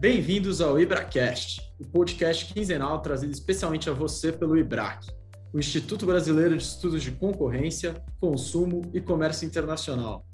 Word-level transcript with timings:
Bem-vindos 0.00 0.60
ao 0.60 0.78
IbraCast, 0.78 1.60
o 1.76 1.84
podcast 1.84 2.54
quinzenal 2.54 3.00
trazido 3.00 3.32
especialmente 3.32 3.90
a 3.90 3.92
você 3.92 4.30
pelo 4.30 4.56
IBRAC, 4.56 5.08
o 5.52 5.58
Instituto 5.58 6.06
Brasileiro 6.06 6.56
de 6.56 6.62
Estudos 6.62 7.02
de 7.02 7.10
Concorrência, 7.10 8.00
Consumo 8.20 8.82
e 8.94 9.00
Comércio 9.00 9.44
Internacional. 9.44 10.24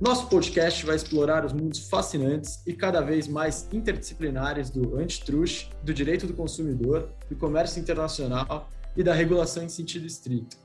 Nosso 0.00 0.28
podcast 0.28 0.86
vai 0.86 0.94
explorar 0.94 1.44
os 1.44 1.52
mundos 1.52 1.88
fascinantes 1.88 2.64
e 2.64 2.74
cada 2.74 3.00
vez 3.00 3.26
mais 3.26 3.68
interdisciplinares 3.72 4.70
do 4.70 4.96
antitrust, 4.96 5.68
do 5.82 5.92
direito 5.92 6.28
do 6.28 6.34
consumidor, 6.34 7.12
do 7.28 7.34
comércio 7.34 7.80
internacional 7.80 8.70
e 8.96 9.02
da 9.02 9.12
regulação 9.12 9.64
em 9.64 9.68
sentido 9.68 10.06
estrito. 10.06 10.56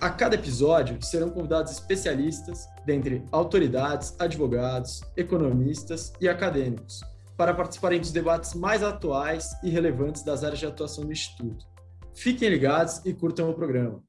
A 0.00 0.10
cada 0.10 0.36
episódio 0.36 0.96
serão 1.04 1.28
convidados 1.28 1.72
especialistas, 1.72 2.68
dentre 2.86 3.24
autoridades, 3.32 4.14
advogados, 4.20 5.00
economistas 5.16 6.12
e 6.20 6.28
acadêmicos, 6.28 7.02
para 7.42 7.54
participarem 7.54 7.98
dos 7.98 8.12
debates 8.12 8.54
mais 8.54 8.84
atuais 8.84 9.50
e 9.64 9.68
relevantes 9.68 10.22
das 10.22 10.44
áreas 10.44 10.60
de 10.60 10.66
atuação 10.66 11.04
do 11.04 11.10
Instituto. 11.10 11.66
Fiquem 12.14 12.48
ligados 12.48 13.04
e 13.04 13.12
curtam 13.12 13.50
o 13.50 13.54
programa. 13.54 14.00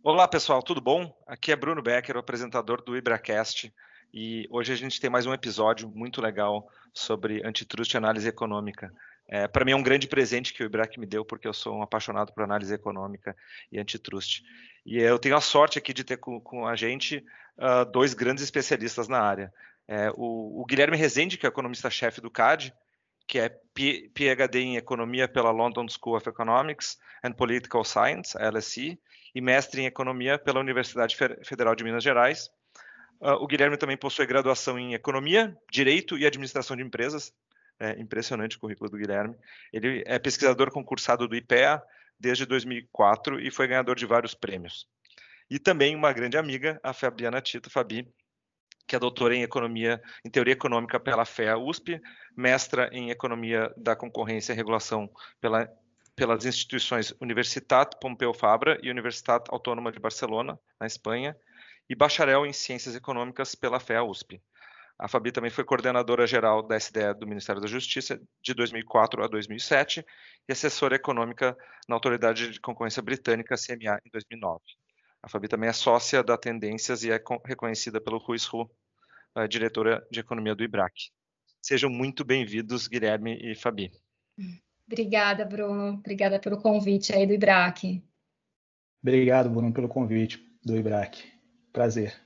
Olá, 0.00 0.28
pessoal, 0.28 0.62
tudo 0.62 0.80
bom? 0.80 1.12
Aqui 1.26 1.50
é 1.50 1.56
Bruno 1.56 1.82
Becker, 1.82 2.14
o 2.14 2.20
apresentador 2.20 2.80
do 2.80 2.96
IbraCast, 2.96 3.74
e 4.14 4.46
hoje 4.48 4.72
a 4.72 4.76
gente 4.76 5.00
tem 5.00 5.10
mais 5.10 5.26
um 5.26 5.34
episódio 5.34 5.88
muito 5.92 6.22
legal 6.22 6.68
sobre 6.94 7.44
antitrust 7.44 7.92
e 7.94 7.96
análise 7.96 8.28
econômica. 8.28 8.92
É, 9.28 9.48
Para 9.48 9.64
mim 9.64 9.72
é 9.72 9.76
um 9.76 9.82
grande 9.82 10.06
presente 10.06 10.54
que 10.54 10.62
o 10.62 10.66
IBRAC 10.66 11.00
me 11.00 11.06
deu, 11.06 11.24
porque 11.24 11.48
eu 11.48 11.52
sou 11.52 11.74
um 11.74 11.82
apaixonado 11.82 12.32
por 12.32 12.44
análise 12.44 12.72
econômica 12.72 13.34
e 13.72 13.80
antitrust. 13.80 14.44
E 14.86 14.98
eu 14.98 15.18
tenho 15.18 15.34
a 15.34 15.40
sorte 15.40 15.78
aqui 15.78 15.92
de 15.92 16.04
ter 16.04 16.18
com, 16.18 16.40
com 16.40 16.64
a 16.64 16.76
gente 16.76 17.24
uh, 17.58 17.84
dois 17.90 18.14
grandes 18.14 18.44
especialistas 18.44 19.08
na 19.08 19.20
área. 19.20 19.52
É, 19.88 20.10
o, 20.10 20.60
o, 20.60 20.66
Guilherme 20.66 20.98
Rezende, 20.98 21.38
que 21.38 21.46
é 21.46 21.48
economista-chefe 21.48 22.20
do 22.20 22.30
CAD, 22.30 22.74
que 23.26 23.38
é 23.38 23.48
PhD 24.14 24.60
em 24.60 24.76
Economia 24.76 25.26
pela 25.26 25.50
London 25.50 25.86
School 25.88 26.16
of 26.16 26.28
Economics 26.28 26.98
and 27.24 27.32
Political 27.32 27.84
Science, 27.84 28.36
LSE, 28.38 29.00
e 29.34 29.40
mestre 29.40 29.82
em 29.82 29.86
Economia 29.86 30.38
pela 30.38 30.60
Universidade 30.60 31.16
Federal 31.44 31.74
de 31.74 31.84
Minas 31.84 32.04
Gerais. 32.04 32.50
Uh, 33.20 33.32
o 33.40 33.46
Guilherme 33.46 33.76
também 33.76 33.96
possui 33.96 34.26
graduação 34.26 34.78
em 34.78 34.94
Economia, 34.94 35.56
Direito 35.70 36.16
e 36.16 36.26
Administração 36.26 36.76
de 36.76 36.82
Empresas. 36.82 37.32
É 37.80 37.98
impressionante 38.00 38.56
o 38.56 38.60
currículo 38.60 38.90
do 38.90 38.96
Guilherme. 38.96 39.36
Ele 39.72 40.02
é 40.06 40.18
pesquisador 40.18 40.70
concursado 40.70 41.28
do 41.28 41.36
IPEA 41.36 41.82
desde 42.18 42.44
2004 42.46 43.40
e 43.40 43.50
foi 43.50 43.68
ganhador 43.68 43.96
de 43.96 44.06
vários 44.06 44.34
prêmios. 44.34 44.86
E 45.50 45.58
também 45.58 45.94
uma 45.94 46.12
grande 46.12 46.36
amiga, 46.36 46.80
a 46.82 46.92
Fabiana 46.92 47.40
Tito, 47.40 47.70
Fabi, 47.70 48.06
que 48.88 48.96
é 48.96 48.98
doutora 48.98 49.36
em 49.36 49.42
economia, 49.42 50.02
em 50.24 50.30
teoria 50.30 50.54
econômica 50.54 50.98
pela 50.98 51.26
FEA 51.26 51.58
USP, 51.58 52.00
mestra 52.34 52.88
em 52.90 53.10
economia 53.10 53.70
da 53.76 53.94
concorrência 53.94 54.54
e 54.54 54.56
regulação 54.56 55.10
pela, 55.38 55.70
pelas 56.16 56.46
instituições 56.46 57.14
Universitat 57.20 57.98
Pompeu 58.00 58.32
Fabra 58.32 58.80
e 58.82 58.90
Universitat 58.90 59.44
Autônoma 59.50 59.92
de 59.92 60.00
Barcelona, 60.00 60.58
na 60.80 60.86
Espanha, 60.86 61.36
e 61.88 61.94
bacharel 61.94 62.46
em 62.46 62.52
ciências 62.52 62.96
econômicas 62.96 63.54
pela 63.54 63.78
FEA 63.78 64.02
USP. 64.02 64.40
A 64.98 65.06
Fabi 65.06 65.30
também 65.30 65.50
foi 65.50 65.64
coordenadora 65.64 66.26
geral 66.26 66.62
da 66.62 66.76
SDE 66.76 67.14
do 67.20 67.26
Ministério 67.26 67.60
da 67.60 67.68
Justiça 67.68 68.20
de 68.42 68.54
2004 68.54 69.22
a 69.22 69.28
2007 69.28 70.04
e 70.48 70.52
assessora 70.52 70.96
econômica 70.96 71.56
na 71.86 71.94
Autoridade 71.94 72.50
de 72.50 72.60
Concorrência 72.60 73.02
Britânica, 73.02 73.54
CMA, 73.54 74.00
em 74.04 74.10
2009. 74.10 74.60
A 75.28 75.30
Fabi 75.30 75.46
também 75.46 75.68
é 75.68 75.74
sócia 75.74 76.22
da 76.22 76.38
Tendências 76.38 77.04
e 77.04 77.10
é 77.10 77.22
reconhecida 77.44 78.00
pelo 78.00 78.16
Ruiz 78.16 78.46
Ru, 78.46 78.66
diretora 79.46 80.02
de 80.10 80.20
economia 80.20 80.54
do 80.54 80.64
IBRAC. 80.64 81.10
Sejam 81.60 81.90
muito 81.90 82.24
bem-vindos, 82.24 82.88
Guilherme 82.88 83.38
e 83.38 83.54
Fabi. 83.54 83.92
Obrigada, 84.86 85.44
Bruno. 85.44 85.98
Obrigada 85.98 86.40
pelo 86.40 86.56
convite 86.56 87.12
aí 87.12 87.26
do 87.26 87.34
IBRAC. 87.34 88.02
Obrigado, 89.02 89.50
Bruno, 89.50 89.70
pelo 89.70 89.86
convite 89.86 90.42
do 90.64 90.74
IBRAC. 90.74 91.30
Prazer. 91.74 92.18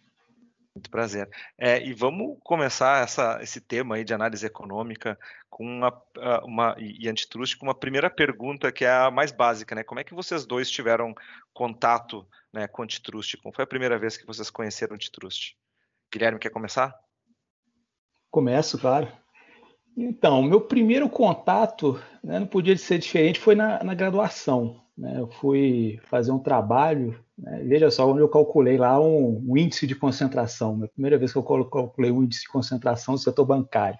Muito 0.74 0.90
prazer. 0.90 1.28
É, 1.58 1.84
e 1.84 1.92
vamos 1.92 2.38
começar 2.42 3.02
essa, 3.02 3.38
esse 3.42 3.60
tema 3.60 3.96
aí 3.96 4.04
de 4.04 4.14
análise 4.14 4.46
econômica 4.46 5.18
com 5.50 5.64
uma, 5.64 6.02
uma 6.44 6.74
e 6.78 7.06
antitrust 7.08 7.58
com 7.58 7.66
uma 7.66 7.74
primeira 7.74 8.08
pergunta 8.08 8.72
que 8.72 8.84
é 8.84 8.90
a 8.90 9.10
mais 9.10 9.30
básica, 9.30 9.74
né? 9.74 9.84
Como 9.84 10.00
é 10.00 10.04
que 10.04 10.14
vocês 10.14 10.46
dois 10.46 10.70
tiveram 10.70 11.14
contato 11.52 12.26
né, 12.50 12.66
com 12.66 12.82
antitrust? 12.82 13.36
Como 13.36 13.54
foi 13.54 13.64
a 13.64 13.66
primeira 13.66 13.98
vez 13.98 14.16
que 14.16 14.26
vocês 14.26 14.48
conheceram 14.48 14.94
antitrust? 14.94 15.54
Guilherme, 16.10 16.38
quer 16.38 16.50
começar? 16.50 16.98
Começo, 18.30 18.78
claro. 18.78 19.12
Então, 19.94 20.42
meu 20.42 20.62
primeiro 20.62 21.06
contato, 21.06 22.02
né, 22.24 22.38
não 22.38 22.46
podia 22.46 22.76
ser 22.78 22.98
diferente, 22.98 23.38
foi 23.38 23.54
na, 23.54 23.84
na 23.84 23.92
graduação. 23.92 24.81
Né? 24.96 25.18
Eu 25.18 25.28
fui 25.28 25.98
fazer 26.04 26.32
um 26.32 26.38
trabalho, 26.38 27.18
né? 27.36 27.62
veja 27.64 27.90
só 27.90 28.10
onde 28.10 28.20
eu 28.20 28.28
calculei 28.28 28.76
lá 28.76 29.00
um, 29.00 29.44
um 29.48 29.56
índice 29.56 29.86
de 29.86 29.94
concentração. 29.94 30.82
A 30.82 30.88
primeira 30.88 31.18
vez 31.18 31.32
que 31.32 31.38
eu 31.38 31.42
calculei 31.42 32.10
um 32.10 32.22
índice 32.22 32.42
de 32.42 32.48
concentração 32.48 33.14
do 33.14 33.20
setor 33.20 33.44
bancário. 33.44 33.98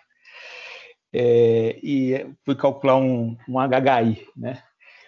É, 1.15 1.79
e 1.83 2.27
fui 2.45 2.55
calcular 2.55 2.97
um, 2.97 3.37
um 3.49 3.59
HHI, 3.59 4.27
né? 4.37 4.63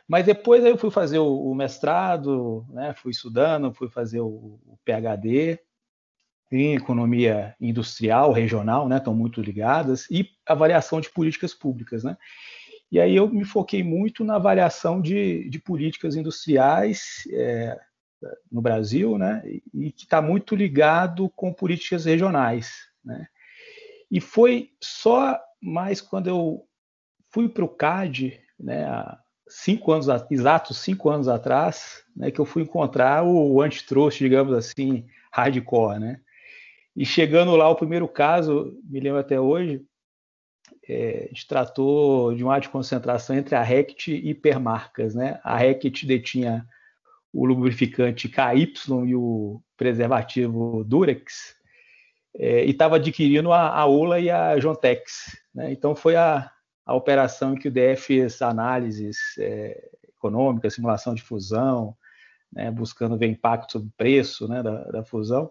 Mas 0.06 0.26
depois 0.26 0.62
eu 0.62 0.76
fui 0.76 0.90
fazer 0.90 1.18
o, 1.18 1.50
o 1.50 1.54
mestrado, 1.54 2.66
né? 2.68 2.94
fui 2.94 3.10
estudando, 3.10 3.72
fui 3.72 3.88
fazer 3.88 4.20
o, 4.20 4.60
o 4.66 4.78
PhD, 4.84 5.58
em 6.52 6.74
economia 6.74 7.54
industrial, 7.60 8.32
regional, 8.32 8.88
né, 8.88 8.98
estão 8.98 9.14
muito 9.14 9.40
ligadas, 9.40 10.08
e 10.10 10.28
avaliação 10.46 11.00
de 11.00 11.10
políticas 11.10 11.54
públicas. 11.54 12.04
Né? 12.04 12.16
E 12.90 13.00
aí 13.00 13.16
eu 13.16 13.28
me 13.28 13.44
foquei 13.44 13.82
muito 13.82 14.24
na 14.24 14.36
avaliação 14.36 15.00
de, 15.00 15.48
de 15.48 15.58
políticas 15.58 16.14
industriais 16.16 17.24
é, 17.32 17.78
no 18.50 18.60
Brasil, 18.60 19.18
né, 19.18 19.42
e 19.72 19.90
que 19.90 20.04
está 20.04 20.22
muito 20.22 20.54
ligado 20.54 21.28
com 21.30 21.52
políticas 21.52 22.04
regionais. 22.04 22.88
Né? 23.04 23.26
E 24.10 24.20
foi 24.20 24.70
só 24.80 25.38
mais 25.60 26.00
quando 26.00 26.28
eu 26.28 26.64
fui 27.30 27.48
para 27.48 27.64
o 27.64 27.68
CAD, 27.68 28.40
né, 28.58 28.84
há 28.84 29.18
cinco 29.48 29.92
anos, 29.92 30.06
exatos 30.30 30.78
cinco 30.78 31.10
anos 31.10 31.28
atrás, 31.28 32.04
né, 32.16 32.30
que 32.30 32.40
eu 32.40 32.44
fui 32.44 32.62
encontrar 32.62 33.24
o 33.24 33.60
antitrust, 33.60 34.18
digamos 34.18 34.54
assim, 34.54 35.06
hardcore, 35.32 35.98
né? 35.98 36.20
E 36.96 37.04
chegando 37.04 37.56
lá, 37.56 37.68
o 37.68 37.74
primeiro 37.74 38.06
caso, 38.06 38.72
me 38.84 39.00
lembro 39.00 39.18
até 39.18 39.40
hoje, 39.40 39.84
é, 40.88 41.24
a 41.24 41.28
gente 41.28 41.46
tratou 41.46 42.34
de 42.34 42.44
um 42.44 42.50
ato 42.50 42.62
de 42.62 42.68
concentração 42.68 43.36
entre 43.36 43.54
a 43.54 43.62
Rect 43.62 44.10
e 44.10 44.30
hipermarcas. 44.30 45.14
Né? 45.14 45.40
A 45.42 45.56
Rect 45.56 46.06
detinha 46.06 46.66
o 47.32 47.44
lubrificante 47.44 48.28
KY 48.28 48.72
e 49.06 49.16
o 49.16 49.60
preservativo 49.76 50.84
Durex, 50.84 51.56
é, 52.36 52.64
e 52.64 52.70
estava 52.70 52.96
adquirindo 52.96 53.52
a, 53.52 53.76
a 53.76 53.86
Ola 53.86 54.20
e 54.20 54.30
a 54.30 54.56
Jontex. 54.58 55.36
Né? 55.52 55.72
Então 55.72 55.96
foi 55.96 56.14
a, 56.14 56.48
a 56.86 56.94
operação 56.94 57.54
em 57.54 57.56
que 57.56 57.68
o 57.68 57.70
DF 57.72 58.06
fez 58.06 58.40
análises 58.40 59.18
é, 59.38 59.90
econômicas, 60.16 60.74
simulação 60.74 61.12
de 61.12 61.22
fusão, 61.22 61.96
né? 62.52 62.70
buscando 62.70 63.18
ver 63.18 63.26
impacto 63.26 63.72
sobre 63.72 63.88
o 63.88 63.94
preço 63.96 64.46
né? 64.46 64.62
da, 64.62 64.84
da 64.84 65.04
fusão. 65.04 65.50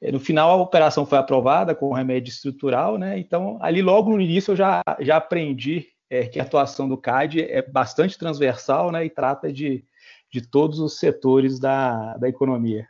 É, 0.00 0.12
no 0.12 0.20
final, 0.20 0.50
a 0.50 0.62
operação 0.62 1.04
foi 1.04 1.18
aprovada 1.18 1.74
com 1.74 1.92
remédio 1.92 2.30
estrutural, 2.30 2.96
né? 2.98 3.18
Então, 3.18 3.58
ali 3.60 3.82
logo 3.82 4.10
no 4.10 4.20
início 4.20 4.52
eu 4.52 4.56
já, 4.56 4.82
já 5.00 5.16
aprendi 5.16 5.88
é, 6.08 6.26
que 6.26 6.38
a 6.38 6.44
atuação 6.44 6.88
do 6.88 6.96
CAD 6.96 7.42
é 7.42 7.62
bastante 7.62 8.16
transversal, 8.16 8.92
né? 8.92 9.04
E 9.04 9.10
trata 9.10 9.52
de, 9.52 9.84
de 10.30 10.40
todos 10.40 10.78
os 10.78 10.98
setores 10.98 11.58
da, 11.58 12.16
da 12.16 12.28
economia. 12.28 12.88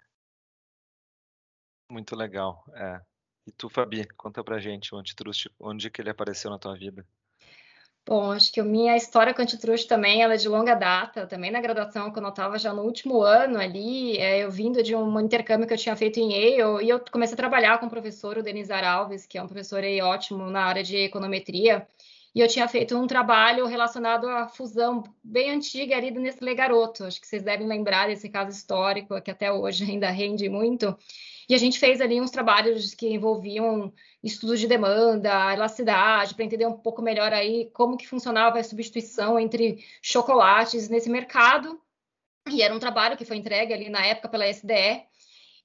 Muito 1.91 2.15
legal. 2.15 2.65
É. 2.75 3.01
E 3.47 3.53
tu, 3.53 3.71
Fabi, 3.71 4.07
conta 4.15 4.45
pra 4.45 4.59
gente 4.59 4.95
o 4.95 4.99
antitrust, 4.99 5.49
onde 5.59 5.89
que 5.91 6.03
ele 6.03 6.11
apareceu 6.11 6.51
na 6.51 6.59
tua 6.59 6.77
vida? 6.77 7.07
Bom, 8.09 8.33
acho 8.33 8.51
que 8.51 8.59
a 8.59 8.65
minha 8.65 8.97
história 8.97 9.34
com 9.34 9.43
antitruste 9.43 9.87
também 9.87 10.22
ela 10.22 10.33
é 10.33 10.37
de 10.39 10.49
longa 10.49 10.75
data, 10.75 11.27
também 11.27 11.51
na 11.51 11.60
graduação, 11.60 12.10
quando 12.10 12.25
eu 12.25 12.31
estava 12.31 12.59
já 12.59 12.72
no 12.72 12.81
último 12.81 13.21
ano 13.21 13.59
ali, 13.59 14.16
é, 14.16 14.43
eu 14.43 14.51
vindo 14.51 14.83
de 14.83 14.97
um 14.97 15.21
intercâmbio 15.21 15.66
que 15.69 15.75
eu 15.75 15.78
tinha 15.78 15.95
feito 15.95 16.19
em 16.19 16.33
Yale, 16.33 16.87
e 16.87 16.89
eu 16.89 16.99
comecei 17.13 17.34
a 17.34 17.37
trabalhar 17.37 17.78
com 17.78 17.84
o 17.84 17.91
professor, 17.91 18.39
o 18.39 18.43
Denizar 18.43 18.83
Alves, 18.83 19.27
que 19.27 19.37
é 19.37 19.43
um 19.43 19.47
professor 19.47 19.84
aí 19.84 20.01
ótimo 20.01 20.49
na 20.49 20.65
área 20.65 20.83
de 20.83 20.97
econometria, 20.97 21.87
e 22.34 22.41
eu 22.41 22.49
tinha 22.49 22.66
feito 22.66 22.97
um 22.97 23.07
trabalho 23.07 23.66
relacionado 23.66 24.27
à 24.27 24.49
fusão 24.49 25.03
bem 25.22 25.51
antiga 25.51 25.95
ali 25.95 26.11
do 26.11 26.19
Nestlé 26.19 26.54
Garoto, 26.54 27.04
acho 27.04 27.21
que 27.21 27.27
vocês 27.27 27.43
devem 27.43 27.66
lembrar 27.66 28.07
desse 28.07 28.31
caso 28.31 28.51
histórico, 28.51 29.21
que 29.21 29.31
até 29.31 29.53
hoje 29.53 29.84
ainda 29.91 30.09
rende 30.09 30.49
muito, 30.49 30.97
e 31.48 31.54
a 31.54 31.59
gente 31.59 31.78
fez 31.78 32.00
ali 32.00 32.21
uns 32.21 32.30
trabalhos 32.30 32.95
que 32.95 33.09
envolviam 33.09 33.92
estudos 34.22 34.60
de 34.60 34.66
demanda, 34.66 35.54
elasticidade, 35.54 36.34
para 36.34 36.45
entender 36.45 36.66
um 36.66 36.77
pouco 36.77 37.00
melhor 37.00 37.33
aí 37.33 37.71
como 37.72 37.97
que 37.97 38.06
funcionava 38.06 38.59
a 38.59 38.65
substituição 38.65 39.39
entre 39.39 39.83
chocolates 40.03 40.91
nesse 40.91 41.09
mercado. 41.09 41.80
E 42.50 42.62
era 42.62 42.74
um 42.74 42.78
trabalho 42.78 43.16
que 43.16 43.24
foi 43.24 43.36
entregue 43.39 43.72
ali 43.72 43.89
na 43.89 44.04
época 44.04 44.28
pela 44.28 44.47
SDE. 44.47 45.06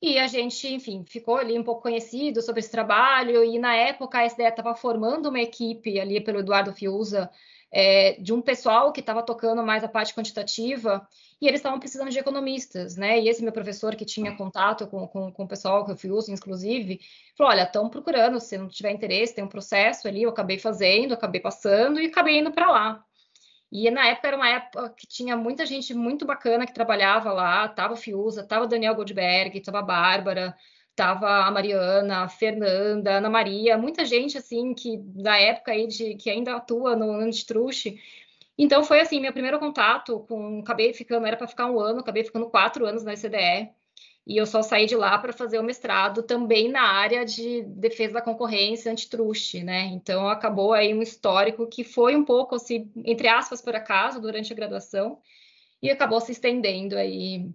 E 0.01 0.17
a 0.17 0.27
gente, 0.27 0.67
enfim, 0.67 1.03
ficou 1.05 1.37
ali 1.37 1.57
um 1.57 1.63
pouco 1.63 1.81
conhecido 1.81 2.41
sobre 2.41 2.59
esse 2.59 2.71
trabalho, 2.71 3.43
e 3.43 3.57
na 3.57 3.75
época 3.75 4.19
a 4.19 4.25
SDE 4.25 4.43
estava 4.43 4.75
formando 4.75 5.29
uma 5.29 5.39
equipe 5.39 5.99
ali 5.99 6.19
pelo 6.21 6.39
Eduardo 6.39 6.73
Fiuza, 6.73 7.29
é, 7.73 8.13
de 8.21 8.31
um 8.31 8.39
pessoal 8.39 8.93
que 8.93 8.99
estava 8.99 9.23
tocando 9.23 9.63
mais 9.63 9.83
a 9.83 9.87
parte 9.87 10.13
quantitativa, 10.13 11.07
e 11.41 11.47
eles 11.47 11.59
estavam 11.59 11.79
precisando 11.79 12.11
de 12.11 12.19
economistas, 12.19 12.95
né? 12.95 13.19
E 13.19 13.27
esse 13.27 13.41
meu 13.41 13.51
professor 13.51 13.95
que 13.95 14.05
tinha 14.05 14.35
contato 14.37 14.85
com, 14.85 15.07
com, 15.07 15.31
com 15.31 15.43
o 15.43 15.47
pessoal 15.47 15.83
que 15.83 15.91
eu 15.91 15.97
fiz, 15.97 16.29
inclusive, 16.29 17.01
falou: 17.35 17.51
olha, 17.51 17.63
estão 17.63 17.89
procurando, 17.89 18.39
se 18.39 18.57
não 18.57 18.69
tiver 18.69 18.91
interesse, 18.91 19.33
tem 19.33 19.43
um 19.43 19.47
processo 19.49 20.07
ali, 20.07 20.21
eu 20.21 20.29
acabei 20.29 20.59
fazendo, 20.59 21.15
acabei 21.15 21.41
passando 21.41 21.99
e 21.99 22.05
acabei 22.05 22.39
indo 22.39 22.51
para 22.51 22.69
lá. 22.69 23.03
E 23.71 23.89
na 23.89 24.07
época 24.07 24.27
era 24.27 24.37
uma 24.37 24.49
época 24.49 24.93
que 24.95 25.07
tinha 25.07 25.35
muita 25.35 25.65
gente 25.65 25.95
muito 25.95 26.27
bacana 26.27 26.67
que 26.67 26.73
trabalhava 26.73 27.33
lá, 27.33 27.67
tava 27.67 27.95
Fiuza, 27.95 28.43
tava 28.43 28.67
Daniel 28.67 28.93
Goldberg, 28.93 29.59
tava 29.61 29.81
Bárbara, 29.81 30.55
tava 30.95 31.27
a 31.45 31.51
Mariana, 31.51 32.23
a 32.23 32.29
Fernanda, 32.29 33.11
a 33.13 33.17
Ana 33.17 33.29
Maria, 33.29 33.77
muita 33.77 34.05
gente 34.05 34.37
assim 34.37 34.73
que 34.73 34.97
da 34.97 35.37
época 35.37 35.71
aí 35.71 35.87
de 35.87 36.15
que 36.15 36.29
ainda 36.29 36.55
atua 36.55 36.95
no 36.95 37.11
Antitruste. 37.11 37.99
Então 38.57 38.83
foi 38.83 38.99
assim, 38.99 39.19
meu 39.19 39.33
primeiro 39.33 39.59
contato 39.59 40.19
com 40.27 40.59
acabei 40.59 40.93
ficando, 40.93 41.25
era 41.25 41.37
para 41.37 41.47
ficar 41.47 41.69
um 41.71 41.79
ano, 41.79 41.99
acabei 41.99 42.23
ficando 42.23 42.49
quatro 42.49 42.85
anos 42.85 43.03
na 43.03 43.13
ECDE. 43.13 43.71
E 44.25 44.37
eu 44.37 44.45
só 44.45 44.61
saí 44.61 44.85
de 44.85 44.95
lá 44.95 45.17
para 45.17 45.33
fazer 45.33 45.59
o 45.59 45.63
mestrado 45.63 46.23
também 46.23 46.69
na 46.69 46.83
área 46.83 47.25
de 47.25 47.63
defesa 47.63 48.13
da 48.13 48.21
concorrência 48.21 48.91
antitruste, 48.91 49.61
né? 49.63 49.85
Então 49.87 50.29
acabou 50.29 50.71
aí 50.73 50.93
um 50.93 51.01
histórico 51.01 51.67
que 51.67 51.83
foi 51.83 52.15
um 52.15 52.23
pouco 52.23 52.55
assim, 52.55 52.89
entre 53.03 53.27
aspas, 53.27 53.61
por 53.61 53.75
acaso, 53.75 54.21
durante 54.21 54.53
a 54.53 54.55
graduação, 54.55 55.19
e 55.81 55.89
acabou 55.89 56.21
se 56.21 56.31
estendendo 56.31 56.95
aí 56.95 57.49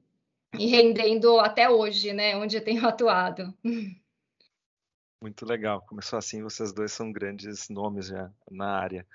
e 0.56 0.66
rendendo 0.66 1.38
até 1.40 1.68
hoje, 1.68 2.12
né? 2.12 2.36
Onde 2.36 2.56
eu 2.56 2.64
tenho 2.64 2.84
atuado. 2.86 3.54
Muito 5.20 5.44
legal. 5.44 5.82
Começou 5.82 6.18
assim, 6.18 6.42
vocês 6.42 6.72
dois 6.72 6.92
são 6.92 7.10
grandes 7.12 7.68
nomes 7.68 8.06
já 8.06 8.30
na 8.50 8.78
área. 8.78 9.06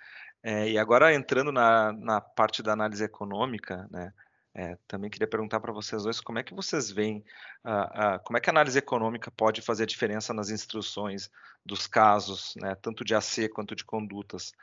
É, 0.43 0.69
e 0.69 0.77
agora 0.77 1.13
entrando 1.13 1.51
na, 1.51 1.93
na 1.93 2.19
parte 2.19 2.61
da 2.61 2.73
análise 2.73 3.03
econômica, 3.03 3.87
né? 3.89 4.13
É, 4.55 4.77
também 4.87 5.09
queria 5.09 5.27
perguntar 5.27 5.59
para 5.59 5.73
vocês 5.73 6.03
dois 6.03 6.21
como 6.21 6.37
é 6.37 6.43
que 6.43 6.53
vocês 6.53 6.91
veem, 6.91 7.25
uh, 7.65 8.17
uh, 8.17 8.23
como 8.23 8.37
é 8.37 8.39
que 8.39 8.51
a 8.51 8.53
análise 8.53 8.77
econômica 8.77 9.31
pode 9.31 9.63
fazer 9.63 9.87
diferença 9.87 10.31
nas 10.31 10.51
instruções 10.51 11.31
dos 11.65 11.87
casos, 11.87 12.53
né, 12.57 12.75
tanto 12.75 13.03
de 13.03 13.15
AC 13.15 13.49
quanto 13.51 13.75
de 13.75 13.83
condutas. 13.83 14.53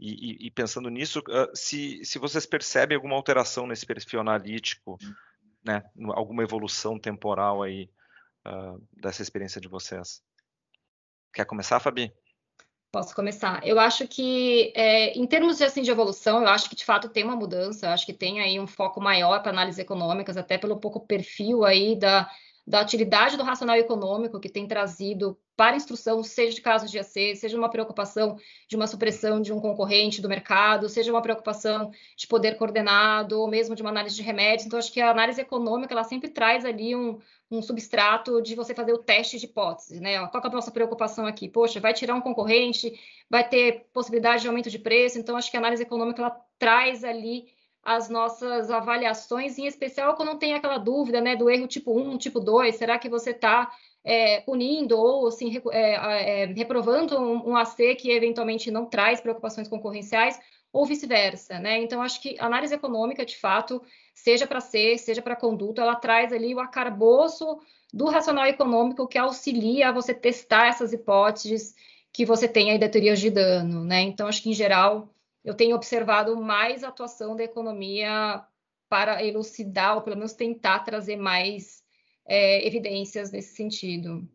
E, 0.00 0.44
e, 0.44 0.46
e 0.46 0.50
pensando 0.50 0.88
nisso, 0.88 1.18
uh, 1.20 1.54
se, 1.54 2.02
se 2.06 2.18
vocês 2.18 2.46
percebem 2.46 2.96
alguma 2.96 3.16
alteração 3.16 3.66
nesse 3.66 3.84
perfil 3.84 4.20
analítico, 4.20 4.96
né, 5.64 5.82
alguma 6.10 6.42
evolução 6.42 6.98
temporal 6.98 7.62
aí 7.62 7.88
dessa 8.92 9.22
experiência 9.22 9.60
de 9.60 9.68
vocês. 9.68 10.22
Quer 11.32 11.46
começar, 11.46 11.80
Fabi? 11.80 12.12
Posso 12.92 13.12
começar. 13.12 13.66
Eu 13.66 13.80
acho 13.80 14.06
que, 14.06 14.72
é, 14.76 15.18
em 15.18 15.26
termos 15.26 15.58
de, 15.58 15.64
assim, 15.64 15.82
de 15.82 15.90
evolução, 15.90 16.42
eu 16.42 16.48
acho 16.48 16.68
que 16.68 16.76
de 16.76 16.84
fato 16.84 17.08
tem 17.08 17.24
uma 17.24 17.34
mudança, 17.34 17.86
eu 17.86 17.90
acho 17.90 18.06
que 18.06 18.12
tem 18.12 18.40
aí 18.40 18.60
um 18.60 18.68
foco 18.68 19.00
maior 19.00 19.42
para 19.42 19.50
análises 19.50 19.80
econômicas, 19.80 20.36
até 20.36 20.56
pelo 20.56 20.78
pouco 20.78 21.00
perfil 21.00 21.64
aí 21.64 21.96
da, 21.96 22.30
da 22.66 22.80
utilidade 22.80 23.36
do 23.36 23.42
racional 23.42 23.76
econômico 23.76 24.40
que 24.40 24.48
tem 24.48 24.66
trazido 24.66 25.38
para 25.56 25.74
a 25.74 25.76
instrução, 25.76 26.22
seja 26.22 26.54
de 26.54 26.60
casos 26.60 26.90
de 26.90 26.98
AC, 26.98 27.36
seja 27.36 27.56
uma 27.56 27.68
preocupação 27.68 28.36
de 28.68 28.74
uma 28.74 28.86
supressão 28.86 29.40
de 29.40 29.52
um 29.52 29.60
concorrente 29.60 30.20
do 30.20 30.28
mercado, 30.28 30.88
seja 30.88 31.12
uma 31.12 31.22
preocupação 31.22 31.92
de 32.16 32.26
poder 32.26 32.56
coordenado, 32.56 33.38
ou 33.38 33.46
mesmo 33.46 33.76
de 33.76 33.82
uma 33.82 33.90
análise 33.90 34.16
de 34.16 34.22
remédios. 34.22 34.66
Então, 34.66 34.78
acho 34.78 34.92
que 34.92 35.00
a 35.00 35.10
análise 35.10 35.40
econômica, 35.40 35.94
ela 35.94 36.02
sempre 36.02 36.28
traz 36.28 36.64
ali 36.64 36.96
um, 36.96 37.20
um 37.50 37.62
substrato 37.62 38.42
de 38.42 38.54
você 38.54 38.74
fazer 38.74 38.92
o 38.92 38.98
teste 38.98 39.38
de 39.38 39.44
hipótese, 39.44 40.00
né? 40.00 40.26
Qual 40.28 40.42
é 40.42 40.46
a 40.46 40.50
nossa 40.50 40.70
preocupação 40.70 41.26
aqui? 41.26 41.48
Poxa, 41.48 41.78
vai 41.78 41.92
tirar 41.92 42.14
um 42.14 42.20
concorrente, 42.20 42.92
vai 43.30 43.48
ter 43.48 43.86
possibilidade 43.92 44.42
de 44.42 44.48
aumento 44.48 44.70
de 44.70 44.78
preço, 44.78 45.18
então 45.18 45.36
acho 45.36 45.50
que 45.50 45.56
a 45.56 45.60
análise 45.60 45.82
econômica, 45.82 46.22
ela 46.22 46.40
traz 46.58 47.04
ali 47.04 47.46
as 47.84 48.08
nossas 48.08 48.70
avaliações, 48.70 49.58
em 49.58 49.66
especial 49.66 50.14
quando 50.14 50.38
tem 50.38 50.54
aquela 50.54 50.78
dúvida, 50.78 51.20
né, 51.20 51.36
do 51.36 51.50
erro 51.50 51.66
tipo 51.66 51.98
1, 51.98 52.16
tipo 52.16 52.40
2, 52.40 52.74
será 52.74 52.98
que 52.98 53.08
você 53.08 53.30
está 53.30 53.70
é, 54.02 54.40
punindo 54.40 54.98
ou 54.98 55.28
assim, 55.28 55.60
é, 55.70 56.42
é, 56.42 56.46
reprovando 56.46 57.18
um, 57.18 57.50
um, 57.50 57.56
AC 57.56 57.94
que 57.96 58.10
eventualmente 58.10 58.70
não 58.70 58.86
traz 58.86 59.20
preocupações 59.20 59.68
concorrenciais 59.68 60.38
ou 60.72 60.84
vice-versa, 60.84 61.58
né? 61.60 61.78
Então, 61.78 62.02
acho 62.02 62.20
que 62.20 62.36
análise 62.40 62.74
econômica, 62.74 63.24
de 63.24 63.36
fato, 63.36 63.80
seja 64.12 64.46
para 64.46 64.60
ser, 64.60 64.98
seja 64.98 65.22
para 65.22 65.36
conduta, 65.36 65.82
ela 65.82 65.94
traz 65.94 66.32
ali 66.32 66.54
o 66.54 66.58
arcabouço 66.58 67.60
do 67.92 68.06
racional 68.06 68.46
econômico 68.46 69.06
que 69.06 69.16
auxilia 69.16 69.90
a 69.90 69.92
você 69.92 70.12
testar 70.12 70.66
essas 70.66 70.92
hipóteses 70.92 71.74
que 72.12 72.26
você 72.26 72.48
tem 72.48 72.72
aí 72.72 72.78
da 72.78 72.88
teoria 72.88 73.14
de 73.14 73.30
dano, 73.30 73.84
né? 73.84 74.00
Então, 74.00 74.26
acho 74.26 74.42
que, 74.42 74.50
em 74.50 74.54
geral, 74.54 75.13
eu 75.44 75.54
tenho 75.54 75.76
observado 75.76 76.36
mais 76.36 76.82
atuação 76.82 77.36
da 77.36 77.44
economia 77.44 78.42
para 78.88 79.22
elucidar, 79.24 79.96
ou 79.96 80.02
pelo 80.02 80.16
menos 80.16 80.32
tentar 80.32 80.80
trazer 80.80 81.16
mais 81.16 81.82
é, 82.26 82.66
evidências 82.66 83.30
nesse 83.30 83.54
sentido. 83.54 84.26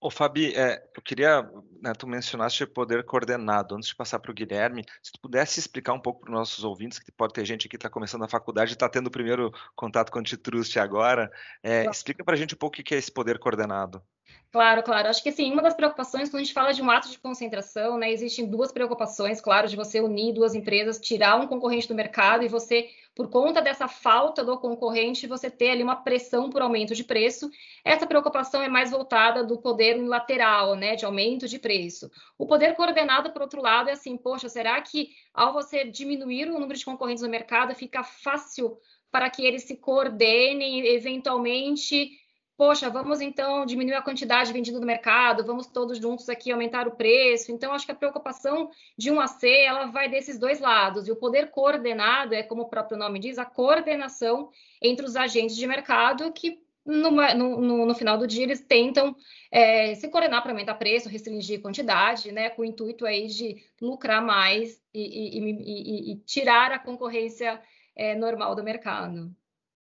Ô, 0.00 0.10
Fabi, 0.10 0.54
é, 0.54 0.88
eu 0.94 1.02
queria, 1.02 1.42
né, 1.80 1.92
tu 1.96 2.06
mencionaste 2.06 2.66
poder 2.66 3.04
coordenado. 3.04 3.74
Antes 3.74 3.88
de 3.88 3.96
passar 3.96 4.18
para 4.18 4.30
o 4.30 4.34
Guilherme, 4.34 4.84
se 5.02 5.10
tu 5.12 5.20
pudesse 5.20 5.58
explicar 5.58 5.94
um 5.94 6.00
pouco 6.00 6.20
para 6.20 6.30
os 6.30 6.34
nossos 6.34 6.64
ouvintes, 6.64 6.98
que 6.98 7.10
pode 7.10 7.32
ter 7.32 7.44
gente 7.44 7.62
aqui 7.62 7.70
que 7.70 7.76
está 7.76 7.88
começando 7.88 8.24
a 8.24 8.28
faculdade 8.28 8.72
e 8.72 8.74
está 8.74 8.88
tendo 8.88 9.06
o 9.06 9.10
primeiro 9.10 9.50
contato 9.74 10.10
com 10.10 10.18
o 10.18 10.20
Antitrust 10.20 10.76
agora, 10.76 11.30
é, 11.62 11.82
claro. 11.82 11.90
explica 11.90 12.24
para 12.24 12.34
a 12.34 12.36
gente 12.36 12.54
um 12.54 12.58
pouco 12.58 12.78
o 12.78 12.84
que 12.84 12.94
é 12.94 12.98
esse 12.98 13.10
poder 13.10 13.38
coordenado. 13.38 14.02
Claro, 14.50 14.82
claro. 14.82 15.08
Acho 15.08 15.22
que 15.22 15.28
assim, 15.28 15.52
uma 15.52 15.60
das 15.60 15.74
preocupações, 15.74 16.30
quando 16.30 16.40
a 16.40 16.44
gente 16.44 16.54
fala 16.54 16.72
de 16.72 16.80
um 16.80 16.90
ato 16.90 17.10
de 17.10 17.18
concentração, 17.18 17.98
né, 17.98 18.10
existem 18.10 18.46
duas 18.48 18.72
preocupações, 18.72 19.40
claro, 19.40 19.68
de 19.68 19.76
você 19.76 20.00
unir 20.00 20.32
duas 20.32 20.54
empresas, 20.54 20.98
tirar 20.98 21.36
um 21.36 21.46
concorrente 21.46 21.86
do 21.86 21.94
mercado 21.94 22.42
e 22.42 22.48
você, 22.48 22.88
por 23.14 23.28
conta 23.28 23.60
dessa 23.60 23.86
falta 23.86 24.42
do 24.42 24.58
concorrente, 24.58 25.26
você 25.26 25.50
ter 25.50 25.70
ali 25.70 25.82
uma 25.82 25.96
pressão 25.96 26.48
por 26.48 26.62
aumento 26.62 26.94
de 26.94 27.04
preço. 27.04 27.50
Essa 27.84 28.06
preocupação 28.06 28.62
é 28.62 28.68
mais 28.68 28.90
voltada 28.90 29.44
do 29.44 29.58
poder 29.58 29.94
lateral, 30.02 30.74
né, 30.74 30.96
de 30.96 31.04
aumento 31.04 31.46
de 31.46 31.58
preço. 31.58 32.10
O 32.38 32.46
poder 32.46 32.74
coordenado, 32.76 33.32
por 33.32 33.42
outro 33.42 33.60
lado, 33.60 33.90
é 33.90 33.92
assim, 33.92 34.16
poxa, 34.16 34.48
será 34.48 34.80
que 34.80 35.10
ao 35.34 35.52
você 35.52 35.84
diminuir 35.84 36.48
o 36.48 36.58
número 36.58 36.78
de 36.78 36.84
concorrentes 36.84 37.22
no 37.22 37.28
mercado, 37.28 37.74
fica 37.74 38.02
fácil 38.02 38.78
para 39.10 39.28
que 39.28 39.44
eles 39.44 39.64
se 39.64 39.76
coordenem, 39.76 40.86
eventualmente 40.86 42.10
poxa, 42.56 42.88
vamos 42.88 43.20
então 43.20 43.66
diminuir 43.66 43.94
a 43.94 44.02
quantidade 44.02 44.52
vendida 44.52 44.80
no 44.80 44.86
mercado, 44.86 45.44
vamos 45.44 45.66
todos 45.66 45.98
juntos 45.98 46.28
aqui 46.28 46.50
aumentar 46.50 46.88
o 46.88 46.96
preço. 46.96 47.52
Então, 47.52 47.72
acho 47.72 47.84
que 47.84 47.92
a 47.92 47.96
preocupação 47.96 48.70
de 48.96 49.10
um 49.10 49.20
AC, 49.20 49.44
ela 49.44 49.86
vai 49.86 50.08
desses 50.08 50.38
dois 50.38 50.58
lados. 50.58 51.06
E 51.06 51.12
o 51.12 51.16
poder 51.16 51.50
coordenado 51.50 52.34
é, 52.34 52.42
como 52.42 52.62
o 52.62 52.68
próprio 52.68 52.98
nome 52.98 53.18
diz, 53.18 53.38
a 53.38 53.44
coordenação 53.44 54.50
entre 54.80 55.04
os 55.04 55.16
agentes 55.16 55.56
de 55.56 55.66
mercado 55.66 56.32
que 56.32 56.64
no, 56.86 57.10
no, 57.10 57.86
no, 57.86 57.94
final 57.96 58.16
do 58.16 58.28
dia, 58.28 58.44
eles 58.44 58.60
tentam 58.60 59.16
é, 59.50 59.94
se 59.96 60.08
coordenar 60.08 60.40
para 60.42 60.52
aumentar 60.52 60.76
preço, 60.76 61.08
restringir 61.08 61.60
quantidade, 61.60 62.30
né, 62.30 62.48
com 62.48 62.62
o 62.62 62.64
intuito 62.64 63.04
aí 63.04 63.26
de 63.26 63.56
lucrar 63.80 64.24
mais 64.24 64.80
e, 64.94 65.00
e, 65.00 65.40
e, 65.40 66.12
e 66.12 66.16
tirar 66.20 66.70
a 66.70 66.78
concorrência 66.78 67.60
é, 67.96 68.14
normal 68.14 68.54
do 68.54 68.62
mercado. 68.62 69.34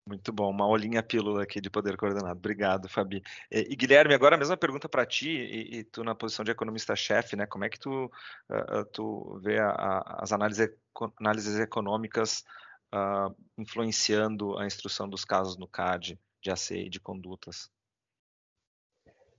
Muito 0.06 0.34
bom, 0.34 0.50
uma 0.50 0.68
olhinha 0.68 1.02
pílula 1.02 1.44
aqui 1.44 1.62
de 1.62 1.70
poder 1.70 1.96
coordenado. 1.96 2.38
Obrigado, 2.38 2.90
Fabi. 2.90 3.24
E, 3.50 3.74
Guilherme, 3.76 4.14
agora 4.14 4.36
a 4.36 4.38
mesma 4.38 4.58
pergunta 4.58 4.90
para 4.90 5.06
ti, 5.06 5.30
e, 5.30 5.78
e, 5.78 5.84
tu 5.86 6.04
na 6.04 6.14
posição 6.14 6.44
de 6.44 6.52
economista-chefe, 6.52 7.38
né? 7.38 7.46
Como 7.46 7.64
é 7.64 7.70
que 7.70 7.80
tu, 7.80 8.12
uh, 8.50 8.86
tu 8.92 9.40
vê 9.42 9.60
a, 9.60 9.70
a, 9.70 10.24
as 10.24 10.34
análises, 10.34 10.70
análises 11.22 11.58
econômicas 11.58 12.44
uh, 12.94 13.34
influenciando 13.58 14.58
a 14.58 14.66
instrução 14.66 15.08
dos 15.08 15.24
casos 15.24 15.58
no 15.58 15.68
CAD, 15.68 16.20
de 16.42 16.52
AC 16.52 16.72
e 16.72 16.90
de 16.90 17.00
condutas? 17.00 17.72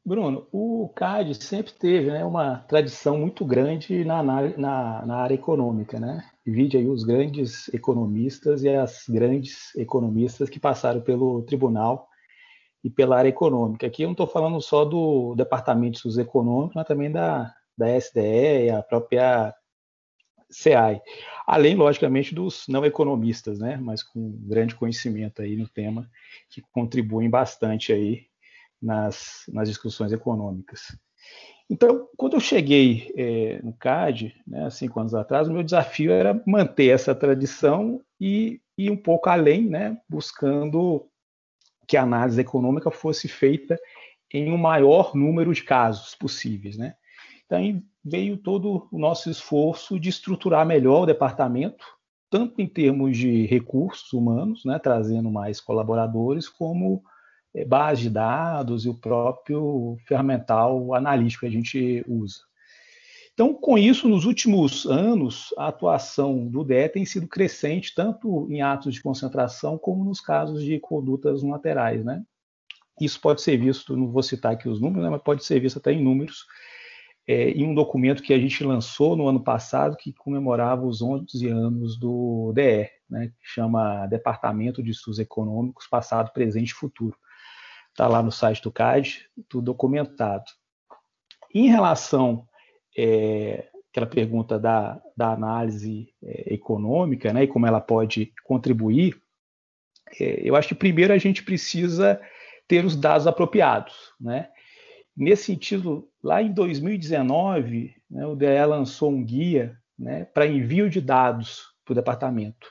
Bruno, 0.06 0.46
o 0.52 0.90
CAD 0.94 1.34
sempre 1.34 1.72
teve 1.72 2.10
né, 2.10 2.22
uma 2.26 2.58
tradição 2.68 3.16
muito 3.16 3.42
grande 3.42 4.04
na, 4.04 4.22
na, 4.22 5.06
na, 5.06 5.16
área 5.16 5.34
econômica, 5.34 5.98
né? 5.98 6.22
Vide 6.44 6.76
aí 6.76 6.86
os 6.86 7.04
grandes 7.04 7.72
economistas 7.72 8.62
e 8.62 8.68
as 8.68 9.08
grandes 9.08 9.74
economistas 9.74 10.50
que 10.50 10.60
passaram 10.60 11.00
pelo 11.00 11.40
tribunal 11.42 12.06
e 12.84 12.90
pela 12.90 13.16
área 13.16 13.30
econômica. 13.30 13.86
Aqui 13.86 14.02
eu 14.02 14.08
não 14.08 14.12
estou 14.12 14.26
falando 14.26 14.60
só 14.60 14.84
do 14.84 15.34
departamento 15.36 16.02
dos 16.02 16.18
econômicos, 16.18 16.74
mas 16.74 16.86
também 16.86 17.10
da, 17.10 17.54
da 17.74 17.98
SDE 17.98 18.66
e 18.66 18.70
a 18.70 18.82
própria 18.82 19.54
CEAI. 20.50 21.00
Além, 21.46 21.76
logicamente, 21.76 22.34
dos 22.34 22.66
não 22.68 22.84
economistas, 22.84 23.58
né? 23.58 23.78
Mas 23.78 24.02
com 24.02 24.38
grande 24.42 24.74
conhecimento 24.74 25.40
aí 25.40 25.56
no 25.56 25.66
tema, 25.66 26.10
que 26.50 26.60
contribuem 26.60 27.30
bastante 27.30 27.90
aí 27.90 28.26
nas, 28.84 29.44
nas 29.48 29.68
discussões 29.68 30.12
econômicas. 30.12 30.96
Então, 31.68 32.08
quando 32.16 32.34
eu 32.34 32.40
cheguei 32.40 33.10
é, 33.16 33.60
no 33.62 33.72
CAD, 33.72 34.34
né, 34.46 34.68
cinco 34.70 35.00
anos 35.00 35.14
atrás, 35.14 35.48
o 35.48 35.52
meu 35.52 35.62
desafio 35.62 36.12
era 36.12 36.40
manter 36.46 36.88
essa 36.88 37.14
tradição 37.14 38.02
e 38.20 38.60
ir 38.76 38.90
um 38.90 38.96
pouco 38.96 39.30
além, 39.30 39.68
né, 39.68 39.96
buscando 40.08 41.06
que 41.88 41.96
a 41.96 42.02
análise 42.02 42.40
econômica 42.40 42.90
fosse 42.90 43.28
feita 43.28 43.78
em 44.32 44.52
um 44.52 44.58
maior 44.58 45.14
número 45.14 45.54
de 45.54 45.62
casos 45.62 46.14
possíveis, 46.14 46.76
né? 46.76 46.94
Então 47.46 47.82
veio 48.04 48.36
todo 48.36 48.88
o 48.90 48.98
nosso 48.98 49.30
esforço 49.30 49.98
de 50.00 50.08
estruturar 50.08 50.66
melhor 50.66 51.02
o 51.02 51.06
departamento, 51.06 51.84
tanto 52.30 52.60
em 52.60 52.66
termos 52.66 53.16
de 53.16 53.46
recursos 53.46 54.12
humanos, 54.12 54.64
né, 54.64 54.78
trazendo 54.78 55.30
mais 55.30 55.60
colaboradores, 55.60 56.48
como 56.48 57.02
base 57.62 58.02
de 58.02 58.10
dados 58.10 58.84
e 58.84 58.88
o 58.88 58.94
próprio 58.94 59.96
ferramental 60.06 60.94
analítico 60.94 61.40
que 61.40 61.46
a 61.46 61.50
gente 61.50 62.04
usa. 62.08 62.40
Então, 63.34 63.52
com 63.52 63.76
isso, 63.76 64.08
nos 64.08 64.24
últimos 64.24 64.86
anos, 64.86 65.52
a 65.58 65.66
atuação 65.66 66.46
do 66.46 66.62
DE 66.62 66.88
tem 66.88 67.04
sido 67.04 67.26
crescente, 67.26 67.92
tanto 67.92 68.46
em 68.48 68.62
atos 68.62 68.94
de 68.94 69.02
concentração 69.02 69.76
como 69.76 70.04
nos 70.04 70.20
casos 70.20 70.62
de 70.62 70.78
condutas 70.78 71.42
laterais. 71.42 72.04
Né? 72.04 72.22
Isso 73.00 73.20
pode 73.20 73.42
ser 73.42 73.56
visto, 73.56 73.96
não 73.96 74.08
vou 74.08 74.22
citar 74.22 74.52
aqui 74.52 74.68
os 74.68 74.80
números, 74.80 75.02
né, 75.02 75.10
mas 75.10 75.22
pode 75.22 75.44
ser 75.44 75.58
visto 75.58 75.78
até 75.78 75.92
em 75.92 76.02
números, 76.02 76.46
é, 77.26 77.50
em 77.50 77.66
um 77.66 77.74
documento 77.74 78.22
que 78.22 78.32
a 78.32 78.38
gente 78.38 78.62
lançou 78.62 79.16
no 79.16 79.26
ano 79.26 79.42
passado, 79.42 79.96
que 79.96 80.12
comemorava 80.12 80.86
os 80.86 81.02
11 81.02 81.48
anos 81.48 81.98
do 81.98 82.52
DE, 82.54 82.88
né, 83.10 83.28
que 83.28 83.34
chama 83.42 84.06
Departamento 84.06 84.80
de 84.80 84.92
Estudos 84.92 85.18
Econômicos 85.18 85.88
Passado, 85.88 86.32
Presente 86.32 86.70
e 86.70 86.74
Futuro. 86.74 87.16
Está 87.94 88.08
lá 88.08 88.20
no 88.20 88.32
site 88.32 88.60
do 88.60 88.72
CAD, 88.72 89.30
tudo 89.48 89.66
documentado. 89.66 90.50
Em 91.54 91.68
relação 91.68 92.44
é, 92.98 93.68
pergunta 94.04 94.58
da, 94.58 95.00
da 95.16 95.32
análise 95.32 96.12
é, 96.20 96.54
econômica, 96.54 97.32
né, 97.32 97.44
e 97.44 97.46
como 97.46 97.68
ela 97.68 97.80
pode 97.80 98.32
contribuir, 98.42 99.16
é, 100.18 100.40
eu 100.42 100.56
acho 100.56 100.66
que 100.66 100.74
primeiro 100.74 101.12
a 101.12 101.18
gente 101.18 101.44
precisa 101.44 102.20
ter 102.66 102.84
os 102.84 102.96
dados 102.96 103.28
apropriados, 103.28 103.94
né? 104.20 104.48
Nesse 105.16 105.44
sentido, 105.44 106.10
lá 106.20 106.42
em 106.42 106.52
2019, 106.52 107.94
né, 108.10 108.26
o 108.26 108.34
DE 108.34 108.66
lançou 108.66 109.12
um 109.12 109.24
guia 109.24 109.78
né, 109.96 110.24
para 110.24 110.48
envio 110.48 110.90
de 110.90 111.00
dados 111.00 111.62
para 111.84 111.92
o 111.92 111.94
departamento, 111.94 112.66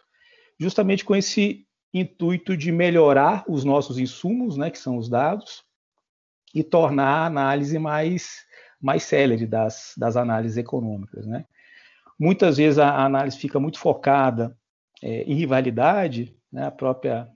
justamente 0.60 1.06
com 1.06 1.16
esse 1.16 1.66
intuito 1.94 2.58
de 2.58 2.72
melhorar 2.72 3.44
os 3.48 3.64
nossos 3.64 3.98
insumos, 4.00 4.58
né, 4.58 4.72
que 4.72 4.80
são 4.80 4.98
os 4.98 5.08
dados, 5.08 5.64
e 6.54 6.64
tornar 6.64 7.20
a 7.20 7.26
análise 7.26 7.78
mais 7.78 8.46
mais 8.84 9.04
célere 9.04 9.48
das, 9.48 9.94
das 9.98 10.18
análises 10.18 10.58
econômicas. 10.58 11.26
Né? 11.26 11.46
Muitas 12.20 12.58
vezes 12.58 12.78
a, 12.78 13.06
análise 13.06 13.38
fica 13.38 13.58
muito 13.58 13.80
focada 13.80 14.58
é, 15.02 15.24
em 15.24 15.36
rivalidade, 15.36 16.36
né? 16.52 16.66
a 16.66 16.72
própria 16.72 17.30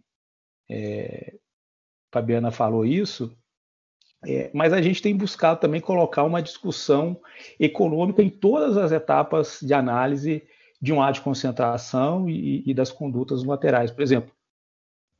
é, 0.70 1.36
Fabiana 2.12 2.52
falou 2.52 2.86
isso, 2.86 3.34
é, 4.26 4.52
mas 4.54 4.74
a 4.74 4.82
gente 4.82 5.02
tem 5.02 5.16
buscado 5.16 5.62
também 5.62 5.80
colocar 5.80 6.24
uma 6.24 6.42
discussão 6.42 7.18
econômica 7.58 8.22
em 8.22 8.30
todas 8.30 8.76
as 8.76 8.92
etapas 8.92 9.60
de 9.62 9.74
análise 9.74 10.44
de 10.82 10.92
um 10.92 11.02
ato 11.02 11.14
de 11.14 11.22
concentração 11.22 12.30
e, 12.30 12.62
e 12.70 12.74
das 12.74 12.92
condutas 12.92 13.42
laterais. 13.42 13.90
Por 13.90 14.02
exemplo, 14.02 14.32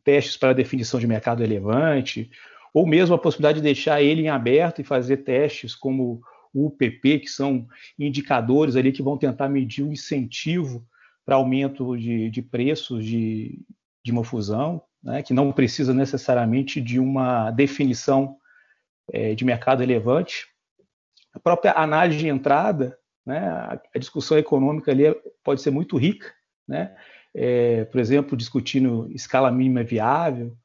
testes 0.08 0.38
para 0.38 0.54
definição 0.54 1.02
de 1.02 1.06
mercado 1.06 1.42
relevante, 1.42 2.32
ou 2.74 2.88
mesmo 2.88 3.14
a 3.14 3.20
possibilidade 3.20 3.58
de 3.58 3.64
deixar 3.64 4.02
ele 4.02 4.22
em 4.22 4.30
aberto 4.30 4.80
e 4.80 4.86
fazer 4.86 5.18
testes 5.18 5.76
como 5.76 6.22
o 6.54 6.68
UPP, 6.68 7.20
que 7.20 7.28
são 7.28 7.68
indicadores 8.00 8.78
ali 8.78 8.94
que 8.94 9.04
vão 9.04 9.18
tentar 9.18 9.50
medir 9.50 9.84
o 9.84 9.92
incentivo 9.92 10.88
para 11.26 11.36
aumento 11.36 11.98
de, 11.98 12.30
de 12.30 12.42
preços 12.42 13.04
de, 13.04 13.60
de 14.02 14.14
uma 14.14 14.24
fusão, 14.24 14.82
né, 15.04 15.22
que 15.22 15.34
não 15.34 15.52
precisa 15.52 15.94
necessariamente 15.94 16.80
de 16.80 17.02
uma 17.02 17.52
definição 17.52 18.38
é, 19.12 19.36
de 19.36 19.44
mercado 19.44 19.82
relevante. 19.82 20.48
A 21.34 21.40
própria 21.40 21.74
análise 21.74 22.18
de 22.18 22.30
entrada, 22.30 22.98
né, 23.26 23.40
a, 23.40 23.82
a 23.94 24.00
discussão 24.00 24.38
econômica 24.38 24.90
ali 24.90 25.04
pode 25.44 25.62
ser 25.62 25.72
muito 25.72 25.98
rica, 25.98 26.34
né, 26.66 26.96
é, 27.40 27.86
por 27.86 28.00
exemplo, 28.00 28.36
discutindo 28.36 29.08
escala 29.12 29.52
mínima 29.52 29.84
viável, 29.84 30.58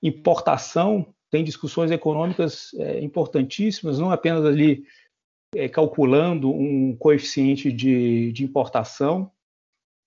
importação 0.00 1.12
tem 1.28 1.42
discussões 1.42 1.90
econômicas 1.90 2.70
é, 2.74 3.00
importantíssimas, 3.00 3.98
não 3.98 4.12
apenas 4.12 4.44
ali 4.44 4.84
é, 5.54 5.68
calculando 5.68 6.48
um 6.48 6.96
coeficiente 6.96 7.72
de, 7.72 8.30
de 8.30 8.44
importação, 8.44 9.30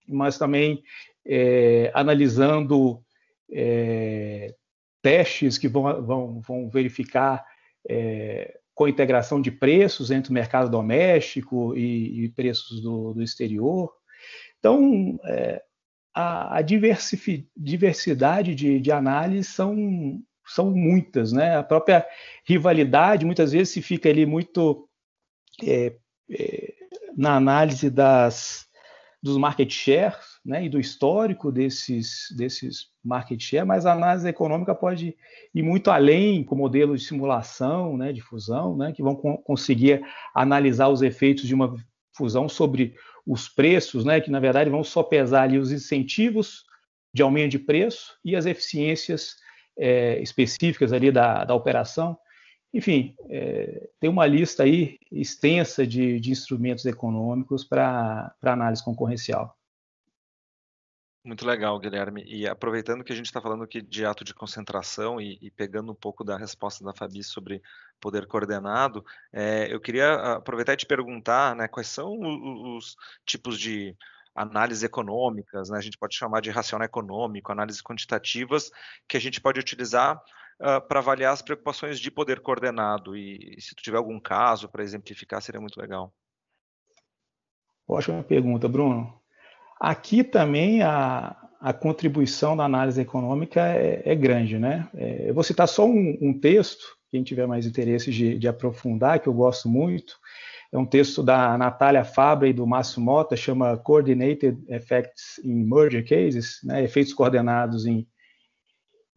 mas 0.08 0.38
também 0.38 0.82
é, 1.26 1.92
analisando 1.94 3.04
é, 3.52 4.56
testes 5.02 5.58
que 5.58 5.68
vão, 5.68 6.02
vão, 6.06 6.42
vão 6.42 6.70
verificar 6.70 7.46
é, 7.90 8.58
com 8.74 8.88
integração 8.88 9.42
de 9.42 9.52
preços 9.52 10.10
entre 10.10 10.32
o 10.32 10.34
mercado 10.34 10.70
doméstico 10.70 11.76
e, 11.76 12.24
e 12.24 12.30
preços 12.30 12.82
do, 12.82 13.14
do, 13.14 13.22
exterior. 13.22 13.94
Então, 14.60 15.20
é, 15.26 15.62
a, 16.14 16.58
a 16.58 16.62
diversidade 16.62 18.54
de, 18.54 18.80
de 18.80 18.92
análises 18.92 19.48
são 19.48 20.22
são 20.46 20.72
muitas, 20.72 21.32
né? 21.32 21.56
A 21.58 21.64
própria 21.64 22.06
rivalidade 22.46 23.26
muitas 23.26 23.54
vezes 23.54 23.70
se 23.70 23.82
fica 23.82 24.10
ali 24.10 24.26
muito 24.26 24.90
é, 25.66 25.96
é, 26.30 26.74
na 27.16 27.36
análise 27.36 27.90
das 27.90 28.68
dos 29.22 29.38
market 29.38 29.72
shares, 29.72 30.18
né, 30.46 30.66
e 30.66 30.70
do 30.70 30.78
histórico 30.78 31.50
desses 31.50 32.28
desses 32.36 32.90
market 33.02 33.42
share, 33.42 33.66
mas 33.66 33.86
a 33.86 33.94
análise 33.94 34.28
econômica 34.28 34.76
pode 34.76 35.16
ir 35.56 35.64
muito 35.64 35.90
além 35.90 36.44
com 36.44 36.58
modelos 36.58 37.00
de 37.00 37.08
simulação, 37.08 37.96
né, 37.96 38.12
de 38.12 38.20
fusão, 38.20 38.76
né, 38.76 38.92
que 38.92 39.02
vão 39.02 39.16
co 39.16 39.38
conseguir 39.38 40.02
analisar 40.36 40.90
os 40.90 41.02
efeitos 41.02 41.48
de 41.48 41.56
uma 41.56 41.74
fusão 42.14 42.50
sobre 42.50 42.96
os 43.26 43.48
preços, 43.48 44.04
né, 44.04 44.20
que 44.20 44.30
na 44.30 44.40
verdade 44.40 44.70
vão 44.70 44.84
só 44.84 45.02
pesar 45.02 45.44
ali 45.44 45.58
os 45.58 45.72
incentivos 45.72 46.66
de 47.14 47.22
aumento 47.22 47.52
de 47.52 47.60
preço 47.60 48.18
e 48.24 48.36
as 48.36 48.46
eficiências 48.46 49.36
é, 49.78 50.22
específicas 50.22 50.92
ali 50.92 51.12
da, 51.12 51.44
da 51.46 51.56
operação. 51.56 52.18
Enfim, 52.74 53.16
é, 53.30 53.90
tem 54.00 54.10
uma 54.10 54.26
lista 54.26 54.64
aí 54.64 54.98
extensa 55.12 55.86
de, 55.86 56.20
de 56.20 56.32
instrumentos 56.32 56.86
econômicos 56.86 57.64
para 57.64 58.34
análise 58.42 58.84
concorrencial. 58.84 59.56
Muito 61.26 61.46
legal, 61.46 61.80
Guilherme. 61.80 62.22
E 62.26 62.46
aproveitando 62.46 63.02
que 63.02 63.14
a 63.14 63.16
gente 63.16 63.28
está 63.28 63.42
falando 63.42 63.64
aqui 63.64 63.82
de 63.82 64.06
ato 64.06 64.26
de 64.26 64.34
concentração 64.34 65.22
e, 65.22 65.38
e, 65.42 65.50
pegando 65.50 65.94
um 65.94 65.96
pouco 65.96 66.22
da 66.22 66.38
resposta 66.38 66.84
da 66.84 66.94
Fabi 66.94 67.24
sobre 67.24 67.62
poder 68.00 68.28
coordenado, 68.28 69.06
é, 69.32 69.74
eu 69.74 69.80
queria 69.80 70.36
aproveitar 70.36 70.74
e 70.74 70.78
te 70.78 70.86
perguntar 70.86 71.56
né, 71.56 71.66
quais 71.70 71.88
são 71.88 72.20
os, 72.20 72.88
os 72.88 72.96
tipos 73.26 73.58
de 73.58 73.96
análises 74.36 74.84
econômicas, 74.84 75.70
né? 75.70 75.78
a 75.78 75.82
gente 75.82 75.98
pode 75.98 76.14
chamar 76.14 76.42
de 76.42 76.50
racional 76.50 76.86
econômico, 76.86 77.52
análises 77.52 77.82
quantitativas, 77.82 78.70
que 79.08 79.16
a 79.16 79.22
gente 79.22 79.40
pode 79.40 79.60
utilizar 79.60 80.18
uh, 80.60 80.86
para 80.86 81.00
avaliar 81.00 81.32
as 81.32 81.42
preocupações 81.42 82.00
de 82.00 82.12
poder 82.12 82.42
coordenado. 82.42 83.16
E, 83.16 83.56
e 83.58 83.62
se 83.62 83.74
tu 83.76 83.82
tiver 83.82 83.98
algum 83.98 84.20
caso 84.20 84.68
para 84.68 84.84
exemplificar, 84.84 85.42
seria 85.42 85.62
muito 85.62 85.80
legal. 85.80 86.14
Ótima 87.88 88.24
pergunta, 88.24 88.68
Bruno. 88.68 89.23
Aqui 89.84 90.24
também 90.24 90.82
a, 90.82 91.36
a 91.60 91.74
contribuição 91.74 92.56
da 92.56 92.64
análise 92.64 93.02
econômica 93.02 93.60
é, 93.68 94.02
é 94.06 94.16
grande, 94.16 94.58
né? 94.58 94.88
É, 94.96 95.30
eu 95.30 95.34
vou 95.34 95.44
citar 95.44 95.68
só 95.68 95.86
um, 95.86 96.18
um, 96.22 96.40
texto, 96.40 96.86
quem 97.12 97.22
tiver 97.22 97.46
mais 97.46 97.66
interesse 97.66 98.10
de, 98.10 98.40
de 98.40 98.48
aprofundar, 98.48 99.20
que 99.20 99.28
eu 99.28 99.34
gosto 99.34 99.68
muito, 99.68 100.18
é 100.72 100.78
um 100.78 100.86
texto 100.86 101.22
da 101.22 101.58
Natália 101.58 102.06
Fabra 102.06 102.48
e 102.48 102.54
do 102.54 102.66
Márcio 102.66 103.02
Mota, 103.02 103.36
chama 103.36 103.76
Coordinated 103.76 104.58
Effects 104.70 105.42
in 105.44 105.66
Merger 105.66 106.08
Cases, 106.08 106.62
né, 106.64 106.82
efeitos 106.82 107.14
coordenados 107.14 107.86
em, 107.86 108.08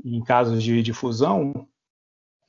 em 0.04 0.20
casos 0.25 0.64
de, 0.64 0.92
fusão. 0.92 1.68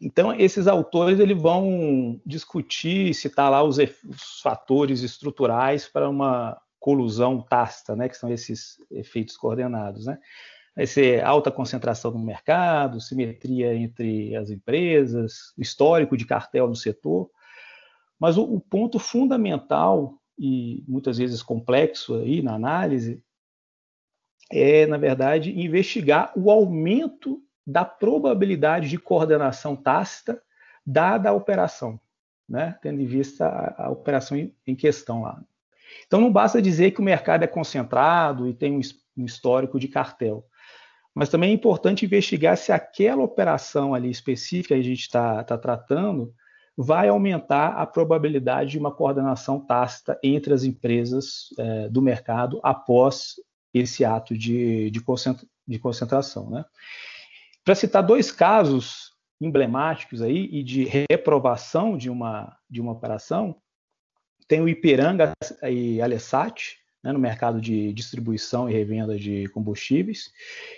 Então, 0.01 0.33
esses 0.33 0.65
autores 0.65 1.19
eles 1.19 1.39
vão 1.39 2.19
discutir, 2.25 3.13
citar 3.13 3.51
lá 3.51 3.61
os, 3.61 3.77
os 3.77 4.41
fatores 4.41 5.03
estruturais 5.03 5.87
para 5.87 6.09
uma 6.09 6.59
colusão 6.87 7.41
tácita, 7.41 7.97
né, 7.97 8.07
que 8.07 8.15
são 8.15 8.31
esses 8.31 8.77
efeitos 8.89 9.35
coordenados. 9.35 10.05
Né? 10.05 10.17
Vai 10.73 10.87
ser 10.87 11.21
alta 11.21 11.51
concentração 11.51 12.11
no 12.11 12.19
mercado, 12.19 13.01
simetria 13.01 13.75
entre 13.75 14.33
as 14.37 14.49
empresas, 14.49 15.53
histórico 15.57 16.15
de 16.15 16.25
cartel 16.25 16.65
no 16.65 16.77
setor, 16.77 17.29
mas 18.17 18.37
o, 18.37 18.43
o 18.43 18.61
ponto 18.61 18.99
fundamental 18.99 20.17
e 20.39 20.85
muitas 20.87 21.17
vezes 21.17 21.43
complexo 21.43 22.15
aí 22.15 22.41
na 22.41 22.53
análise 22.53 23.21
é, 24.49 24.85
na 24.85 24.95
verdade, 24.95 25.59
investigar 25.59 26.31
o 26.37 26.49
aumento 26.49 27.43
da 27.65 27.83
probabilidade 27.83 28.87
de 28.87 28.97
coordenação 28.97 29.75
tácita 29.75 30.41
dada 30.85 31.31
a 31.31 31.33
operação, 31.33 31.99
né? 32.47 32.79
tendo 32.81 33.01
em 33.01 33.05
vista 33.05 33.45
a, 33.45 33.87
a 33.87 33.89
operação 33.89 34.37
em, 34.37 34.55
em, 34.65 34.73
questão 34.73 35.23
lá. 35.23 35.43
Então, 36.05 36.21
não 36.21 36.31
basta 36.31 36.61
dizer 36.61 36.91
que 36.91 36.99
o 36.99 37.03
mercado 37.03 37.43
é 37.43 37.47
concentrado 37.47 38.47
e 38.47 38.53
tem 38.53 38.73
um, 38.73 39.25
histórico 39.25 39.79
de 39.79 39.87
cartel, 39.87 40.45
Mas 41.13 41.29
também 41.29 41.49
é 41.49 41.53
importante 41.53 42.05
investigar 42.05 42.55
se 42.55 42.71
aquela 42.71 43.23
operação 43.23 43.93
ali 43.93 44.09
específica 44.09 44.75
que 44.75 44.79
a 44.79 44.83
gente 44.83 45.01
está 45.01 45.43
tá 45.43 45.57
tratando 45.57 46.33
vai 46.77 47.09
aumentar 47.09 47.69
a 47.69 47.87
probabilidade 47.87 48.71
de 48.71 48.77
uma 48.77 48.91
coordenação 48.91 49.59
tácita 49.59 50.19
entre 50.21 50.53
as 50.53 50.63
empresas 50.63 51.47
é, 51.57 51.89
do 51.89 52.03
mercado 52.03 52.59
após 52.61 53.33
esse 53.73 54.05
ato 54.05 54.37
de, 54.37 54.91
de, 54.91 55.01
concentra, 55.01 55.47
de 55.67 55.79
concentração. 55.79 56.51
Né? 56.51 56.63
Para 57.65 57.73
citar 57.73 58.03
dois 58.03 58.31
casos 58.31 59.11
emblemáticos 59.41 60.21
aí 60.21 60.47
e 60.51 60.63
de 60.63 60.87
reprovação 61.09 61.97
de 61.97 62.09
uma, 62.09 62.55
de 62.69 62.79
uma 62.79 62.91
operação, 62.91 63.55
tem 64.47 64.61
o 64.61 64.69
Ipiranga 64.69 65.33
e 65.63 66.01
Alessat, 66.01 66.77
né, 67.03 67.11
no 67.11 67.19
mercado 67.19 67.59
de 67.61 67.93
distribuição 67.93 68.69
e 68.69 68.73
revenda 68.73 69.17
de 69.17 69.47
combustíveis, 69.49 70.31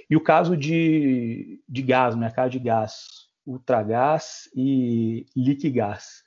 e 0.10 0.16
o 0.16 0.22
caso 0.22 0.58
de, 0.58 1.62
de 1.68 1.82
gás, 1.82 2.16
no 2.16 2.22
mercado 2.22 2.52
de 2.52 2.60
gás, 2.60 3.28
Ultragás 3.46 4.50
e 4.56 5.26
Liquigás. 5.36 6.24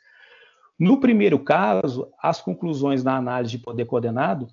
No 0.79 0.99
primeiro 0.99 1.39
caso, 1.39 2.11
as 2.21 2.41
conclusões 2.41 3.03
da 3.03 3.15
análise 3.15 3.53
de 3.53 3.63
poder 3.63 3.85
coordenado 3.85 4.49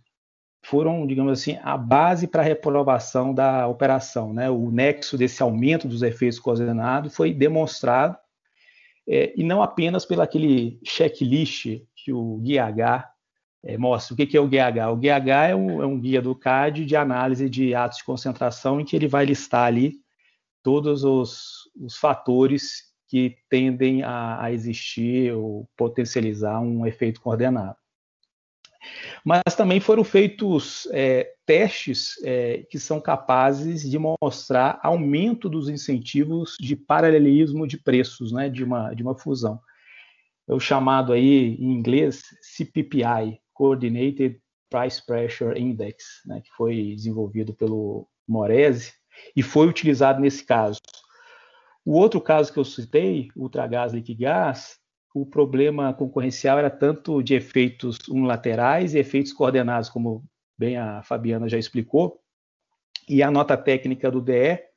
foram, 0.62 1.08
digamos 1.08 1.32
assim, 1.32 1.58
a 1.64 1.78
base 1.78 2.28
para 2.28 2.42
a 2.42 2.46
reprovação 2.46 3.34
da 3.34 3.68
operação. 3.68 4.34
Né? 4.34 4.50
O 4.50 4.70
nexo 4.70 5.18
desse 5.18 5.42
aumento 5.42 5.88
dos 5.88 6.04
efeitos 6.04 6.38
coordenados 6.38 7.16
foi 7.16 7.34
demonstrado, 7.34 8.18
é, 9.08 9.34
e 9.36 9.44
não 9.44 9.64
apenas 9.64 10.06
pelo 10.06 10.22
aquele 10.22 10.80
checklist 10.84 11.82
que 12.04 12.14
o 12.14 12.38
Guia 12.38 12.66
H 12.66 13.12
é, 13.64 13.78
mostra. 13.78 14.14
O 14.14 14.18
que, 14.18 14.26
que 14.26 14.38
é 14.38 14.42
o 14.42 14.48
GH? 14.48 14.92
O 14.92 14.96
GH 14.96 15.30
é 15.50 15.56
um, 15.56 15.82
é 15.82 15.86
um 15.86 16.00
guia 16.00 16.22
do 16.22 16.36
CAD 16.36 16.86
de 16.86 16.96
análise 16.96 17.50
de 17.50 17.76
atos 17.76 17.98
de 18.00 18.04
concentração, 18.04 18.80
em 18.80 18.86
que 18.86 18.96
ele 18.96 19.08
vai 19.08 19.26
listar 19.26 19.66
ali 19.66 20.00
todos 20.64 21.04
os, 21.04 21.70
os 21.76 21.98
fatores 21.98 22.90
que 23.08 23.38
tendem 23.50 24.04
a, 24.04 24.44
a, 24.44 24.52
existir 24.52 25.34
ou 25.34 25.68
potencializar 25.76 26.60
um 26.60 26.86
efeito 26.86 27.20
coordenado. 27.22 27.76
Mas 29.26 29.56
também 29.58 29.80
foram 29.80 30.04
feitos 30.04 30.88
é, 30.92 31.34
testes 31.46 32.14
é, 32.24 32.66
que 32.70 32.80
são 32.80 33.02
capazes 33.02 33.90
de 33.90 33.98
mostrar 34.00 34.80
aumento 34.82 35.50
dos 35.50 35.68
incentivos 35.68 36.56
de 36.60 36.76
paralelismo 36.76 37.68
de 37.68 37.78
preços, 37.78 38.32
né, 38.32 38.48
de, 38.48 38.64
uma, 38.64 38.94
de 38.94 39.04
uma 39.04 39.16
fusão. 39.16 39.60
É 40.50 40.54
o 40.54 40.60
chamado 40.60 41.14
aí 41.14 41.56
em 41.60 41.72
inglês 41.74 42.24
CPPI, 42.42 43.40
Coordinated 43.54 44.42
Price 44.68 45.06
Pressure 45.06 45.60
Index, 45.60 46.22
né, 46.26 46.42
que 46.42 46.50
foi 46.58 46.96
desenvolvido 46.96 47.54
pelo 47.54 48.08
Morese 48.28 48.94
e 49.36 49.44
foi 49.44 49.68
utilizado 49.68 50.20
nesse 50.20 50.44
caso. 50.44 50.80
O 51.86 51.94
outro 51.94 52.20
caso 52.20 52.52
que 52.52 52.58
eu 52.58 52.66
citei, 52.66 53.30
Ultragás 53.36 53.94
Liquigás, 53.94 54.80
o 55.14 55.26
problema 55.26 55.94
concorrencial 55.94 56.58
era 56.58 56.70
tanto 56.70 57.22
de 57.22 57.36
efeitos 57.36 57.98
unilaterais 58.08 58.94
e 58.94 59.00
efeitos 59.00 59.34
coordenados, 59.34 59.90
como 59.90 60.24
bem 60.58 60.78
a 60.78 61.04
Fabiana 61.04 61.48
já 61.48 61.58
explicou, 61.58 62.20
e 63.08 63.22
a 63.22 63.30
nota 63.30 63.56
técnica 63.56 64.10
do 64.10 64.22
DE 64.22 64.69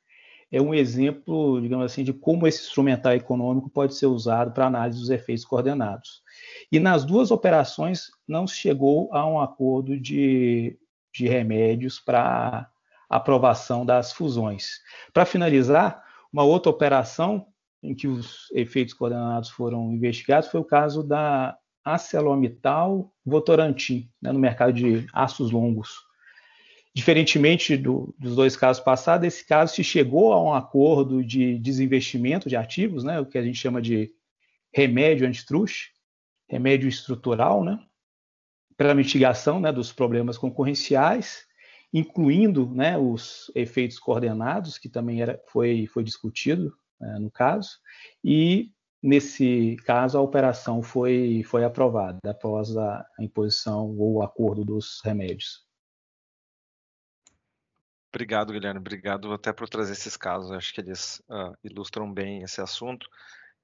é 0.53 0.61
um 0.61 0.71
exemplo, 0.71 1.59
digamos 1.59 1.83
assim, 1.83 2.03
de 2.03 2.13
como 2.13 2.45
esse 2.45 2.61
instrumental 2.61 3.11
econômico 3.13 3.71
pode 3.71 3.95
ser 3.95 4.05
usado 4.05 4.51
para 4.51 4.67
análise 4.67 4.99
dos 4.99 5.09
efeitos 5.09 5.43
coordenados. 5.43 6.21
E 6.71 6.79
nas 6.79 7.03
duas 7.03 7.31
operações 7.31 8.11
não 8.27 8.45
se 8.45 8.57
chegou 8.57 9.11
a 9.11 9.27
um 9.27 9.41
acordo 9.41 9.99
de, 9.99 10.77
de 11.11 11.27
remédios 11.27 11.99
para 11.99 12.69
aprovação 13.09 13.83
das 13.83 14.13
fusões. 14.13 14.79
Para 15.11 15.25
finalizar, 15.25 16.03
uma 16.31 16.43
outra 16.43 16.69
operação 16.69 17.47
em 17.81 17.95
que 17.95 18.07
os 18.07 18.47
efeitos 18.53 18.93
coordenados 18.93 19.49
foram 19.49 19.91
investigados 19.91 20.49
foi 20.49 20.59
o 20.59 20.65
caso 20.65 21.01
da 21.01 21.57
ArcelorMittal 21.83 23.11
Votorantim, 23.25 24.07
né, 24.21 24.31
no 24.31 24.37
mercado 24.37 24.71
de 24.71 25.07
aços 25.13 25.49
longos. 25.49 26.12
Diferentemente 26.95 27.75
do, 27.75 28.13
dos 28.19 28.35
dois 28.35 28.55
casos 28.55 28.83
passados, 28.83 29.27
esse 29.27 29.45
caso 29.45 29.73
se 29.73 29.83
chegou 29.83 30.31
a 30.31 30.43
um 30.43 30.53
acordo 30.53 31.23
de 31.23 31.57
desinvestimento 31.57 32.47
de 32.47 32.55
ativos, 32.55 33.03
né, 33.03 33.19
o 33.19 33.25
que 33.25 33.37
a 33.37 33.43
gente 33.43 33.57
chama 33.57 33.81
de 33.81 34.11
remédio 34.71 35.27
antitruste, 35.27 35.91
remédio 36.47 36.87
estrutural, 36.87 37.63
né, 37.63 37.79
para 38.77 38.93
mitigação 38.93 39.59
né, 39.59 39.71
dos 39.71 39.91
problemas 39.91 40.37
concorrenciais, 40.37 41.45
incluindo 41.91 42.69
né, 42.73 42.97
os 42.97 43.51
efeitos 43.55 43.97
coordenados, 43.97 44.77
que 44.77 44.89
também 44.89 45.21
era, 45.21 45.41
foi, 45.47 45.87
foi 45.87 46.03
discutido 46.03 46.75
né, 46.99 47.17
no 47.19 47.31
caso, 47.31 47.69
e 48.23 48.71
nesse 49.01 49.75
caso 49.85 50.17
a 50.17 50.21
operação 50.21 50.81
foi, 50.81 51.43
foi 51.43 51.63
aprovada 51.63 52.19
após 52.25 52.75
a, 52.77 53.05
imposição 53.19 53.95
ou 53.97 54.23
acordo 54.23 54.63
dos 54.63 55.01
remédios. 55.03 55.62
Obrigado, 58.13 58.53
Guilherme. 58.53 58.79
Obrigado 58.79 59.33
até 59.33 59.51
por 59.51 59.67
trazer 59.67 59.93
esses 59.93 60.15
casos. 60.15 60.51
Acho 60.51 60.71
que 60.71 60.79
eles 60.79 61.19
uh, 61.27 61.57
ilustram 61.63 62.13
bem 62.13 62.43
esse 62.43 62.61
assunto. 62.61 63.07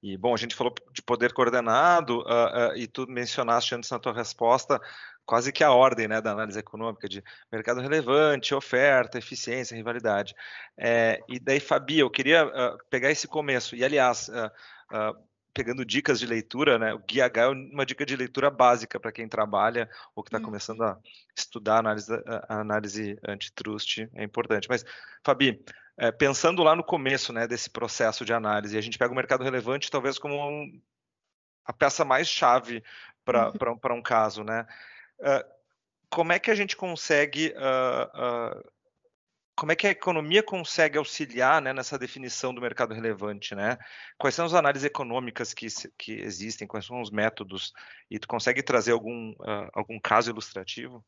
E, 0.02 0.16
bom, 0.16 0.34
a 0.34 0.36
gente 0.36 0.56
falou 0.56 0.74
de 0.92 1.00
poder 1.02 1.32
coordenado 1.32 2.18
uh, 2.22 2.72
uh, 2.72 2.76
e 2.76 2.88
tu 2.88 3.06
mencionaste 3.08 3.76
antes 3.76 3.88
na 3.90 3.98
tua 4.00 4.12
resposta 4.12 4.80
quase 5.24 5.52
que 5.52 5.62
a 5.62 5.70
ordem 5.70 6.08
né, 6.08 6.20
da 6.20 6.32
análise 6.32 6.58
econômica 6.58 7.08
de 7.08 7.22
mercado 7.52 7.80
relevante, 7.80 8.52
oferta, 8.52 9.18
eficiência, 9.18 9.76
rivalidade. 9.76 10.34
É, 10.76 11.20
e 11.28 11.38
daí, 11.38 11.60
Fabi, 11.60 12.00
eu 12.00 12.10
queria 12.10 12.50
pegar 12.90 13.12
esse 13.12 13.28
começo. 13.28 13.76
E, 13.76 13.84
aliás, 13.84 14.28
pegando 15.52 15.84
dicas 15.84 16.18
de 16.18 16.26
leitura, 16.26 16.78
né, 16.78 16.94
o 16.94 16.98
Guia 16.98 17.26
H 17.26 17.42
é 17.42 17.48
uma 17.48 17.84
dica 17.84 18.06
de 18.06 18.16
leitura 18.16 18.50
básica 18.50 18.98
para 19.00 19.12
quem 19.12 19.28
trabalha 19.28 19.88
ou 20.14 20.22
que 20.22 20.28
está 20.28 20.38
hum. 20.38 20.42
começando 20.42 20.82
a 20.82 20.98
estudar 21.36 21.78
análise, 21.78 22.12
a 22.48 22.60
análise 22.60 23.18
antitrust, 23.26 24.08
é 24.14 24.24
importante. 24.24 24.68
Mas, 24.68 24.84
Fabi, 25.24 25.62
é, 25.96 26.10
pensando 26.10 26.62
lá 26.62 26.74
no 26.74 26.82
começo 26.82 27.32
né, 27.32 27.46
desse 27.46 27.68
processo 27.68 28.24
de 28.24 28.32
análise, 28.32 28.78
a 28.78 28.80
gente 28.80 28.96
pega 28.98 29.12
o 29.12 29.16
mercado 29.16 29.44
relevante 29.44 29.90
talvez 29.90 30.18
como 30.18 30.34
um, 30.34 30.80
a 31.64 31.72
peça 31.72 32.04
mais 32.04 32.28
chave 32.28 32.82
para 33.24 33.50
uhum. 33.50 33.98
um 33.98 34.02
caso, 34.02 34.42
né? 34.42 34.66
Uh, 35.18 35.60
como 36.08 36.32
é 36.32 36.38
que 36.38 36.50
a 36.50 36.54
gente 36.54 36.76
consegue 36.76 37.54
uh, 37.54 38.56
uh, 38.58 38.70
como 39.60 39.72
é 39.72 39.76
que 39.76 39.86
a 39.86 39.90
economia 39.90 40.42
consegue 40.42 40.96
auxiliar 40.96 41.60
né, 41.60 41.70
nessa 41.70 41.98
definição 41.98 42.54
do 42.54 42.62
mercado 42.62 42.94
relevante, 42.94 43.54
né? 43.54 43.76
Quais 44.16 44.34
são 44.34 44.46
as 44.46 44.54
análises 44.54 44.86
econômicas 44.86 45.52
que, 45.52 45.66
que 45.98 46.12
existem, 46.12 46.66
quais 46.66 46.86
são 46.86 47.02
os 47.02 47.10
métodos, 47.10 47.74
e 48.10 48.18
tu 48.18 48.26
consegue 48.26 48.62
trazer 48.62 48.92
algum, 48.92 49.34
algum 49.74 50.00
caso 50.00 50.30
ilustrativo? 50.30 51.04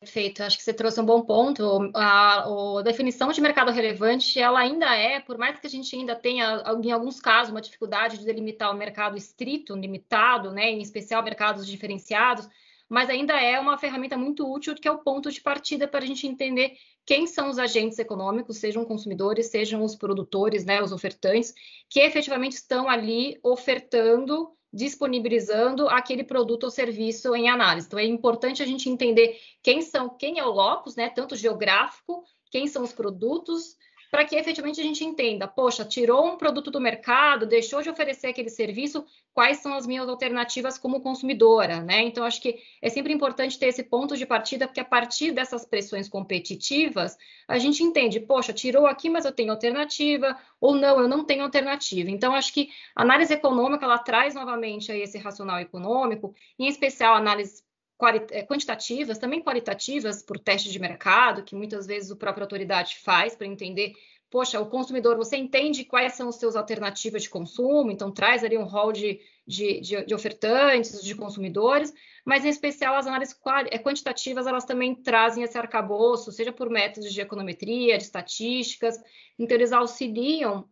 Perfeito, 0.00 0.42
acho 0.42 0.56
que 0.56 0.62
você 0.62 0.72
trouxe 0.72 0.98
um 1.02 1.04
bom 1.04 1.20
ponto. 1.20 1.90
A, 1.94 2.44
a, 2.44 2.82
definição 2.82 3.30
de 3.30 3.42
mercado 3.42 3.70
relevante, 3.70 4.40
ela 4.40 4.60
ainda 4.60 4.96
é, 4.96 5.20
por 5.20 5.36
mais 5.36 5.60
que 5.60 5.66
a 5.66 5.70
gente 5.70 5.94
ainda 5.94 6.16
tenha, 6.16 6.62
em 6.82 6.90
alguns 6.90 7.20
casos, 7.20 7.50
uma 7.50 7.60
dificuldade 7.60 8.16
de 8.16 8.24
delimitar 8.24 8.70
o 8.70 8.78
mercado 8.78 9.18
estrito, 9.18 9.76
limitado, 9.76 10.50
né, 10.50 10.70
em 10.70 10.80
especial 10.80 11.22
mercados 11.22 11.66
diferenciados, 11.66 12.48
mas 12.88 13.10
ainda 13.10 13.40
é 13.40 13.58
uma 13.58 13.78
ferramenta 13.78 14.16
muito 14.16 14.50
útil, 14.50 14.74
que 14.74 14.86
é 14.86 14.90
o 14.90 14.98
ponto 14.98 15.30
de 15.30 15.40
partida 15.40 15.88
para 15.88 16.04
a 16.04 16.06
gente 16.06 16.26
entender 16.26 16.76
quem 17.04 17.26
são 17.26 17.48
os 17.48 17.58
agentes 17.58 17.98
econômicos, 17.98 18.58
sejam 18.58 18.84
consumidores, 18.84 19.46
sejam 19.46 19.82
os 19.82 19.94
produtores, 19.94 20.64
né, 20.64 20.82
os 20.82 20.92
ofertantes, 20.92 21.54
que 21.88 22.00
efetivamente 22.00 22.52
estão 22.52 22.88
ali 22.88 23.38
ofertando 23.42 24.52
disponibilizando 24.72 25.88
aquele 25.88 26.22
produto 26.22 26.64
ou 26.64 26.70
serviço 26.70 27.34
em 27.34 27.48
análise. 27.48 27.86
Então 27.86 27.98
é 27.98 28.04
importante 28.04 28.62
a 28.62 28.66
gente 28.66 28.90
entender 28.90 29.38
quem 29.62 29.80
são, 29.80 30.10
quem 30.10 30.38
é 30.38 30.44
o 30.44 30.50
locus, 30.50 30.96
né, 30.96 31.08
tanto 31.08 31.34
geográfico, 31.34 32.22
quem 32.50 32.66
são 32.66 32.82
os 32.82 32.92
produtos, 32.92 33.76
para 34.10 34.24
que 34.24 34.36
efetivamente 34.36 34.80
a 34.80 34.84
gente 34.84 35.04
entenda, 35.04 35.46
poxa, 35.46 35.84
tirou 35.84 36.26
um 36.26 36.36
produto 36.36 36.70
do 36.70 36.80
mercado, 36.80 37.46
deixou 37.46 37.82
de 37.82 37.90
oferecer 37.90 38.28
aquele 38.28 38.48
serviço, 38.48 39.04
quais 39.34 39.58
são 39.58 39.74
as 39.74 39.86
minhas 39.86 40.08
alternativas 40.08 40.78
como 40.78 41.00
consumidora, 41.00 41.82
né? 41.82 42.02
Então, 42.02 42.24
acho 42.24 42.40
que 42.40 42.58
é 42.80 42.88
sempre 42.88 43.12
importante 43.12 43.58
ter 43.58 43.66
esse 43.66 43.82
ponto 43.82 44.16
de 44.16 44.24
partida, 44.24 44.66
porque 44.66 44.80
a 44.80 44.84
partir 44.84 45.32
dessas 45.32 45.66
pressões 45.66 46.08
competitivas, 46.08 47.16
a 47.46 47.58
gente 47.58 47.82
entende, 47.82 48.20
poxa, 48.20 48.52
tirou 48.52 48.86
aqui, 48.86 49.10
mas 49.10 49.24
eu 49.24 49.32
tenho 49.32 49.52
alternativa, 49.52 50.38
ou 50.60 50.74
não, 50.74 50.98
eu 51.00 51.08
não 51.08 51.24
tenho 51.24 51.42
alternativa. 51.42 52.10
Então, 52.10 52.34
acho 52.34 52.52
que 52.52 52.70
a 52.94 53.02
análise 53.02 53.34
econômica, 53.34 53.84
ela 53.84 53.98
traz 53.98 54.34
novamente 54.34 54.90
aí 54.90 55.02
esse 55.02 55.18
racional 55.18 55.60
econômico, 55.60 56.34
em 56.58 56.66
especial 56.66 57.14
análise 57.14 57.62
eh, 57.62 57.75
quantitativas, 57.98 59.18
também 59.18 59.42
qualitativas 59.42 60.22
por 60.22 60.38
teste 60.38 60.70
de 60.70 60.78
mercado, 60.78 61.42
que 61.42 61.54
muitas 61.54 61.86
vezes 61.86 62.10
o 62.10 62.16
próprio 62.16 62.44
autoridade 62.44 62.98
faz 62.98 63.34
para 63.34 63.46
entender, 63.46 63.94
poxa, 64.30 64.60
o 64.60 64.66
consumidor, 64.66 65.16
você 65.16 65.36
entende 65.36 65.84
quais 65.84 66.12
são 66.12 66.28
as 66.28 66.36
suas 66.36 66.56
alternativas 66.56 67.22
de 67.22 67.30
consumo, 67.30 67.90
então 67.90 68.12
traz 68.12 68.44
ali 68.44 68.58
um 68.58 68.64
rol 68.64 68.92
de, 68.92 69.20
de, 69.46 69.80
de, 69.80 70.04
de, 70.04 70.14
ofertantes, 70.14 71.02
de 71.02 71.14
consumidores, 71.14 71.92
mas 72.24 72.44
em 72.44 72.48
especial 72.48 72.96
as 72.96 73.06
análises 73.06 73.34
eh, 73.70 73.78
quantitativas, 73.78 74.46
elas 74.46 74.66
também 74.66 74.94
trazem 74.94 75.42
esse 75.42 75.56
arcabouço, 75.56 76.30
seja 76.30 76.52
por 76.52 76.68
métodos 76.68 77.12
de 77.12 77.20
econometria, 77.20 77.96
de 77.96 78.04
estatísticas, 78.04 79.00
então 79.38 79.56
eles 79.56 79.72
auxiliam 79.72 80.68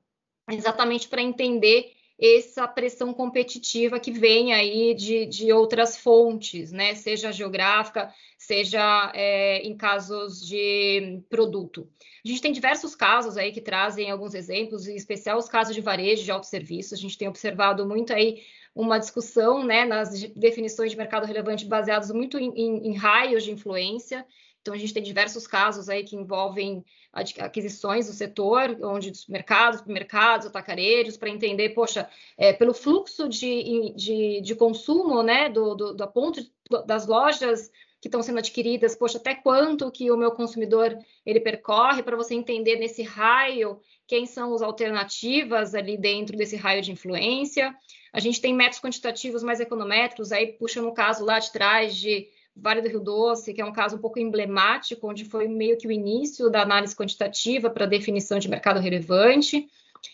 exatamente 0.51 1.09
para 1.09 1.23
entender 1.23 1.94
essa 2.21 2.67
pressão 2.69 3.13
competitiva 3.13 3.99
que 3.99 4.13
vem 4.13 4.53
aí 4.53 4.95
de, 4.95 5.27
de 5.27 5.53
outras 5.53 5.97
fontes, 5.97 6.71
né? 6.71 6.95
Seja 6.95 7.33
geográfica, 7.33 8.13
seja 8.39 9.11
é, 9.15 9.59
em 9.63 9.77
casos 9.77 10.47
de 10.47 11.21
produto. 11.29 11.89
A 12.25 12.29
gente 12.29 12.41
tem 12.41 12.53
diversos 12.53 12.95
casos 12.95 13.37
aí 13.37 13.53
que 13.53 13.61
trazem 13.61 14.11
alguns 14.11 14.35
exemplos, 14.35 14.87
em 14.87 14.95
especial 14.95 15.39
os 15.39 15.49
casos 15.49 15.75
de 15.75 15.81
varejo 15.81 16.25
de 16.25 16.31
autosserviço. 16.31 16.95
A 16.95 16.99
gente 16.99 17.19
tem 17.19 17.29
observado 17.29 17.87
muito 17.87 18.13
aí 18.13 18.43
uma 18.75 18.99
discussão 18.99 19.65
né, 19.65 19.85
nas 19.85 20.23
definições 20.35 20.91
de 20.91 20.97
mercado 20.97 21.27
relevante 21.27 21.65
baseadas 21.65 22.11
muito 22.11 22.39
em, 22.39 22.51
em, 22.55 22.89
em 22.89 22.95
raios 22.97 23.45
de 23.45 23.53
influência. 23.53 24.27
Então, 24.65 24.73
a 24.73 24.79
gente 24.79 24.95
tem 24.95 25.03
diversos 25.03 25.47
casos 25.47 25.91
aí 25.91 26.03
que 26.05 26.17
envolvem 26.17 26.83
aquisições 27.13 28.07
do 28.07 28.15
setor, 28.15 28.79
onde 28.83 29.13
mercados, 29.29 29.85
mercados, 29.85 30.47
atacarejos, 30.47 31.19
para 31.19 31.29
entender, 31.29 31.75
poxa, 31.75 32.09
é, 32.39 32.51
pelo 32.51 32.73
fluxo 32.73 33.29
de, 33.29 33.93
de, 33.95 34.41
de 34.41 34.55
consumo, 34.55 35.23
né, 35.23 35.51
do, 35.51 35.75
do, 35.75 35.95
da 35.95 36.07
ponto 36.07 36.41
das 36.87 37.07
lojas 37.07 37.71
que 38.01 38.09
estão 38.09 38.23
sendo 38.23 38.39
adquiridas, 38.39 38.97
poxa, 38.97 39.19
até 39.19 39.35
quanto 39.35 39.91
que 39.91 40.11
o 40.11 40.17
meu 40.17 40.31
consumidor 40.31 40.97
ele 41.27 41.41
percorre 41.41 42.03
para 42.03 42.17
você 42.17 42.35
entender 42.35 42.77
nesse 42.77 43.03
raio 43.03 43.79
quem 44.07 44.25
são 44.25 44.55
as 44.55 44.63
alternativas 44.63 45.75
ali 45.75 45.99
dentro 45.99 46.39
desse 46.39 46.57
raio 46.57 46.81
de 46.81 46.91
influência. 46.91 47.77
A 48.15 48.19
gente 48.19 48.41
tem 48.41 48.55
métodos 48.55 48.81
quantitativos 48.81 49.43
mais 49.43 49.61
econométricos, 49.61 50.33
aí 50.33 50.53
puxa 50.53 50.81
no 50.81 50.95
caso 50.95 51.23
lá 51.23 51.39
de 51.39 51.53
trás 51.53 51.95
de 51.95 52.29
Vale 52.57 52.81
do 52.81 52.89
Rio 52.89 53.01
Doce, 53.01 53.53
que 53.53 53.61
é 53.61 53.65
um 53.65 53.73
caso 53.73 53.97
um 53.97 54.01
pouco 54.01 54.19
emblemático, 54.19 55.09
onde 55.09 55.25
foi 55.25 55.49
meio 55.49 55.77
que 55.77 55.89
o 55.89 55.93
início 55.93 56.49
da 56.49 56.63
análise 56.63 56.95
quantitativa 56.95 57.69
para 57.69 57.87
definição 57.87 58.39
de 58.39 58.49
mercado 58.49 58.81
relevante. 58.81 59.67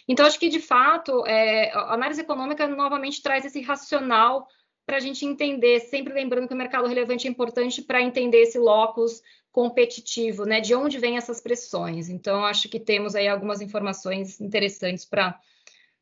Então, 0.09 0.25
acho 0.25 0.39
que, 0.39 0.49
de 0.49 0.61
fato, 0.61 1.27
é, 1.27 1.71
a 1.73 1.95
análise 1.95 2.21
econômica 2.21 2.67
novamente 2.67 3.23
traz 3.23 3.45
esse 3.45 3.61
racional 3.61 4.47
para 4.87 4.97
a 4.97 5.01
gente 5.01 5.25
entender, 5.25 5.81
sempre 5.81 6.13
lembrando 6.13 6.49
que 6.49 6.55
o 6.55 6.57
mercado 6.57 6.89
relevante 6.89 7.29
é 7.29 7.31
importante 7.31 7.83
para 7.83 8.03
entender 8.03 8.39
esse 8.39 8.59
locus 8.59 9.23
competitivo, 9.53 10.45
né? 10.45 10.61
De 10.61 10.75
onde 10.75 10.99
vêm 10.99 11.17
essas 11.17 11.41
pressões. 11.41 12.09
Então, 12.09 12.45
acho 12.45 12.69
que 12.69 12.81
temos 12.81 13.15
aí 13.15 13.29
algumas 13.29 13.61
informações 13.61 14.41
interessantes 14.41 15.05
para 15.05 15.39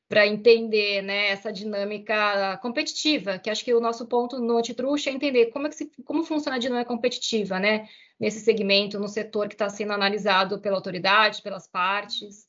para 0.08 0.26
entender 0.26 1.02
né, 1.02 1.28
essa 1.28 1.52
dinâmica 1.52 2.56
competitiva, 2.62 3.38
que 3.38 3.50
acho 3.50 3.62
que 3.64 3.74
o 3.74 3.80
nosso 3.80 4.06
ponto 4.06 4.40
no 4.40 4.56
antitruste 4.56 5.10
é 5.10 5.12
entender 5.12 5.46
como, 5.46 5.66
é 5.66 5.70
que 5.70 5.76
se, 5.76 5.92
como 6.04 6.24
funciona 6.24 6.56
a 6.56 6.60
dinâmica 6.60 6.88
competitiva 6.88 7.58
né, 7.58 7.86
nesse 8.18 8.40
segmento, 8.40 8.98
no 8.98 9.06
setor 9.06 9.48
que 9.48 9.54
está 9.54 9.68
sendo 9.68 9.92
analisado 9.92 10.60
pela 10.60 10.76
autoridade, 10.76 11.42
pelas 11.42 11.68
partes. 11.68 12.46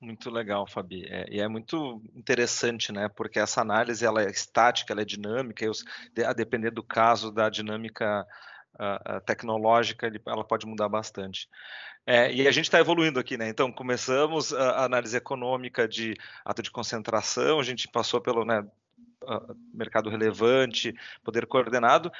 Muito 0.00 0.30
legal, 0.30 0.66
Fabi. 0.66 1.04
É, 1.06 1.26
e 1.30 1.40
é 1.40 1.48
muito 1.48 2.02
interessante, 2.14 2.92
né? 2.92 3.08
Porque 3.08 3.38
essa 3.38 3.60
análise 3.60 4.04
ela 4.04 4.22
é 4.22 4.30
estática, 4.30 4.92
ela 4.92 5.02
é 5.02 5.04
dinâmica, 5.04 5.64
e 5.64 6.24
a 6.24 6.32
depender 6.32 6.70
do 6.70 6.84
caso 6.84 7.32
da 7.32 7.48
dinâmica 7.48 8.24
uh, 8.74 9.20
tecnológica, 9.26 10.10
ela 10.26 10.44
pode 10.44 10.66
mudar 10.66 10.88
bastante. 10.88 11.48
É, 12.10 12.32
e 12.32 12.48
a 12.48 12.50
gente 12.50 12.64
está 12.64 12.80
evoluindo 12.80 13.20
aqui, 13.20 13.36
né? 13.36 13.50
Então, 13.50 13.70
começamos 13.70 14.54
a 14.54 14.86
análise 14.86 15.14
econômica 15.14 15.86
de 15.86 16.16
ato 16.42 16.62
de 16.62 16.70
concentração, 16.70 17.60
a 17.60 17.62
gente 17.62 17.86
passou 17.86 18.18
pelo 18.18 18.46
né, 18.46 18.66
mercado 19.74 20.08
relevante, 20.08 20.94
poder 21.22 21.44
coordenado, 21.44 22.10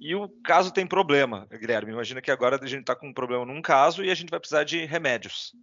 e 0.00 0.16
o 0.16 0.28
caso 0.42 0.72
tem 0.72 0.84
problema, 0.84 1.46
Guilherme. 1.48 1.92
Imagina 1.92 2.20
que 2.20 2.32
agora 2.32 2.58
a 2.60 2.66
gente 2.66 2.80
está 2.80 2.96
com 2.96 3.06
um 3.06 3.14
problema 3.14 3.46
num 3.46 3.62
caso 3.62 4.02
e 4.02 4.10
a 4.10 4.14
gente 4.16 4.30
vai 4.30 4.40
precisar 4.40 4.64
de 4.64 4.84
remédios. 4.84 5.54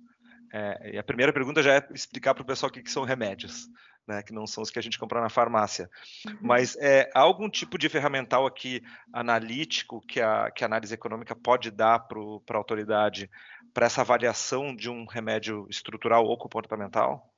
É, 0.54 0.92
e 0.94 0.98
a 0.98 1.04
primeira 1.04 1.34
pergunta 1.34 1.62
já 1.62 1.74
é 1.74 1.88
explicar 1.94 2.34
para 2.34 2.44
o 2.44 2.46
pessoal 2.46 2.70
o 2.70 2.74
que, 2.74 2.82
que 2.82 2.90
são 2.90 3.04
remédios 3.04 3.68
né, 4.08 4.24
que 4.24 4.34
não 4.34 4.48
são 4.48 4.64
os 4.64 4.72
que 4.72 4.80
a 4.80 4.82
gente 4.82 4.98
compra 4.98 5.20
na 5.20 5.30
farmácia. 5.30 5.90
Uhum. 6.26 6.38
Mas 6.42 6.78
é, 6.78 7.10
há 7.14 7.20
algum 7.20 7.50
tipo 7.50 7.78
de 7.78 7.90
ferramental 7.90 8.46
aqui 8.46 8.82
analítico 9.12 10.02
que 10.02 10.22
a, 10.22 10.50
que 10.50 10.64
a 10.64 10.68
análise 10.68 10.94
econômica 10.94 11.36
pode 11.36 11.70
dar 11.70 12.00
para 12.00 12.20
a 12.56 12.58
autoridade 12.58 13.30
para 13.74 13.86
essa 13.86 14.02
avaliação 14.02 14.76
de 14.76 14.90
um 14.90 15.06
remédio 15.06 15.68
estrutural 15.70 16.26
ou 16.26 16.38
comportamental? 16.38 17.32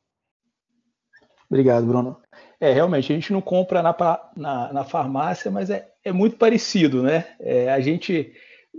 Obrigado, 1.50 1.88
Bruno. 1.88 2.22
É, 2.60 2.72
realmente, 2.72 3.12
a 3.12 3.16
gente 3.16 3.34
não 3.34 3.42
compra 3.42 3.82
na, 3.82 3.96
na, 4.38 4.74
na 4.74 4.84
farmácia, 4.84 5.50
mas 5.50 5.72
é, 5.72 5.90
é 6.04 6.12
muito 6.12 6.38
parecido, 6.38 7.02
né? 7.02 7.26
É, 7.40 7.72
a 7.72 7.80
gente 7.80 8.32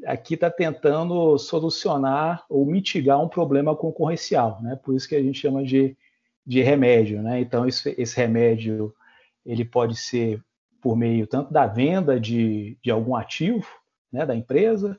aqui 0.07 0.35
está 0.35 0.49
tentando 0.49 1.37
solucionar 1.37 2.45
ou 2.49 2.65
mitigar 2.65 3.21
um 3.21 3.29
problema 3.29 3.75
concorrencial, 3.75 4.61
né? 4.63 4.79
Por 4.83 4.95
isso 4.95 5.09
que 5.09 5.17
a 5.17 5.23
gente 5.23 5.41
chama 5.41 5.65
de 5.65 5.97
de 6.51 6.63
remédio, 6.63 7.23
né? 7.23 7.41
Então 7.41 7.65
esse, 7.65 7.95
esse 7.97 8.17
remédio 8.17 8.93
ele 9.47 9.65
pode 9.65 9.95
ser 9.95 10.43
por 10.83 10.97
meio 10.97 11.25
tanto 11.25 11.53
da 11.53 11.65
venda 11.65 12.19
de, 12.19 12.77
de 12.83 12.91
algum 12.91 13.15
ativo, 13.15 13.69
né, 14.13 14.27
da 14.27 14.35
empresa, 14.35 14.99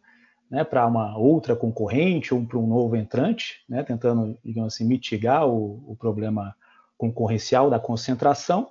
né, 0.49 0.63
para 0.63 0.87
uma 0.87 1.17
outra 1.17 1.53
concorrente 1.53 2.33
ou 2.33 2.45
para 2.45 2.57
um 2.57 2.65
novo 2.65 2.95
entrante, 2.95 3.65
né, 3.67 3.83
tentando, 3.83 4.37
digamos 4.45 4.73
assim, 4.73 4.85
mitigar 4.85 5.45
o, 5.45 5.83
o 5.91 5.95
problema 5.97 6.55
concorrencial 6.97 7.69
da 7.69 7.79
concentração, 7.79 8.69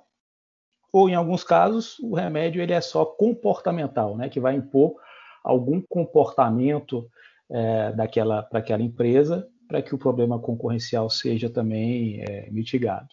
ou 0.91 1.07
em 1.07 1.13
alguns 1.13 1.43
casos 1.43 1.99
o 1.99 2.15
remédio 2.15 2.63
ele 2.63 2.73
é 2.73 2.81
só 2.81 3.05
comportamental, 3.05 4.17
né, 4.17 4.27
que 4.27 4.39
vai 4.39 4.55
impor 4.55 4.95
algum 5.43 5.79
comportamento 5.87 7.07
é, 7.47 7.91
daquela 7.91 8.41
para 8.41 8.57
aquela 8.57 8.81
empresa 8.81 9.47
para 9.71 9.81
que 9.81 9.95
o 9.95 9.97
problema 9.97 10.37
concorrencial 10.37 11.09
seja 11.09 11.49
também 11.49 12.21
é, 12.27 12.51
mitigado. 12.51 13.07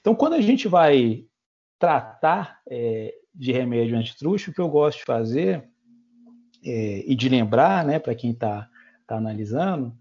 Então, 0.00 0.14
quando 0.14 0.34
a 0.34 0.40
gente 0.40 0.68
vai 0.68 1.24
tratar 1.80 2.60
é, 2.70 3.12
de 3.34 3.50
remédio 3.50 3.98
antitruste, 3.98 4.50
o 4.50 4.54
que 4.54 4.60
eu 4.60 4.68
gosto 4.68 4.98
de 4.98 5.04
fazer 5.04 5.68
é, 6.64 7.02
e 7.04 7.12
de 7.16 7.28
lembrar, 7.28 7.84
né, 7.84 7.98
para 7.98 8.14
quem 8.14 8.30
está 8.30 8.70
tá 9.04 9.16
analisando, 9.16 9.92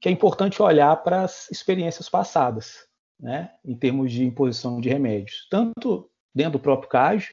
que 0.00 0.08
é 0.08 0.12
importante 0.12 0.60
olhar 0.60 0.96
para 0.96 1.22
as 1.22 1.48
experiências 1.48 2.08
passadas, 2.08 2.88
né, 3.20 3.52
em 3.64 3.76
termos 3.76 4.10
de 4.10 4.24
imposição 4.24 4.80
de 4.80 4.88
remédios, 4.88 5.46
tanto 5.48 6.10
dentro 6.34 6.54
do 6.54 6.60
próprio 6.60 6.90
CAG, 6.90 7.28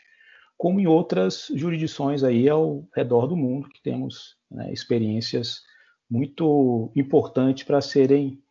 como 0.55 0.79
em 0.79 0.85
outras 0.85 1.47
jurisdições 1.55 2.23
aí 2.23 2.47
ao 2.47 2.87
redor 2.95 3.25
do 3.25 3.35
mundo, 3.35 3.69
que 3.69 3.81
temos 3.81 4.35
né, 4.51 4.71
experiências 4.71 5.63
muito 6.09 6.91
importantes 6.95 7.63
para 7.63 7.81
serem 7.81 8.41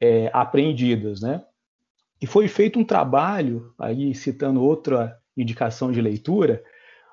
é, 0.00 0.30
apreendidas, 0.32 1.20
né? 1.20 1.42
E 2.20 2.26
foi 2.26 2.48
feito 2.48 2.78
um 2.78 2.84
trabalho, 2.84 3.74
aí 3.78 4.14
citando 4.14 4.62
outra 4.62 5.18
indicação 5.36 5.92
de 5.92 6.00
leitura, 6.00 6.62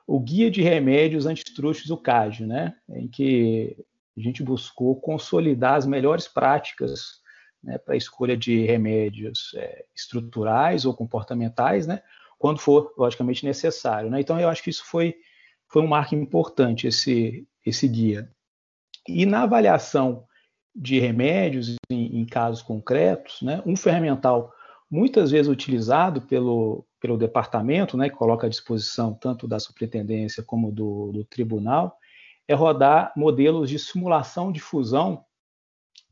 o 0.08 0.20
Guia 0.20 0.50
de 0.50 0.62
Remédios 0.62 1.26
Antitruxos, 1.26 1.90
o 1.90 1.98
CAD, 1.98 2.46
né? 2.46 2.76
Em 2.90 3.08
que 3.08 3.78
a 4.18 4.22
gente 4.22 4.44
buscou 4.44 5.00
consolidar 5.00 5.76
as 5.76 5.86
melhores 5.86 6.28
práticas 6.28 7.22
né, 7.64 7.78
para 7.78 7.94
a 7.94 7.98
escolha 7.98 8.36
de 8.36 8.66
remédios 8.66 9.54
é, 9.56 9.86
estruturais 9.96 10.86
ou 10.86 10.94
comportamentais, 10.94 11.88
né? 11.88 12.02
Quando 12.38 12.60
for, 12.60 12.94
logicamente, 12.98 13.46
necessário. 13.46 14.10
Né? 14.10 14.20
Então, 14.20 14.40
eu 14.40 14.50
acho 14.50 14.62
que 14.62 14.70
isso 14.70 14.84
foi, 14.86 15.16
foi 15.68 15.82
um 15.82 15.88
marco 15.88 16.14
importante, 16.14 16.88
esse, 16.88 17.48
esse 17.66 17.88
guia. 17.88 18.30
E 19.08 19.26
na 19.26 19.44
avaliação 19.44 20.26
de 20.76 21.00
remédios 21.00 21.76
em, 21.90 22.20
em 22.20 22.26
casos 22.26 22.62
concretos, 22.62 23.42
né, 23.42 23.62
um 23.66 23.76
ferramental 23.76 24.52
muitas 24.90 25.32
vezes 25.32 25.48
utilizado 25.48 26.22
pelo, 26.22 26.86
pelo 27.00 27.18
departamento, 27.18 27.98
né, 27.98 28.10
que 28.10 28.16
coloca 28.16 28.48
à 28.48 28.50
disposição 28.50 29.14
tanto 29.14 29.48
da 29.48 29.60
superintendência 29.60 30.44
como 30.44 30.72
do, 30.72 31.12
do 31.12 31.26
tribunal, 31.26 31.98
é 32.48 32.54
rodar 32.54 33.12
modelos 33.16 33.70
de 33.70 33.80
simulação 33.80 34.52
de 34.52 34.60
fusão 34.60 35.26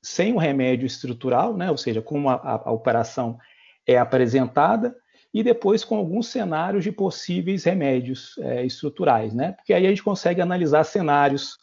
sem 0.02 0.34
o 0.34 0.38
remédio 0.38 0.86
estrutural, 0.86 1.56
né, 1.56 1.70
ou 1.70 1.78
seja, 1.78 2.02
como 2.02 2.30
a, 2.30 2.64
a, 2.66 2.72
operação 2.72 3.38
é 3.86 3.98
apresentada, 3.98 4.96
e 5.34 5.44
depois 5.44 5.84
com 5.84 5.96
alguns 5.96 6.28
cenários 6.28 6.84
de 6.84 6.92
possíveis 6.92 7.64
remédios 7.64 8.36
é, 8.40 8.66
estruturais, 8.66 9.34
né? 9.34 9.54
Porque 9.54 9.74
aí 9.74 9.86
a 9.86 9.90
gente 9.90 10.04
consegue 10.04 10.42
analisar 10.42 10.84
cenários 10.84 11.58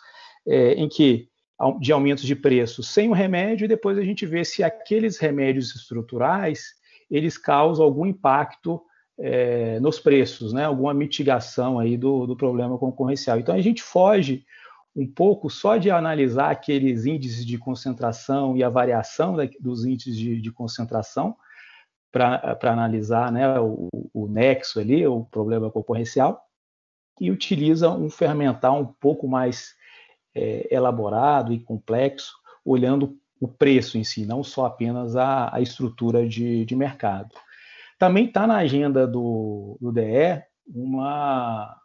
é, 0.46 0.74
em 0.74 0.88
que 0.88 1.28
de 1.80 1.92
aumentos 1.92 2.24
de 2.24 2.36
preço 2.36 2.82
sem 2.82 3.08
o 3.08 3.12
remédio 3.12 3.64
e 3.64 3.68
depois 3.68 3.98
a 3.98 4.02
gente 4.02 4.24
vê 4.24 4.44
se 4.44 4.62
aqueles 4.62 5.18
remédios 5.18 5.74
estruturais 5.74 6.74
eles 7.10 7.36
causam 7.36 7.84
algum 7.84 8.06
impacto 8.06 8.80
é, 9.18 9.80
nos 9.80 9.98
preços, 9.98 10.52
né? 10.52 10.64
alguma 10.64 10.94
mitigação 10.94 11.78
aí 11.78 11.96
do, 11.96 12.26
do 12.26 12.36
problema 12.36 12.78
concorrencial. 12.78 13.38
Então 13.38 13.54
a 13.54 13.60
gente 13.60 13.82
foge 13.82 14.44
um 14.94 15.06
pouco 15.06 15.50
só 15.50 15.76
de 15.76 15.90
analisar 15.90 16.50
aqueles 16.50 17.06
índices 17.06 17.44
de 17.44 17.58
concentração 17.58 18.56
e 18.56 18.62
a 18.62 18.68
variação 18.68 19.36
da, 19.36 19.48
dos 19.60 19.84
índices 19.84 20.16
de, 20.16 20.40
de 20.40 20.52
concentração 20.52 21.36
para 22.10 22.56
analisar 22.62 23.30
né, 23.30 23.60
o, 23.60 23.88
o, 24.12 24.26
nexo 24.26 24.80
ali, 24.80 25.06
o 25.06 25.24
problema 25.24 25.70
concorrencial, 25.70 26.42
e 27.20 27.30
utiliza 27.30 27.90
um 27.90 28.08
fermental 28.08 28.80
um 28.80 28.86
pouco 28.86 29.28
mais 29.28 29.74
é, 30.34 30.68
elaborado 30.74 31.52
e 31.52 31.60
complexo, 31.60 32.32
olhando 32.64 33.18
o 33.40 33.46
preço 33.46 33.96
em 33.96 34.04
si, 34.04 34.26
não 34.26 34.42
só 34.42 34.66
apenas 34.66 35.16
a, 35.16 35.54
a 35.54 35.60
estrutura 35.60 36.28
de, 36.28 36.64
de 36.64 36.76
mercado. 36.76 37.34
Também 37.98 38.26
está 38.26 38.46
na 38.46 38.56
agenda 38.56 39.06
do, 39.06 39.76
do 39.80 39.92
DE 39.92 40.42
uma 40.66 41.76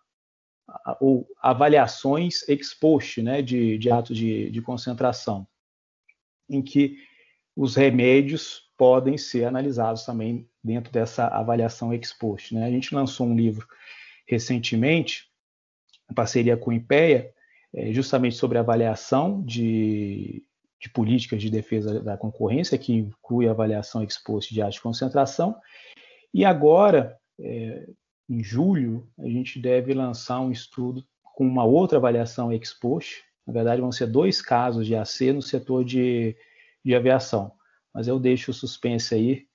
ou 0.99 1.27
avaliações 1.41 2.47
ex 2.47 2.73
post, 2.73 3.21
né, 3.21 3.41
de, 3.41 3.77
de 3.77 3.91
atos 3.91 4.17
de, 4.17 4.49
de 4.49 4.61
concentração, 4.61 5.47
em 6.49 6.61
que 6.61 6.97
os 7.55 7.75
remédios 7.75 8.71
podem 8.77 9.17
ser 9.17 9.45
analisados 9.45 10.05
também 10.05 10.49
dentro 10.63 10.91
dessa 10.91 11.27
avaliação 11.27 11.93
ex 11.93 12.11
post. 12.13 12.55
Né? 12.55 12.65
A 12.65 12.71
gente 12.71 12.93
lançou 12.93 13.27
um 13.27 13.35
livro 13.35 13.67
recentemente, 14.27 15.29
em 16.09 16.13
parceria 16.13 16.57
com 16.57 16.71
o 16.71 16.73
IPEA, 16.73 17.33
justamente 17.91 18.35
sobre 18.35 18.57
avaliação 18.57 19.41
de, 19.41 20.43
de 20.79 20.89
políticas 20.89 21.41
de 21.41 21.49
defesa 21.49 22.01
da 22.01 22.17
concorrência, 22.17 22.77
que 22.77 22.93
inclui 22.93 23.47
a 23.47 23.51
avaliação 23.51 24.01
ex 24.01 24.17
post 24.17 24.53
de 24.53 24.61
atos 24.61 24.75
de 24.75 24.81
concentração. 24.81 25.55
E 26.33 26.43
agora, 26.45 27.17
é, 27.39 27.87
em 28.29 28.43
julho, 28.43 29.07
a 29.17 29.27
gente 29.27 29.59
deve 29.59 29.93
lançar 29.93 30.39
um 30.39 30.51
estudo 30.51 31.05
com 31.21 31.45
uma 31.45 31.63
outra 31.63 31.97
avaliação 31.97 32.51
ex 32.51 32.73
post. 32.73 33.23
Na 33.45 33.53
verdade, 33.53 33.81
vão 33.81 33.91
ser 33.91 34.07
dois 34.07 34.41
casos 34.41 34.85
de 34.85 34.95
AC 34.95 35.33
no 35.33 35.41
setor 35.41 35.83
de, 35.83 36.35
de 36.83 36.95
aviação. 36.95 37.51
Mas 37.93 38.07
eu 38.07 38.19
deixo 38.19 38.51
o 38.51 38.53
suspense 38.53 39.13
aí. 39.15 39.47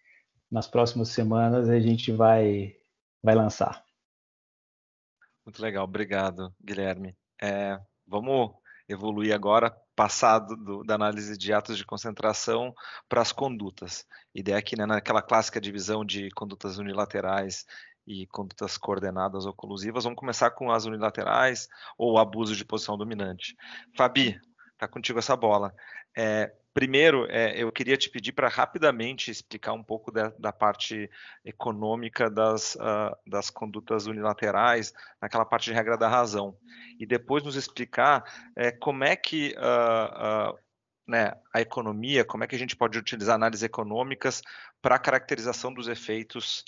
Nas 0.50 0.66
próximas 0.66 1.10
semanas 1.10 1.68
a 1.68 1.78
gente 1.78 2.10
vai, 2.10 2.74
vai 3.22 3.34
lançar. 3.34 3.84
Muito 5.44 5.60
legal, 5.62 5.84
obrigado, 5.84 6.54
Guilherme. 6.62 7.16
É, 7.40 7.78
vamos 8.08 8.52
evoluir 8.88 9.34
agora, 9.34 9.70
passar 9.94 10.38
do, 10.38 10.82
da 10.82 10.94
análise 10.94 11.36
de 11.36 11.52
atos 11.52 11.76
de 11.76 11.84
concentração 11.84 12.74
para 13.08 13.20
as 13.20 13.32
condutas. 13.32 14.06
Ideia 14.34 14.56
aqui 14.56 14.76
né, 14.76 14.86
naquela 14.86 15.20
clássica 15.20 15.60
divisão 15.60 16.04
de 16.04 16.30
condutas 16.30 16.78
unilaterais 16.78 17.66
e 18.06 18.26
condutas 18.28 18.78
coordenadas 18.78 19.44
ou 19.44 19.52
colusivas. 19.52 20.04
Vamos 20.04 20.18
começar 20.18 20.50
com 20.52 20.70
as 20.70 20.86
unilaterais 20.86 21.68
ou 21.98 22.18
abuso 22.18 22.56
de 22.56 22.64
posição 22.64 22.96
dominante. 22.96 23.54
Fabi, 23.94 24.40
tá 24.78 24.88
contigo 24.88 25.18
essa 25.18 25.36
bola. 25.36 25.74
É, 26.16 26.50
primeiro, 26.78 27.26
é, 27.28 27.60
eu 27.60 27.72
queria 27.72 27.96
te 27.96 28.08
pedir 28.08 28.30
para 28.30 28.48
rapidamente 28.48 29.32
explicar 29.32 29.72
um 29.72 29.82
pouco 29.82 30.12
da, 30.12 30.32
da 30.38 30.52
parte 30.52 31.10
econômica 31.44 32.30
das, 32.30 32.76
uh, 32.76 33.16
das 33.26 33.50
condutas 33.50 34.06
unilaterais, 34.06 34.94
naquela 35.20 35.44
parte 35.44 35.64
de 35.64 35.72
regra 35.72 35.98
da 35.98 36.06
razão, 36.06 36.56
e 36.96 37.04
depois 37.04 37.42
nos 37.42 37.56
explicar 37.56 38.22
é, 38.54 38.70
como 38.70 39.02
é 39.02 39.16
que 39.16 39.56
uh, 39.58 40.52
uh, 40.52 40.58
né, 41.04 41.32
a 41.52 41.60
economia, 41.60 42.24
como 42.24 42.44
é 42.44 42.46
que 42.46 42.54
a 42.54 42.58
gente 42.58 42.76
pode 42.76 42.96
utilizar 42.96 43.34
análises 43.34 43.64
econômicas 43.64 44.40
para 44.80 44.94
a 44.94 45.00
caracterização 45.00 45.74
dos 45.74 45.88
efeitos 45.88 46.64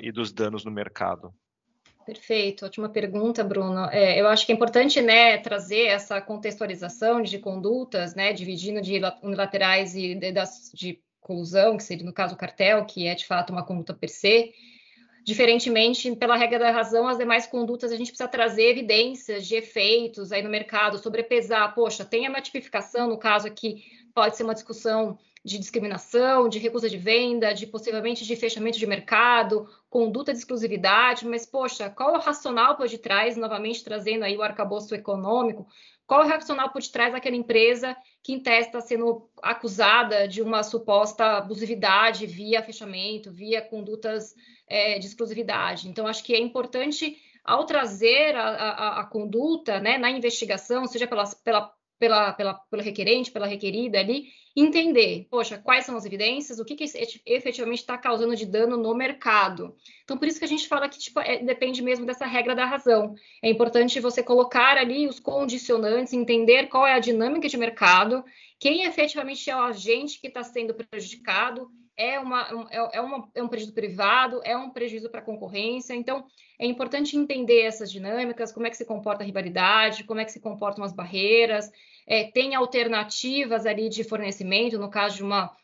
e 0.00 0.12
dos 0.12 0.32
danos 0.32 0.64
no 0.64 0.70
mercado? 0.70 1.34
Perfeito, 2.04 2.66
ótima 2.66 2.88
pergunta, 2.88 3.42
Bruno. 3.42 3.86
É, 3.90 4.20
eu 4.20 4.28
acho 4.28 4.44
que 4.44 4.52
é 4.52 4.54
importante, 4.54 5.00
né, 5.00 5.38
trazer 5.38 5.86
essa 5.86 6.20
contextualização 6.20 7.22
de 7.22 7.38
condutas, 7.38 8.14
né, 8.14 8.32
dividindo 8.32 8.82
de 8.82 9.00
unilaterais 9.22 9.94
e 9.94 10.14
de, 10.14 10.32
de 10.74 11.02
colusão, 11.18 11.78
que 11.78 11.82
seria 11.82 12.04
no 12.04 12.12
caso 12.12 12.34
o 12.34 12.38
cartel, 12.38 12.84
que 12.84 13.06
é 13.06 13.14
de 13.14 13.24
fato 13.24 13.50
uma 13.50 13.64
conduta 13.64 13.94
per 13.94 14.10
se. 14.10 14.52
Diferentemente, 15.24 16.14
pela 16.16 16.36
regra 16.36 16.58
da 16.58 16.70
razão, 16.70 17.08
as 17.08 17.16
demais 17.16 17.46
condutas 17.46 17.90
a 17.90 17.96
gente 17.96 18.08
precisa 18.08 18.28
trazer 18.28 18.72
evidências 18.72 19.46
de 19.46 19.54
efeitos 19.54 20.30
aí 20.30 20.42
no 20.42 20.50
mercado, 20.50 20.98
sobrepesar. 20.98 21.74
Poxa, 21.74 22.04
tem 22.04 22.28
uma 22.28 22.42
tipificação, 22.42 23.08
no 23.08 23.16
caso 23.16 23.46
aqui, 23.46 23.82
pode 24.14 24.36
ser 24.36 24.42
uma 24.42 24.52
discussão 24.52 25.18
de 25.44 25.58
discriminação, 25.58 26.48
de 26.48 26.58
recusa 26.58 26.88
de 26.88 26.96
venda, 26.96 27.52
de 27.52 27.66
possivelmente 27.66 28.24
de 28.24 28.34
fechamento 28.34 28.78
de 28.78 28.86
mercado, 28.86 29.68
conduta 29.90 30.32
de 30.32 30.38
exclusividade, 30.38 31.26
mas, 31.26 31.44
poxa, 31.44 31.90
qual 31.90 32.14
o 32.14 32.18
racional 32.18 32.76
por 32.76 32.88
detrás, 32.88 33.36
novamente 33.36 33.84
trazendo 33.84 34.24
aí 34.24 34.38
o 34.38 34.42
arcabouço 34.42 34.94
econômico, 34.94 35.66
qual 36.06 36.24
o 36.24 36.28
racional 36.28 36.70
por 36.70 36.80
detrás 36.80 37.12
daquela 37.12 37.36
empresa 37.36 37.94
que 38.22 38.32
em 38.32 38.40
tese 38.40 38.68
está 38.68 38.80
sendo 38.80 39.28
acusada 39.42 40.26
de 40.26 40.40
uma 40.40 40.62
suposta 40.62 41.38
abusividade 41.38 42.26
via 42.26 42.62
fechamento, 42.62 43.30
via 43.30 43.60
condutas 43.60 44.34
é, 44.66 44.98
de 44.98 45.06
exclusividade. 45.06 45.88
Então, 45.88 46.06
acho 46.06 46.24
que 46.24 46.34
é 46.34 46.40
importante, 46.40 47.18
ao 47.44 47.66
trazer 47.66 48.34
a, 48.34 48.48
a, 48.48 49.00
a 49.00 49.04
conduta 49.04 49.78
né, 49.78 49.98
na 49.98 50.10
investigação, 50.10 50.86
seja 50.86 51.06
pela, 51.06 51.24
pela 51.44 51.74
pela, 51.98 52.32
pela, 52.32 52.60
requerente, 52.80 53.30
pela 53.30 53.46
requerida 53.46 53.98
ali, 53.98 54.26
entender, 54.56 55.26
poxa, 55.30 55.58
quais 55.58 55.84
são 55.84 55.96
as 55.96 56.04
evidências, 56.04 56.58
o 56.58 56.64
que, 56.64 56.76
que 56.76 56.84
efetivamente 57.26 57.80
está 57.80 57.98
causando 57.98 58.36
de 58.36 58.46
dano 58.46 58.76
no 58.76 58.94
mercado. 58.94 59.74
Então, 60.04 60.16
por 60.16 60.28
isso 60.28 60.38
que 60.38 60.44
a 60.44 60.48
gente 60.48 60.68
fala 60.68 60.88
que 60.88 60.98
tipo, 60.98 61.18
é, 61.20 61.42
depende 61.42 61.82
mesmo 61.82 62.06
dessa 62.06 62.26
regra 62.26 62.54
da 62.54 62.64
razão. 62.64 63.14
É 63.42 63.50
importante 63.50 63.98
você 64.00 64.22
colocar 64.22 64.76
ali 64.76 65.08
os 65.08 65.18
condicionantes, 65.18 66.12
entender 66.12 66.68
qual 66.68 66.86
é 66.86 66.94
a 66.94 67.00
dinâmica 67.00 67.48
de 67.48 67.56
mercado, 67.56 68.24
quem 68.58 68.84
efetivamente 68.84 69.50
é 69.50 69.56
o 69.56 69.60
agente 69.60 70.20
que 70.20 70.28
está 70.28 70.42
sendo 70.44 70.74
prejudicado, 70.74 71.68
é, 71.96 72.18
uma, 72.18 72.68
é, 72.70 72.96
é, 72.96 73.00
uma, 73.00 73.28
é 73.34 73.42
um 73.42 73.48
prejuízo 73.48 73.74
privado, 73.74 74.40
é 74.44 74.56
um 74.56 74.70
prejuízo 74.70 75.08
para 75.08 75.20
a 75.20 75.24
concorrência. 75.24 75.94
Então, 75.94 76.24
é 76.58 76.66
importante 76.66 77.16
entender 77.16 77.62
essas 77.62 77.90
dinâmicas, 77.90 78.52
como 78.52 78.66
é 78.66 78.70
que 78.70 78.76
se 78.76 78.84
comporta 78.84 79.22
a 79.22 79.26
rivalidade, 79.26 80.04
como 80.04 80.20
é 80.20 80.24
que 80.24 80.32
se 80.32 80.40
comportam 80.40 80.84
as 80.84 80.92
barreiras, 80.92 81.70
é, 82.06 82.24
tem 82.24 82.54
alternativas 82.54 83.66
ali 83.66 83.88
de 83.88 84.04
fornecimento, 84.04 84.78
no 84.78 84.90
caso 84.90 85.16
de 85.16 85.22
uma 85.22 85.56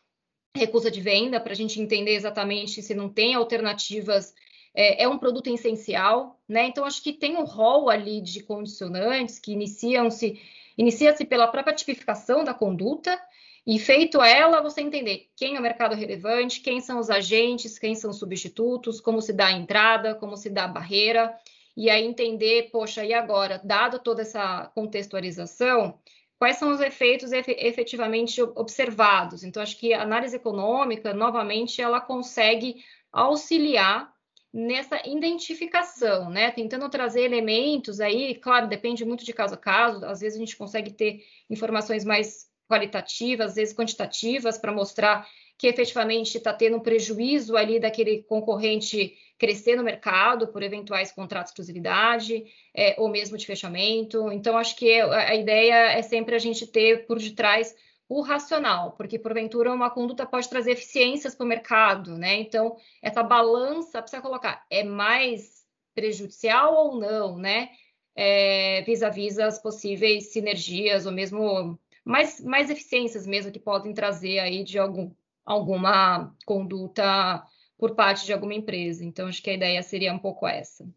recusa 0.55 0.91
de 0.91 0.99
venda, 0.99 1.39
para 1.39 1.53
a 1.53 1.55
gente 1.55 1.79
entender 1.79 2.13
exatamente 2.13 2.81
se 2.81 2.93
não 2.93 3.09
tem 3.09 3.35
alternativas, 3.35 4.33
é, 4.73 5.03
é, 5.03 5.07
um 5.07 5.17
produto 5.17 5.47
essencial, 5.47 6.39
né? 6.47 6.67
Então, 6.67 6.85
acho 6.85 7.01
que 7.03 7.13
tem 7.13 7.37
um 7.37 7.43
rol 7.43 7.89
ali 7.89 8.21
de 8.21 8.41
condicionantes 8.43 9.39
que 9.39 9.51
iniciam-se, 9.51 10.39
inicia-se 10.77 11.25
pela 11.25 11.47
própria 11.47 11.75
tipificação 11.75 12.43
da 12.43 12.53
conduta, 12.53 13.21
e 13.65 13.77
feito 13.77 14.21
ela, 14.21 14.61
você 14.61 14.81
entender 14.81 15.29
quem 15.35 15.55
é 15.55 15.59
o 15.59 15.61
mercado 15.61 15.95
relevante, 15.95 16.61
quem 16.61 16.81
são 16.81 16.99
os 16.99 17.09
agentes, 17.09 17.77
quem 17.77 17.93
são 17.93 18.09
os 18.09 18.17
substitutos, 18.17 18.99
como 18.99 19.21
se 19.21 19.31
dá 19.31 19.47
a 19.47 19.51
entrada, 19.51 20.15
como 20.15 20.35
se 20.35 20.49
dá 20.49 20.65
a 20.65 20.67
barreira, 20.67 21.35
e 21.77 21.89
aí 21.89 22.03
entender, 22.03 22.69
poxa, 22.71 23.05
e 23.05 23.13
agora, 23.13 23.61
dado 23.63 23.99
toda 23.99 24.23
essa 24.23 24.71
contextualização, 24.73 25.99
quais 26.39 26.57
são 26.57 26.71
os 26.71 26.81
efeitos 26.81 27.31
efetivamente 27.31 28.41
observados? 28.41 29.43
Então, 29.43 29.61
acho 29.61 29.77
que 29.77 29.93
a 29.93 30.01
análise 30.01 30.35
econômica, 30.35 31.13
novamente, 31.13 31.81
ela 31.81 32.01
consegue 32.01 32.83
auxiliar 33.11 34.11
nessa 34.51 35.07
identificação, 35.07 36.29
né? 36.29 36.51
Tentando 36.51 36.89
trazer 36.89 37.21
elementos 37.21 38.01
aí, 38.01 38.35
claro, 38.35 38.67
depende 38.67 39.05
muito 39.05 39.23
de 39.23 39.31
caso 39.31 39.53
a 39.53 39.57
caso, 39.57 40.03
às 40.05 40.19
vezes 40.19 40.35
a 40.35 40.39
gente 40.39 40.57
consegue 40.57 40.91
ter 40.91 41.23
informações 41.49 42.03
mais 42.03 42.50
qualitativas, 42.71 43.49
às 43.49 43.55
vezes 43.55 43.75
quantitativas, 43.75 44.57
para 44.57 44.71
mostrar 44.71 45.27
que 45.57 45.67
efetivamente 45.67 46.37
está 46.37 46.53
tendo 46.53 46.77
um 46.77 46.79
prejuízo 46.79 47.55
ali 47.55 47.79
daquele 47.79 48.23
concorrente 48.23 49.15
crescer 49.37 49.75
no 49.75 49.83
mercado 49.83 50.47
por 50.47 50.63
eventuais 50.63 51.11
contratos 51.11 51.51
de 51.51 51.53
exclusividade 51.53 52.45
é, 52.75 52.95
ou 52.97 53.09
mesmo 53.09 53.37
de 53.37 53.45
fechamento. 53.45 54.31
Então, 54.31 54.57
acho 54.57 54.75
que 54.75 54.99
a 54.99 55.35
ideia 55.35 55.91
é 55.91 56.01
sempre 56.01 56.33
a 56.33 56.39
gente 56.39 56.65
ter 56.65 57.05
por 57.05 57.19
detrás 57.19 57.75
o 58.09 58.21
racional, 58.21 58.91
porque 58.93 59.19
porventura 59.19 59.71
uma 59.71 59.89
conduta 59.89 60.25
pode 60.25 60.49
trazer 60.49 60.71
eficiências 60.71 61.35
para 61.35 61.45
o 61.45 61.47
mercado, 61.47 62.17
né? 62.17 62.35
Então, 62.35 62.75
essa 63.01 63.23
balança 63.23 64.01
precisa 64.01 64.21
colocar, 64.21 64.65
é 64.69 64.83
mais 64.83 65.63
prejudicial 65.93 66.73
ou 66.73 66.99
não, 66.99 67.37
né? 67.37 67.69
É, 68.15 68.81
vis-à-vis 68.81 69.39
as 69.39 69.61
possíveis 69.61 70.33
sinergias 70.33 71.05
ou 71.05 71.11
mesmo 71.11 71.79
mais, 72.03 72.41
mais 72.41 72.69
eficiências 72.69 73.25
mesmo 73.25 73.51
que 73.51 73.59
podem 73.59 73.93
trazer 73.93 74.39
aí 74.39 74.63
de 74.63 74.77
algum, 74.77 75.11
alguma 75.45 76.35
conduta 76.45 77.43
por 77.77 77.95
parte 77.95 78.25
de 78.25 78.33
alguma 78.33 78.53
empresa. 78.53 79.03
Então, 79.03 79.27
acho 79.27 79.41
que 79.41 79.49
a 79.49 79.55
ideia 79.55 79.81
seria 79.81 80.13
um 80.13 80.19
pouco 80.19 80.47
essa. 80.47 80.87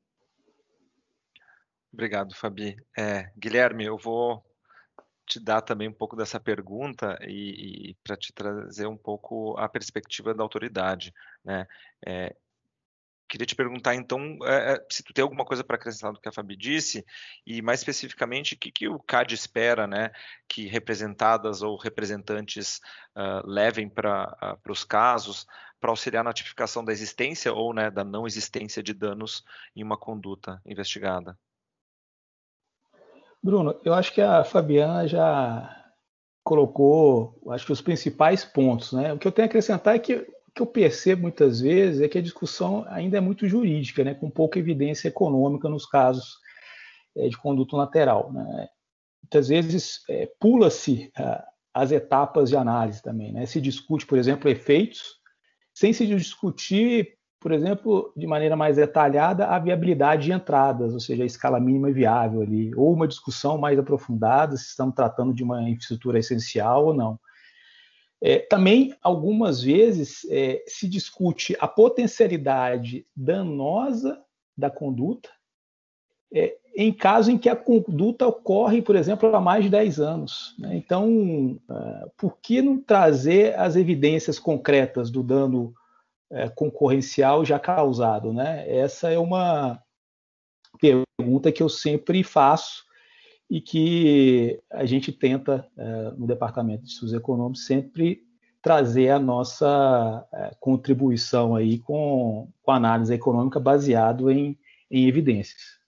Obrigado, 1.93 2.35
Fabi. 2.35 2.77
É, 2.99 3.31
Guilherme, 3.37 3.85
eu 3.85 3.97
vou 3.97 4.45
te 5.27 5.41
dar 5.41 5.63
também 5.63 5.89
um 5.89 5.93
pouco 5.93 6.17
dessa 6.17 6.39
pergunta 6.39 7.17
e, 7.23 7.91
e 7.91 7.95
para 8.03 8.17
te 8.17 8.33
trazer 8.33 8.87
um 8.87 8.97
pouco 8.97 9.57
a 9.57 9.69
perspectiva 9.69 10.35
da 10.35 10.43
autoridade. 10.43 11.15
Né? 11.45 11.67
É, 12.07 12.37
queria 13.29 13.47
te 13.47 13.55
perguntar, 13.55 13.95
então, 13.95 14.39
é, 14.45 14.75
é, 14.75 14.87
se 14.91 15.03
tu 15.03 15.13
tem 15.13 15.23
alguma 15.23 15.45
coisa 15.45 15.65
para 15.65 15.77
acrescentar 15.77 16.13
do 16.13 16.21
que 16.21 16.29
a 16.29 16.33
Fabi 16.33 16.57
disse, 16.57 17.05
e 17.47 17.63
mais 17.63 17.81
especificamente, 17.81 18.55
o 18.55 18.59
que, 18.59 18.71
que 18.71 18.89
o 18.89 18.99
CAD 18.99 19.35
espera 19.35 19.87
né, 19.87 20.11
que 20.49 20.67
representadas 20.67 21.63
ou 21.63 21.77
representantes 21.77 22.81
uh, 23.17 23.47
levem 23.47 23.89
para 23.89 24.59
uh, 24.67 24.73
os 24.73 24.85
casos 24.85 25.47
para 25.81 25.91
auxiliar 25.91 26.25
na 26.25 26.31
notificação 26.31 26.85
da 26.85 26.93
existência 26.93 27.53
ou 27.53 27.75
né, 27.75 27.91
da 27.91 28.05
não 28.05 28.27
existência 28.27 28.83
de 28.83 28.95
danos 28.95 29.45
em 29.77 29.83
uma 29.83 29.99
conduta 29.99 30.61
investigada? 30.65 31.39
Bruno, 33.43 33.79
eu 33.85 33.93
acho 33.93 34.13
que 34.13 34.23
a 34.23 34.43
Fabiana 34.43 35.07
já 35.07 35.85
colocou, 36.43 37.39
acho 37.51 37.67
que 37.67 37.73
os 37.73 37.83
principais 37.83 38.45
pontos, 38.45 38.93
né? 38.93 39.13
O 39.13 39.19
que 39.19 39.29
eu 39.29 39.33
tenho 39.33 39.45
a 39.45 39.49
acrescentar 39.49 39.95
é 39.95 39.99
que 39.99 40.27
que 40.55 40.63
eu 40.63 40.67
percebo 40.67 41.23
muitas 41.23 41.61
vezes 41.61 42.01
é 42.01 42.09
que 42.09 42.19
a 42.19 42.23
discussão 42.23 42.85
ainda 42.89 43.19
é 43.19 43.21
muito 43.21 43.49
jurídica, 43.49 44.05
né, 44.05 44.15
com 44.15 44.31
pouca 44.31 44.59
evidência 44.59 45.09
econômica 45.09 45.69
nos 45.69 45.85
casos 45.85 46.39
é, 47.17 47.29
de 47.29 47.37
conduta 47.37 47.77
lateral. 47.77 48.33
Né. 48.33 48.69
Muitas 49.23 49.49
vezes 49.49 50.05
é, 50.09 50.31
pula-se 50.39 51.11
ah, 51.17 51.45
as 51.73 51.91
etapas 51.91 52.51
de 52.51 52.57
análise 52.57 53.03
também. 53.03 53.33
Né. 53.33 53.47
Se 53.47 53.61
discute, 53.61 54.07
por 54.07 54.17
exemplo, 54.17 54.49
efeitos, 54.49 55.03
sem 55.75 55.93
se 55.93 56.07
discutir, 56.07 57.19
por 57.41 57.51
exemplo, 57.51 58.13
de 58.17 58.27
maneira 58.27 58.55
mais 58.55 58.77
detalhada, 58.77 59.49
a 59.49 59.59
viabilidade 59.59 60.27
de 60.27 60.33
entradas, 60.33 60.95
ou 60.95 61.01
seja, 61.01 61.25
a 61.25 61.27
escala 61.27 61.59
mínima 61.59 61.91
viável 61.91 62.43
ali, 62.43 62.73
ou 62.77 62.93
uma 62.93 63.09
discussão 63.09 63.59
mais 63.59 63.77
aprofundada, 63.77 64.57
se 64.57 64.69
estamos 64.69 64.95
tratando 64.95 65.35
de 65.35 65.43
uma 65.43 65.69
infraestrutura 65.69 66.21
essencial 66.21 66.87
ou 66.87 66.95
não. 66.95 67.19
É, 68.27 68.39
também, 68.39 68.95
algumas 69.03 69.63
vezes, 69.63 70.27
é, 70.31 70.65
se 70.67 70.89
discute 70.89 71.55
a 71.61 71.69
potencialidade 71.69 73.07
danosa 73.15 74.19
da 74.57 74.71
conduta 74.71 75.29
é, 76.35 76.57
em 76.77 76.93
caso 76.93 77.31
em 77.31 77.39
que 77.39 77.49
a 77.49 77.55
conduta 77.55 78.27
ocorre, 78.27 78.83
por 78.83 78.97
exemplo, 78.97 79.35
há 79.35 79.41
mais 79.41 79.63
de 79.63 79.71
10 79.71 80.01
anos. 80.01 80.57
Né? 80.59 80.75
Então, 80.75 81.61
uh, 81.71 82.11
por 82.17 82.39
que 82.39 82.61
não 82.61 82.77
trazer 82.81 83.57
as 83.57 83.77
evidências 83.77 84.41
concretas 84.41 85.11
do 85.11 85.23
dano 85.23 85.73
uh, 86.33 86.53
concorrencial 86.57 87.45
já 87.45 87.61
causado? 87.61 88.33
Né? 88.33 88.65
Essa 88.69 89.11
é 89.11 89.19
uma 89.19 89.81
pergunta 90.81 91.53
que 91.53 91.63
eu 91.63 91.69
sempre 91.69 92.25
faço 92.25 92.85
e 93.49 93.61
que 93.61 94.61
a 94.71 94.85
gente 94.85 95.13
tenta, 95.13 95.69
é, 95.77 96.11
no 96.17 96.27
Departamento 96.27 96.85
de 96.85 96.91
Estudos 96.91 97.15
Econômicos, 97.15 97.67
sempre 97.67 98.23
trazer 98.63 99.11
a 99.11 99.19
nossa 99.19 100.27
é, 100.33 100.57
contribuição 100.59 101.55
aí 101.55 101.79
com, 101.79 102.49
com 102.63 102.71
análise 102.71 103.13
econômica 103.13 103.61
baseado 103.61 104.31
em, 104.31 104.59
em 104.91 105.07
evidências. 105.07 105.79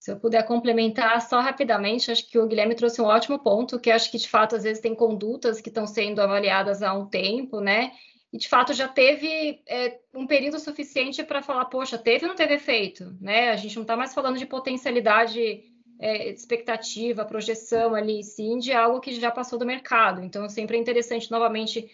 Se 0.00 0.10
eu 0.10 0.18
puder 0.18 0.44
complementar 0.44 1.22
só 1.22 1.40
rapidamente, 1.40 2.10
acho 2.10 2.28
que 2.28 2.38
o 2.38 2.46
Guilherme 2.46 2.74
trouxe 2.74 3.00
um 3.00 3.06
ótimo 3.06 3.38
ponto, 3.38 3.80
que 3.80 3.90
acho 3.90 4.10
que 4.10 4.18
de 4.18 4.28
fato 4.28 4.56
às 4.56 4.64
vezes 4.64 4.82
tem 4.82 4.94
condutas 4.94 5.60
que 5.60 5.70
estão 5.70 5.86
sendo 5.86 6.20
avaliadas 6.20 6.82
há 6.82 6.92
um 6.92 7.06
tempo, 7.06 7.60
né? 7.60 7.92
E 8.32 8.36
de 8.36 8.48
fato 8.48 8.74
já 8.74 8.88
teve 8.88 9.62
é, 9.66 10.00
um 10.12 10.26
período 10.26 10.58
suficiente 10.58 11.22
para 11.22 11.40
falar, 11.40 11.66
poxa, 11.66 11.96
teve 11.96 12.24
ou 12.24 12.28
não 12.28 12.36
teve 12.36 12.54
efeito, 12.54 13.16
né? 13.20 13.50
A 13.50 13.56
gente 13.56 13.76
não 13.76 13.82
está 13.82 13.96
mais 13.96 14.12
falando 14.12 14.36
de 14.36 14.44
potencialidade 14.44 15.62
é, 15.98 16.30
expectativa, 16.30 17.24
projeção 17.24 17.94
ali, 17.94 18.22
sim, 18.22 18.58
de 18.58 18.72
algo 18.72 19.00
que 19.00 19.18
já 19.18 19.30
passou 19.30 19.58
do 19.58 19.66
mercado. 19.66 20.22
Então, 20.22 20.48
sempre 20.48 20.76
é 20.76 20.80
interessante, 20.80 21.30
novamente, 21.30 21.90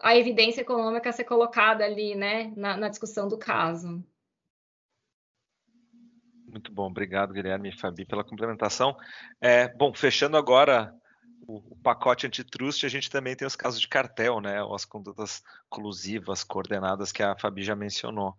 a 0.00 0.16
evidência 0.16 0.60
econômica 0.60 1.12
ser 1.12 1.24
colocada 1.24 1.84
ali, 1.84 2.14
né, 2.14 2.52
na, 2.56 2.76
na 2.76 2.88
discussão 2.88 3.28
do 3.28 3.38
caso. 3.38 4.04
Muito 6.46 6.70
bom, 6.70 6.86
obrigado, 6.86 7.32
Guilherme 7.32 7.70
e 7.70 7.78
Fabi, 7.78 8.04
pela 8.04 8.24
complementação. 8.24 8.94
É, 9.40 9.68
bom, 9.68 9.92
fechando 9.94 10.36
agora 10.36 10.94
o, 11.46 11.76
pacote 11.82 12.26
antitrust, 12.26 12.84
a 12.84 12.88
gente 12.88 13.10
também 13.10 13.34
tem 13.34 13.46
os 13.46 13.56
casos 13.56 13.80
de 13.80 13.88
cartel, 13.88 14.40
né, 14.40 14.58
as 14.74 14.84
condutas 14.84 15.42
colusivas, 15.68 16.44
coordenadas, 16.44 17.10
que 17.10 17.22
a 17.22 17.36
Fabi 17.36 17.62
já 17.62 17.74
mencionou. 17.74 18.36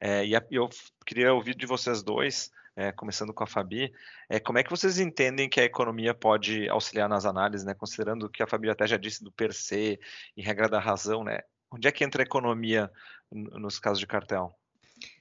É, 0.00 0.24
e 0.24 0.36
a, 0.36 0.44
eu 0.50 0.68
queria 1.04 1.34
ouvir 1.34 1.54
de 1.54 1.66
vocês 1.66 2.02
dois 2.02 2.50
é, 2.76 2.92
começando 2.92 3.32
com 3.32 3.42
a 3.42 3.46
Fabi, 3.46 3.90
é, 4.28 4.38
como 4.38 4.58
é 4.58 4.62
que 4.62 4.70
vocês 4.70 4.98
entendem 4.98 5.48
que 5.48 5.58
a 5.58 5.64
economia 5.64 6.12
pode 6.12 6.68
auxiliar 6.68 7.08
nas 7.08 7.24
análises, 7.24 7.66
né, 7.66 7.74
considerando 7.74 8.28
que 8.28 8.42
a 8.42 8.46
Fabi 8.46 8.68
até 8.68 8.86
já 8.86 8.98
disse 8.98 9.24
do 9.24 9.32
per 9.32 9.54
se 9.54 9.98
e 10.36 10.42
regra 10.42 10.68
da 10.68 10.78
razão, 10.78 11.24
né? 11.24 11.40
Onde 11.72 11.88
é 11.88 11.92
que 11.92 12.04
entra 12.04 12.22
a 12.22 12.26
economia 12.26 12.90
nos 13.32 13.78
casos 13.78 13.98
de 13.98 14.06
cartel? 14.06 14.54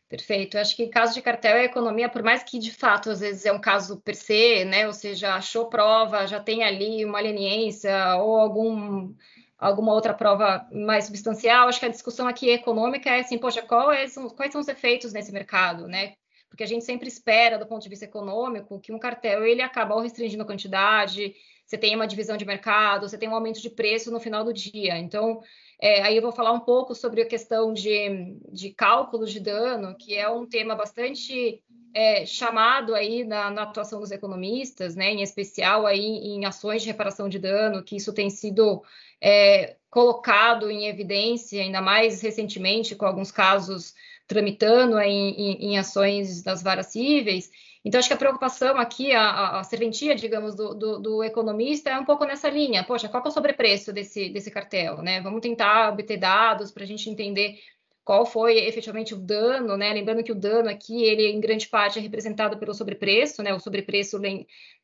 Perfeito. 0.07 0.57
Acho 0.57 0.75
que 0.75 0.83
em 0.83 0.89
caso 0.89 1.13
de 1.15 1.21
cartel, 1.21 1.57
a 1.57 1.63
economia, 1.63 2.07
por 2.07 2.21
mais 2.21 2.43
que 2.43 2.59
de 2.59 2.71
fato 2.71 3.09
às 3.09 3.21
vezes 3.21 3.45
é 3.45 3.51
um 3.51 3.59
caso 3.59 3.99
per 4.01 4.15
se, 4.15 4.63
né? 4.65 4.85
Ou 4.85 4.93
seja, 4.93 5.33
achou 5.33 5.67
prova, 5.67 6.27
já 6.27 6.39
tem 6.39 6.63
ali 6.63 7.03
uma 7.03 7.19
leniência 7.19 8.15
ou 8.17 8.37
algum 8.39 9.13
alguma 9.57 9.93
outra 9.93 10.13
prova 10.13 10.67
mais 10.71 11.05
substancial. 11.05 11.67
Acho 11.67 11.79
que 11.79 11.85
a 11.87 11.89
discussão 11.89 12.27
aqui 12.27 12.49
econômica 12.49 13.09
é 13.09 13.21
assim, 13.21 13.37
poxa, 13.37 13.65
são, 14.09 14.29
quais 14.29 14.51
são 14.51 14.61
os 14.61 14.67
efeitos 14.67 15.11
nesse 15.11 15.31
mercado, 15.31 15.87
né? 15.87 16.13
Porque 16.55 16.63
a 16.63 16.67
gente 16.67 16.85
sempre 16.85 17.09
espera, 17.09 17.59
do 17.59 17.67
ponto 17.67 17.83
de 17.83 17.89
vista 17.89 18.05
econômico, 18.05 18.79
que 18.79 18.93
um 18.93 18.97
cartel 18.97 19.45
ele 19.45 19.61
acaba 19.61 20.01
restringindo 20.01 20.41
a 20.41 20.45
quantidade, 20.45 21.35
você 21.65 21.77
tem 21.77 21.93
uma 21.93 22.07
divisão 22.07 22.37
de 22.37 22.45
mercado, 22.45 23.09
você 23.09 23.17
tem 23.17 23.27
um 23.27 23.35
aumento 23.35 23.61
de 23.61 23.69
preço 23.69 24.09
no 24.09 24.21
final 24.21 24.41
do 24.41 24.53
dia. 24.53 24.97
Então, 24.97 25.41
é, 25.81 26.01
aí 26.01 26.15
eu 26.15 26.21
vou 26.21 26.31
falar 26.31 26.53
um 26.53 26.61
pouco 26.61 26.95
sobre 26.95 27.21
a 27.21 27.27
questão 27.27 27.73
de, 27.73 28.37
de 28.53 28.69
cálculos 28.69 29.33
de 29.33 29.41
dano, 29.41 29.97
que 29.97 30.15
é 30.15 30.29
um 30.29 30.45
tema 30.45 30.75
bastante 30.75 31.61
é, 31.93 32.25
chamado 32.25 32.95
aí 32.95 33.25
na, 33.25 33.51
na, 33.51 33.63
atuação 33.63 33.99
dos 33.99 34.11
economistas, 34.11 34.95
né, 34.95 35.11
em 35.11 35.21
especial 35.21 35.85
aí 35.85 36.05
em 36.05 36.45
ações 36.45 36.83
de 36.83 36.87
reparação 36.87 37.27
de 37.27 37.37
dano, 37.37 37.83
que 37.83 37.97
isso 37.97 38.13
tem 38.13 38.29
sido 38.29 38.81
é, 39.19 39.75
colocado 39.89 40.71
em 40.71 40.87
evidência, 40.87 41.61
ainda 41.61 41.81
mais 41.81 42.21
recentemente, 42.21 42.95
com 42.95 43.05
alguns 43.05 43.31
casos 43.31 43.93
tramitando 44.27 44.99
em, 44.99 45.29
em, 45.29 45.71
em 45.71 45.77
ações 45.77 46.41
das 46.41 46.63
varas 46.63 46.87
cíveis. 46.87 47.49
Então, 47.83 47.99
acho 47.99 48.07
que 48.07 48.13
a 48.15 48.17
preocupação 48.17 48.77
aqui, 48.77 49.11
a, 49.11 49.59
a 49.59 49.63
serventia, 49.63 50.15
digamos, 50.15 50.55
do, 50.55 50.73
do, 50.73 50.99
do, 50.99 51.23
economista 51.23 51.91
é 51.91 51.99
um 51.99 52.05
pouco 52.05 52.25
nessa 52.25 52.49
linha. 52.49 52.83
Poxa, 52.83 53.07
qual 53.07 53.23
é 53.23 53.27
o 53.27 53.31
sobrepreço 53.31 53.93
desse, 53.93 54.29
desse 54.29 54.49
cartel? 54.49 55.03
Né? 55.03 55.21
Vamos 55.21 55.41
tentar 55.41 55.93
obter 55.93 56.17
dados 56.17 56.71
para 56.71 56.83
a 56.83 56.87
gente 56.87 57.07
entender 57.07 57.59
qual 58.03 58.25
foi 58.25 58.59
efetivamente 58.59 59.15
o 59.15 59.17
dano, 59.17 59.75
né? 59.75 59.91
Lembrando 59.91 60.23
que 60.23 60.31
o 60.31 60.39
dano 60.39 60.69
aqui, 60.69 61.03
ele 61.03 61.27
em 61.27 61.39
grande 61.39 61.67
parte 61.67 61.97
é 61.97 62.01
representado 62.01 62.57
pelo 62.57 62.73
sobrepreço, 62.73 63.41
né? 63.41 63.51
O 63.51 63.59
sobrepreço, 63.59 64.19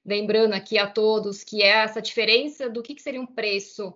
lembrando 0.04 0.54
aqui 0.54 0.80
a 0.80 0.88
todos 0.88 1.44
que 1.44 1.62
é 1.62 1.84
essa 1.84 2.02
diferença 2.02 2.68
do 2.68 2.82
que, 2.82 2.96
que 2.96 3.02
seria 3.02 3.22
um 3.22 3.28
preço. 3.28 3.94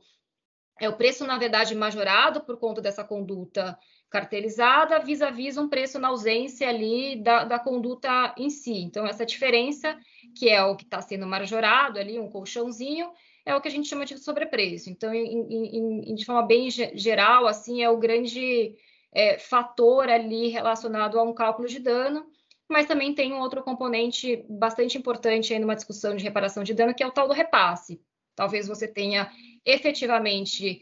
É 0.79 0.87
o 0.87 0.95
preço, 0.95 1.25
na 1.25 1.39
verdade, 1.39 1.73
majorado 1.73 2.41
por 2.41 2.57
conta 2.57 2.81
dessa 2.81 3.03
conduta 3.03 3.75
cartelizada 4.09 4.99
vis-à-vis 4.99 5.57
um 5.57 5.67
preço 5.67 5.99
na 5.99 6.09
ausência 6.09 6.69
ali 6.69 7.15
da, 7.21 7.43
da 7.43 7.59
conduta 7.59 8.33
em 8.37 8.49
si. 8.49 8.73
Então, 8.73 9.05
essa 9.05 9.25
diferença, 9.25 9.97
que 10.37 10.49
é 10.49 10.63
o 10.63 10.75
que 10.75 10.83
está 10.83 11.01
sendo 11.01 11.27
majorado 11.27 11.99
ali, 11.99 12.19
um 12.19 12.29
colchãozinho, 12.29 13.11
é 13.45 13.55
o 13.55 13.61
que 13.61 13.67
a 13.67 13.71
gente 13.71 13.87
chama 13.87 14.05
de 14.05 14.17
sobrepreço. 14.17 14.89
Então, 14.89 15.13
em, 15.13 16.09
em, 16.09 16.15
de 16.15 16.25
forma 16.25 16.43
bem 16.43 16.69
geral, 16.69 17.45
assim, 17.45 17.83
é 17.83 17.89
o 17.89 17.97
grande 17.97 18.75
é, 19.13 19.37
fator 19.37 20.09
ali 20.09 20.47
relacionado 20.47 21.19
a 21.19 21.23
um 21.23 21.33
cálculo 21.33 21.67
de 21.67 21.79
dano, 21.79 22.25
mas 22.67 22.87
também 22.87 23.13
tem 23.13 23.33
um 23.33 23.39
outro 23.39 23.61
componente 23.63 24.43
bastante 24.49 24.97
importante 24.97 25.53
aí 25.53 25.59
numa 25.59 25.75
discussão 25.75 26.15
de 26.15 26.23
reparação 26.23 26.63
de 26.63 26.73
dano, 26.73 26.93
que 26.93 27.03
é 27.03 27.07
o 27.07 27.11
tal 27.11 27.27
do 27.27 27.33
repasse. 27.33 28.01
Talvez 28.35 28.67
você 28.67 28.87
tenha 28.87 29.31
efetivamente 29.63 30.81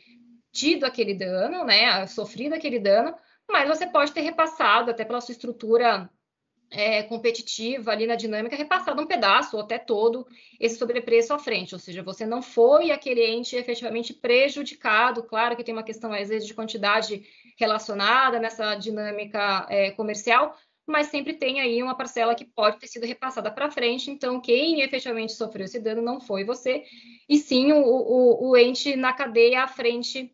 tido 0.54 0.86
aquele 0.86 1.16
dano, 1.16 1.66
né, 1.66 2.06
sofrido 2.08 2.54
aquele 2.54 2.80
dano, 2.80 3.16
mas 3.50 3.68
você 3.68 3.88
pode 3.88 4.14
ter 4.14 4.22
repassado, 4.22 4.92
até 4.92 5.04
pela 5.04 5.20
sua 5.20 5.34
estrutura 5.34 6.10
é, 6.70 7.04
competitiva 7.04 7.92
ali 7.92 8.08
na 8.08 8.16
dinâmica, 8.16 8.56
repassado 8.56 9.02
um 9.02 9.06
pedaço 9.06 9.58
ou 9.58 9.64
até 9.64 9.78
todo 9.78 10.26
esse 10.60 10.78
sobrepreço 10.78 11.34
à 11.34 11.40
frente, 11.40 11.74
ou 11.74 11.80
seja, 11.80 12.02
você 12.04 12.26
não 12.26 12.42
foi 12.42 12.92
aquele 12.92 13.26
ente 13.26 13.56
efetivamente 13.56 14.14
prejudicado, 14.14 15.24
claro 15.24 15.56
que 15.56 15.64
tem 15.64 15.74
uma 15.74 15.84
questão 15.84 16.14
às 16.14 16.30
vezes 16.30 16.48
de 16.48 16.54
quantidade 16.54 17.24
relacionada 17.58 18.40
nessa 18.40 18.76
dinâmica 18.76 19.68
é, 19.70 19.92
comercial, 19.92 20.56
mas 20.86 21.08
sempre 21.08 21.34
tem 21.34 21.62
aí 21.62 21.82
uma 21.82 21.96
parcela 21.96 22.36
que 22.36 22.44
pode 22.44 22.78
ter 22.80 22.88
sido 22.88 23.06
repassada 23.06 23.50
para 23.52 23.72
frente, 23.72 24.12
então 24.12 24.42
quem 24.42 24.82
efetivamente 24.82 25.34
sofreu 25.34 25.66
esse 25.66 25.80
dano 25.80 26.02
não 26.02 26.20
foi 26.20 26.44
você, 26.44 26.84
e 27.30 27.38
sim 27.38 27.72
o, 27.72 27.84
o, 27.84 28.50
o 28.50 28.58
ente 28.58 28.96
na 28.96 29.14
cadeia 29.14 29.64
à 29.64 29.68
frente 29.68 30.32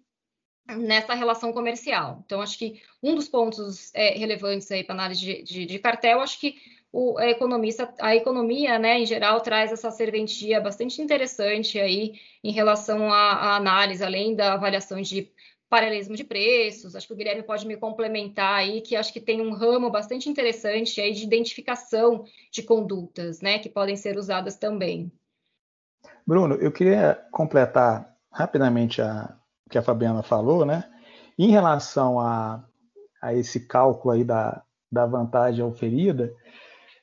nessa 0.77 1.13
relação 1.13 1.51
comercial. 1.51 2.21
Então, 2.25 2.41
acho 2.41 2.57
que 2.57 2.81
um 3.01 3.15
dos 3.15 3.27
pontos 3.27 3.91
é, 3.93 4.17
relevantes 4.17 4.71
aí 4.71 4.83
para 4.83 4.95
análise 4.95 5.21
de, 5.21 5.43
de, 5.43 5.65
de, 5.65 5.79
cartel, 5.79 6.21
acho 6.21 6.39
que 6.39 6.55
o 6.91 7.17
a 7.17 7.27
economista, 7.27 7.93
a 7.99 8.15
economia, 8.15 8.79
né, 8.79 8.99
em 8.99 9.05
geral, 9.05 9.41
traz 9.41 9.71
essa 9.71 9.91
serventia 9.91 10.59
bastante 10.59 11.01
interessante 11.01 11.79
aí 11.79 12.13
em 12.43 12.51
relação 12.51 13.11
à, 13.11 13.55
análise, 13.55 14.03
além 14.03 14.35
da 14.35 14.53
avaliação 14.53 15.01
de 15.01 15.31
paralelismo 15.69 16.15
de 16.15 16.23
preços. 16.23 16.95
Acho 16.95 17.07
que 17.07 17.13
o 17.13 17.15
Guilherme 17.15 17.43
pode 17.43 17.67
me 17.67 17.77
complementar 17.77 18.55
aí, 18.55 18.81
que 18.81 18.95
acho 18.95 19.13
que 19.13 19.21
tem 19.21 19.39
um 19.39 19.53
ramo 19.53 19.91
bastante 19.91 20.27
interessante 20.27 20.99
aí 20.99 21.13
de 21.13 21.23
identificação 21.23 22.25
de 22.51 22.63
condutas, 22.63 23.39
né, 23.39 23.59
que 23.59 23.69
podem 23.69 23.95
ser 23.95 24.17
usadas 24.17 24.55
também. 24.55 25.11
Bruno, 26.25 26.55
eu 26.55 26.71
queria 26.71 27.15
completar 27.31 28.15
rapidamente 28.31 29.01
a, 29.01 29.35
que 29.69 29.77
a 29.77 29.81
Fabiana 29.81 30.23
falou, 30.23 30.65
né? 30.65 30.83
Em 31.37 31.51
relação 31.51 32.19
a, 32.19 32.63
a 33.21 33.33
esse 33.33 33.67
cálculo 33.67 34.13
aí 34.13 34.23
da, 34.23 34.61
da 34.91 35.05
vantagem 35.05 35.63
oferida, 35.63 36.33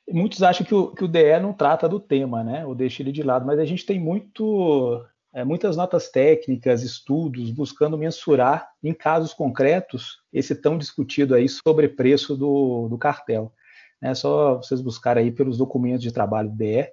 muitos 0.09 0.43
acham 0.43 0.65
que 0.65 0.75
o, 0.75 0.91
que 0.91 1.03
o 1.03 1.07
DE 1.07 1.39
não 1.41 1.53
trata 1.53 1.87
do 1.87 1.99
tema, 1.99 2.43
né? 2.43 2.65
Ou 2.65 2.75
deixa 2.75 3.01
ele 3.01 3.11
de 3.11 3.23
lado, 3.23 3.45
mas 3.45 3.59
a 3.59 3.65
gente 3.65 3.85
tem 3.85 3.99
muito 3.99 5.03
é, 5.33 5.43
muitas 5.43 5.77
notas 5.77 6.09
técnicas, 6.09 6.81
estudos, 6.81 7.51
buscando 7.51 7.97
mensurar 7.97 8.69
em 8.83 8.93
casos 8.93 9.33
concretos 9.33 10.17
esse 10.33 10.55
tão 10.55 10.77
discutido 10.77 11.35
aí 11.35 11.47
sobrepreço 11.47 12.35
do, 12.35 12.87
do 12.89 12.97
cartel. 12.97 13.53
É 14.01 14.13
só 14.13 14.57
vocês 14.57 14.81
buscarem 14.81 15.25
aí 15.25 15.31
pelos 15.31 15.57
documentos 15.57 16.01
de 16.01 16.11
trabalho 16.11 16.49
DE 16.49 16.87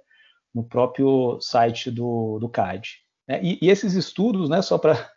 no 0.54 0.62
próprio 0.62 1.38
site 1.40 1.90
do, 1.90 2.38
do 2.38 2.48
CAD. 2.48 2.98
É, 3.26 3.42
e, 3.42 3.58
e, 3.62 3.70
esses 3.70 3.94
estudos, 3.94 4.48
né, 4.48 4.60
só 4.60 4.76
para 4.76 5.10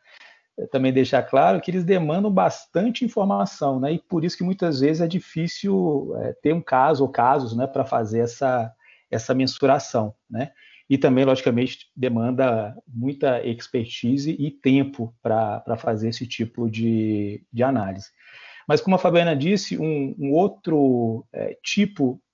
também 0.72 0.92
deixar 0.92 1.24
claro, 1.24 1.62
que 1.62 1.70
eles 1.72 1.84
demandam 1.84 2.32
bastante 2.32 3.06
informação, 3.06 3.80
né, 3.80 3.94
e 3.94 4.00
por 4.00 4.26
isso 4.26 4.38
que 4.38 4.44
muitas 4.44 4.80
vezes 4.80 5.02
é 5.02 5.08
difícil 5.08 6.14
é, 6.18 6.34
ter 6.34 6.54
um 6.54 6.62
caso 6.62 7.04
ou 7.04 7.10
casos 7.10 7.56
né, 7.56 7.68
para 7.68 7.86
fazer 7.86 8.20
essa, 8.20 8.74
essa 9.12 9.34
mensuração. 9.34 10.14
Né 10.30 10.52
e 10.90 10.98
também, 10.98 11.26
logicamente, 11.26 11.90
demanda 11.96 12.76
muita 12.88 13.46
expertise 13.46 14.32
e 14.40 14.50
tempo 14.50 15.14
para 15.22 15.78
fazer 15.78 16.10
esse 16.10 16.26
tipo 16.26 16.70
de, 16.70 17.44
de 17.52 17.64
análise. 17.64 18.10
Mas, 18.68 18.80
como 18.82 18.96
a 18.96 19.00
Fabiana 19.00 19.36
disse, 19.36 19.78
um, 19.78 20.16
um 20.18 20.32
outro 20.32 21.26
é, 21.34 21.58
tipo 21.62 22.22
é, 22.22 22.27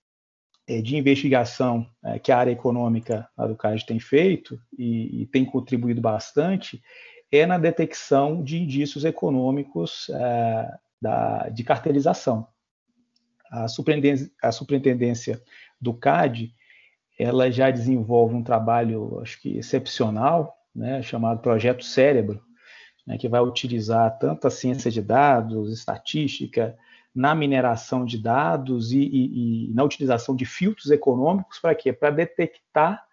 de 0.68 0.96
investigação 0.96 1.88
é, 2.04 2.18
que 2.18 2.32
a 2.32 2.38
área 2.38 2.52
econômica 2.52 3.28
do 3.38 3.56
CAD 3.56 3.86
tem 3.86 4.00
feito 4.00 4.60
e, 4.78 5.22
e, 5.22 5.26
tem 5.26 5.44
contribuído 5.44 6.00
bastante 6.00 6.82
é 7.32 7.46
na 7.46 7.58
detecção 7.58 8.44
de 8.44 8.62
indícios 8.62 9.04
econômicos 9.04 10.10
é, 10.10 10.78
da, 11.02 11.50
de 11.50 11.64
cartelização. 11.64 12.48
A 13.52 13.68
superintendência, 13.68 14.32
a 14.42 14.52
superintendência 14.52 15.42
do 15.82 15.94
CAD 15.94 16.54
ela 17.20 17.52
já 17.52 17.70
desenvolve 17.70 18.34
um 18.34 18.44
trabalho, 18.44 19.20
acho 19.22 19.40
que 19.42 19.58
excepcional, 19.58 20.56
né, 20.76 21.02
chamado 21.02 21.42
Projeto 21.42 21.84
Cérebro, 21.84 22.42
né, 23.06 23.18
que 23.18 23.28
vai 23.28 23.42
utilizar 23.42 24.18
tanto 24.18 24.48
a 24.48 24.52
ciência 24.52 24.90
de 24.90 25.02
dados, 25.02 25.72
estatística, 25.72 26.76
na 27.16 27.36
mineração 27.36 28.06
de 28.06 28.18
dados 28.18 28.92
e, 28.92 29.00
e, 29.00 29.70
e 29.70 29.74
na 29.74 29.84
utilização 29.84 30.36
de 30.36 30.46
filtros 30.46 30.90
econômicos 30.90 31.60
para 31.60 31.76
quê? 31.76 31.94
Para 31.94 32.10
detectar 32.10 33.06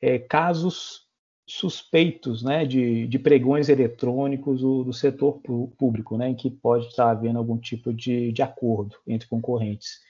é, 0.00 0.18
casos 0.18 1.06
suspeitos 1.46 2.42
né, 2.42 2.66
de, 2.66 3.06
de 3.06 3.18
pregões 3.18 3.68
eletrônicos 3.68 4.60
do, 4.60 4.84
do 4.84 4.92
setor 4.92 5.40
público, 5.78 6.16
né, 6.16 6.28
em 6.28 6.34
que 6.34 6.50
pode 6.50 6.86
estar 6.86 7.10
havendo 7.10 7.38
algum 7.38 7.56
tipo 7.56 7.92
de, 7.92 8.32
de 8.32 8.42
acordo 8.42 8.96
entre 9.06 9.26
concorrentes. 9.28 10.00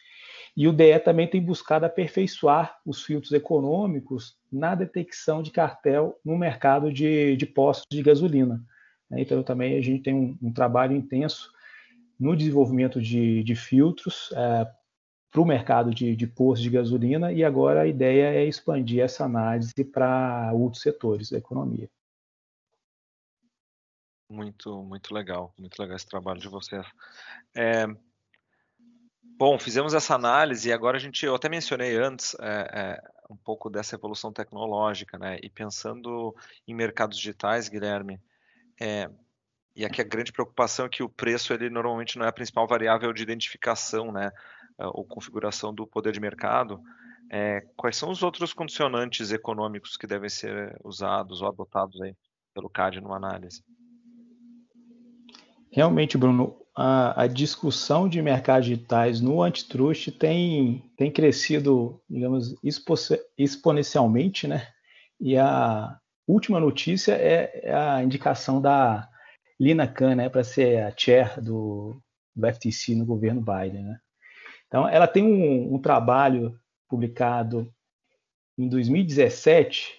E 0.57 0.67
o 0.67 0.73
DE 0.73 0.99
também 0.99 1.29
tem 1.29 1.41
buscado 1.41 1.87
aperfeiçoar 1.87 2.79
os 2.85 3.05
filtros 3.05 3.33
econômicos 3.33 4.37
na 4.51 4.75
detecção 4.75 5.41
de 5.41 5.53
cartel 5.53 6.19
no 6.25 6.37
mercado 6.37 6.93
de, 6.93 7.37
de 7.37 7.47
postos 7.47 7.87
de 7.89 8.03
gasolina. 8.03 8.61
Né? 9.09 9.21
Então, 9.21 9.41
também 9.45 9.79
a 9.79 9.81
gente 9.81 10.03
tem 10.03 10.15
um, 10.15 10.37
um 10.43 10.53
trabalho 10.53 10.97
intenso 10.97 11.53
no 12.19 12.37
desenvolvimento 12.37 13.01
de, 13.01 13.43
de 13.43 13.55
filtros 13.55 14.31
é, 14.33 14.71
para 15.31 15.41
o 15.41 15.45
mercado 15.45 15.95
de, 15.95 16.17
de 16.17 16.27
postos 16.27 16.63
de 16.63 16.71
gasolina 16.71 17.33
e 17.33 17.45
agora 17.45 17.83
a 17.83 17.87
ideia 17.87 18.35
é 18.35 18.45
expandir 18.45 19.03
essa 19.03 19.25
análise 19.25 19.85
para 19.85 20.53
outros 20.53 20.83
setores 20.83 21.31
da 21.31 21.39
economia. 21.39 21.89
Muito, 24.31 24.83
muito 24.83 25.15
legal, 25.15 25.55
muito 25.59 25.81
legal 25.81 25.97
esse 25.97 26.07
trabalho 26.07 26.41
de 26.41 26.49
vocês. 26.49 26.87
É, 27.57 27.87
Bom, 29.39 29.57
fizemos 29.57 29.95
essa 29.95 30.17
análise 30.17 30.69
e 30.69 30.73
agora 30.73 30.97
a 30.97 31.01
gente, 31.01 31.25
eu 31.25 31.33
até 31.33 31.49
mencionei 31.49 31.97
antes 31.97 32.35
é, 32.41 32.71
é, 32.73 33.03
um 33.31 33.37
pouco 33.37 33.71
dessa 33.71 33.95
evolução 33.95 34.33
tecnológica, 34.33 35.17
né? 35.17 35.39
E 35.41 35.49
pensando 35.49 36.35
em 36.67 36.75
mercados 36.75 37.17
digitais, 37.17 37.69
Guilherme, 37.69 38.21
é, 38.81 39.09
e 39.79 39.85
aqui 39.85 40.01
a 40.01 40.05
grande 40.05 40.33
preocupação 40.33 40.87
é 40.87 40.89
que 40.89 41.05
o 41.05 41.09
preço 41.09 41.55
ele 41.55 41.71
normalmente 41.71 42.19
não 42.19 42.27
é 42.27 42.29
a 42.29 42.33
principal 42.33 42.67
variável 42.67 43.13
de 43.13 43.23
identificação, 43.23 44.11
né? 44.11 44.33
É, 44.77 44.85
ou 44.87 45.05
configuração 45.05 45.73
do 45.73 45.87
poder 45.87 46.13
de 46.13 46.19
mercado. 46.19 46.83
É, 47.31 47.65
quais 47.77 47.97
são 47.97 48.11
os 48.11 48.25
outros 48.25 48.53
condicionantes 48.53 49.31
econômicos 49.31 49.97
que 49.97 50.05
devem 50.05 50.29
ser 50.29 50.77
usados 50.83 51.43
ou 51.43 51.49
adotados 51.49 52.03
aí 52.03 52.13
pelo 52.53 52.69
CAD 52.69 53.01
numa 53.01 53.15
análise? 53.15 53.63
Realmente, 55.71 56.19
Bruno, 56.19 56.57
a, 56.77 57.23
a, 57.23 57.27
discussão 57.29 58.09
de 58.09 58.21
mercados 58.21 58.67
digitais 58.67 59.21
no 59.21 59.41
antitrust 59.41 60.11
tem, 60.11 60.91
tem 60.97 61.09
crescido, 61.09 62.03
digamos, 62.11 62.57
exponencialmente, 63.39 64.49
né? 64.49 64.67
E 65.21 65.37
a 65.37 65.97
última 66.27 66.59
notícia 66.59 67.13
é, 67.13 67.61
é 67.63 67.73
a 67.73 68.03
indicação 68.03 68.61
da 68.61 69.09
Lina 69.59 69.87
Khan, 69.87 70.15
né, 70.15 70.29
para 70.29 70.45
ser 70.45 70.83
a 70.83 70.95
chair 70.97 71.41
do, 71.41 72.01
do 72.35 72.53
FTC 72.53 72.95
no 72.95 73.05
governo 73.05 73.41
Biden, 73.41 73.85
né? 73.85 74.01
Então, 74.67 74.89
ela 74.89 75.07
tem 75.07 75.25
um, 75.25 75.75
um 75.75 75.81
trabalho 75.81 76.59
publicado 76.89 77.73
em 78.57 78.69
2017 78.69 79.99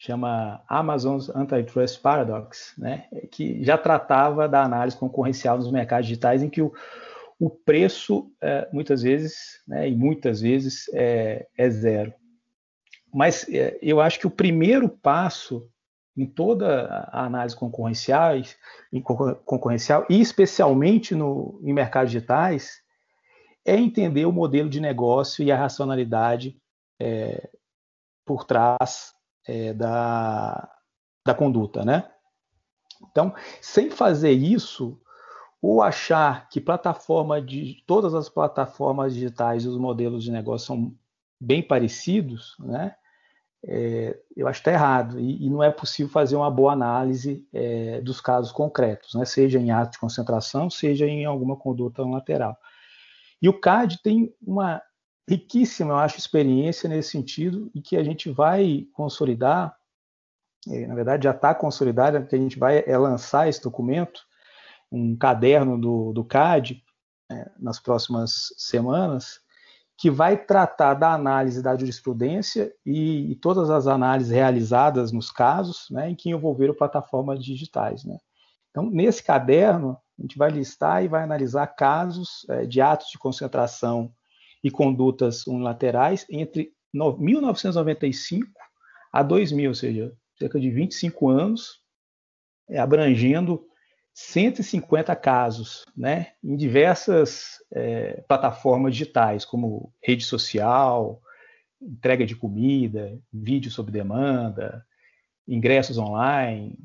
chama 0.00 0.64
Amazon's 0.66 1.28
Antitrust 1.28 2.00
Paradox, 2.00 2.72
né, 2.78 3.06
que 3.30 3.62
já 3.62 3.76
tratava 3.76 4.48
da 4.48 4.64
análise 4.64 4.96
concorrencial 4.96 5.58
nos 5.58 5.70
mercados 5.70 6.06
digitais, 6.06 6.42
em 6.42 6.48
que 6.48 6.62
o, 6.62 6.72
o 7.38 7.50
preço, 7.50 8.32
é, 8.40 8.66
muitas 8.72 9.02
vezes, 9.02 9.62
né, 9.68 9.90
e 9.90 9.94
muitas 9.94 10.40
vezes, 10.40 10.88
é, 10.94 11.46
é 11.56 11.68
zero. 11.68 12.14
Mas 13.12 13.46
é, 13.50 13.78
eu 13.82 14.00
acho 14.00 14.18
que 14.18 14.26
o 14.26 14.30
primeiro 14.30 14.88
passo 14.88 15.68
em 16.20 16.26
toda 16.26 17.08
a 17.10 17.24
análise 17.24 17.56
concorrencial, 17.56 18.34
em 18.92 19.00
concorrencial 19.00 20.04
e 20.10 20.20
especialmente 20.20 21.14
no, 21.14 21.58
em 21.62 21.72
mercados 21.72 22.12
digitais, 22.12 22.82
é 23.64 23.74
entender 23.74 24.26
o 24.26 24.32
modelo 24.32 24.68
de 24.68 24.80
negócio 24.80 25.42
e 25.42 25.50
a 25.50 25.56
racionalidade 25.56 26.60
é, 27.00 27.48
por 28.26 28.44
trás 28.44 29.14
é, 29.46 29.72
da, 29.72 30.70
da 31.24 31.34
conduta, 31.34 31.86
né? 31.86 32.10
Então, 33.10 33.34
sem 33.62 33.90
fazer 33.90 34.32
isso, 34.32 35.00
ou 35.62 35.82
achar 35.82 36.50
que 36.50 36.60
plataforma 36.60 37.40
de 37.40 37.82
todas 37.86 38.14
as 38.14 38.28
plataformas 38.28 39.14
digitais 39.14 39.64
e 39.64 39.68
os 39.68 39.78
modelos 39.78 40.22
de 40.22 40.30
negócio 40.30 40.66
são 40.66 40.94
bem 41.40 41.62
parecidos, 41.62 42.56
né? 42.58 42.94
É, 43.62 44.18
eu 44.34 44.48
acho 44.48 44.62
que 44.62 44.70
está 44.70 44.72
errado 44.72 45.20
e, 45.20 45.44
e, 45.44 45.50
não 45.50 45.62
é 45.62 45.70
possível 45.70 46.10
fazer 46.10 46.34
uma 46.34 46.50
boa 46.50 46.72
análise 46.72 47.46
é, 47.52 48.00
dos 48.00 48.18
casos 48.18 48.50
concretos, 48.50 49.14
né? 49.14 49.24
seja 49.26 49.58
em 49.58 49.70
ato 49.70 49.92
de 49.92 49.98
concentração, 49.98 50.70
seja 50.70 51.06
em 51.06 51.26
alguma 51.26 51.56
conduta 51.56 52.02
lateral. 52.02 52.56
E 53.42 53.48
o 53.48 53.58
CAD 53.58 54.00
tem 54.02 54.34
uma 54.40 54.82
riquíssima, 55.28 55.92
eu 55.92 55.96
acho, 55.96 56.18
experiência 56.18 56.88
nesse 56.88 57.10
sentido 57.10 57.70
e 57.74 57.82
que 57.82 57.96
a 57.96 58.02
gente 58.02 58.30
vai 58.30 58.86
consolidar, 58.92 59.76
é, 60.68 60.86
na 60.86 60.94
verdade 60.94 61.24
já 61.24 61.30
está 61.30 61.54
consolidada, 61.54 62.24
que 62.24 62.34
a 62.34 62.38
gente 62.38 62.58
vai 62.58 62.82
é 62.86 62.96
lançar 62.96 63.48
esse 63.48 63.62
documento, 63.62 64.22
um 64.90 65.16
caderno 65.16 65.78
do, 65.78 66.12
do 66.12 66.24
CAD, 66.24 66.82
é, 67.30 67.50
nas 67.58 67.78
próximas 67.78 68.52
semanas, 68.56 69.40
que 70.00 70.10
vai 70.10 70.34
tratar 70.34 70.94
da 70.94 71.12
análise 71.12 71.62
da 71.62 71.76
jurisprudência 71.76 72.72
e, 72.86 73.32
e, 73.32 73.36
todas 73.36 73.68
as 73.68 73.86
análises 73.86 74.32
realizadas 74.32 75.12
nos 75.12 75.30
casos 75.30 75.88
né, 75.90 76.08
em 76.08 76.14
que 76.14 76.30
envolveram 76.30 76.72
plataformas 76.72 77.44
digitais. 77.44 78.02
Né. 78.02 78.16
Então, 78.70 78.88
nesse 78.90 79.22
caderno, 79.22 79.98
a 80.18 80.22
gente 80.22 80.38
vai 80.38 80.50
listar 80.50 81.04
e 81.04 81.08
vai 81.08 81.22
analisar 81.22 81.66
casos 81.66 82.46
é, 82.48 82.64
de 82.64 82.80
atos 82.80 83.08
de 83.10 83.18
concentração 83.18 84.10
e 84.64 84.70
condutas 84.70 85.46
unilaterais 85.46 86.24
entre 86.30 86.72
1995 86.94 88.50
a 89.12 89.22
2000, 89.22 89.68
ou 89.68 89.74
seja, 89.74 90.12
cerca 90.38 90.58
de 90.58 90.70
25 90.70 91.28
anos, 91.28 91.82
é, 92.70 92.78
abrangendo 92.78 93.66
150 94.12 95.14
casos, 95.16 95.84
né, 95.96 96.32
em 96.42 96.56
diversas 96.56 97.58
é, 97.72 98.22
plataformas 98.28 98.92
digitais, 98.92 99.44
como 99.44 99.92
rede 100.02 100.24
social, 100.24 101.20
entrega 101.80 102.26
de 102.26 102.36
comida, 102.36 103.18
vídeo 103.32 103.70
sob 103.70 103.90
demanda, 103.90 104.84
ingressos 105.46 105.98
online, 105.98 106.78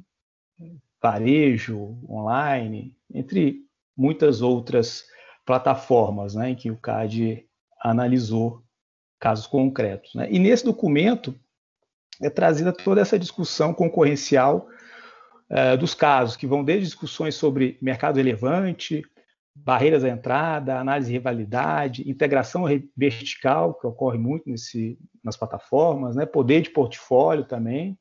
varejo, 1.02 2.00
online, 2.10 2.96
entre 3.14 3.66
muitas 3.96 4.42
outras 4.42 5.06
plataformas 5.46 6.36
né, 6.36 6.52
em 6.52 6.56
que 6.56 6.72
o 6.72 6.78
CAD 6.78 7.46
analisou 7.80 8.64
casos 9.20 9.46
concretos. 9.46 10.14
Né? 10.16 10.28
E 10.32 10.40
nesse 10.40 10.66
documento 10.66 11.36
é 12.22 12.30
trazida 12.30 12.72
toda 12.72 13.02
essa 13.02 13.20
discussão 13.20 13.74
concorrencial 13.74 14.68
uh, 15.50 15.78
dos 15.78 15.94
casos, 15.94 16.36
que 16.36 16.48
vão 16.48 16.64
desde 16.64 16.86
discussões 16.86 17.36
sobre 17.36 17.78
mercado 17.82 18.18
relevante, 18.18 19.04
barreiras 19.56 20.04
à 20.04 20.10
entrada, 20.10 20.80
análise 20.80 21.08
de 21.08 21.14
rivalidade, 21.14 22.10
integração 22.10 22.66
vertical, 22.96 23.74
que 23.74 23.88
ocorre 23.88 24.18
muito 24.18 24.50
nesse, 24.50 24.98
nas 25.24 25.38
plataformas, 25.38 26.16
né? 26.16 26.26
poder 26.26 26.62
de 26.62 26.70
portfólio 26.72 27.46
também, 27.46 27.98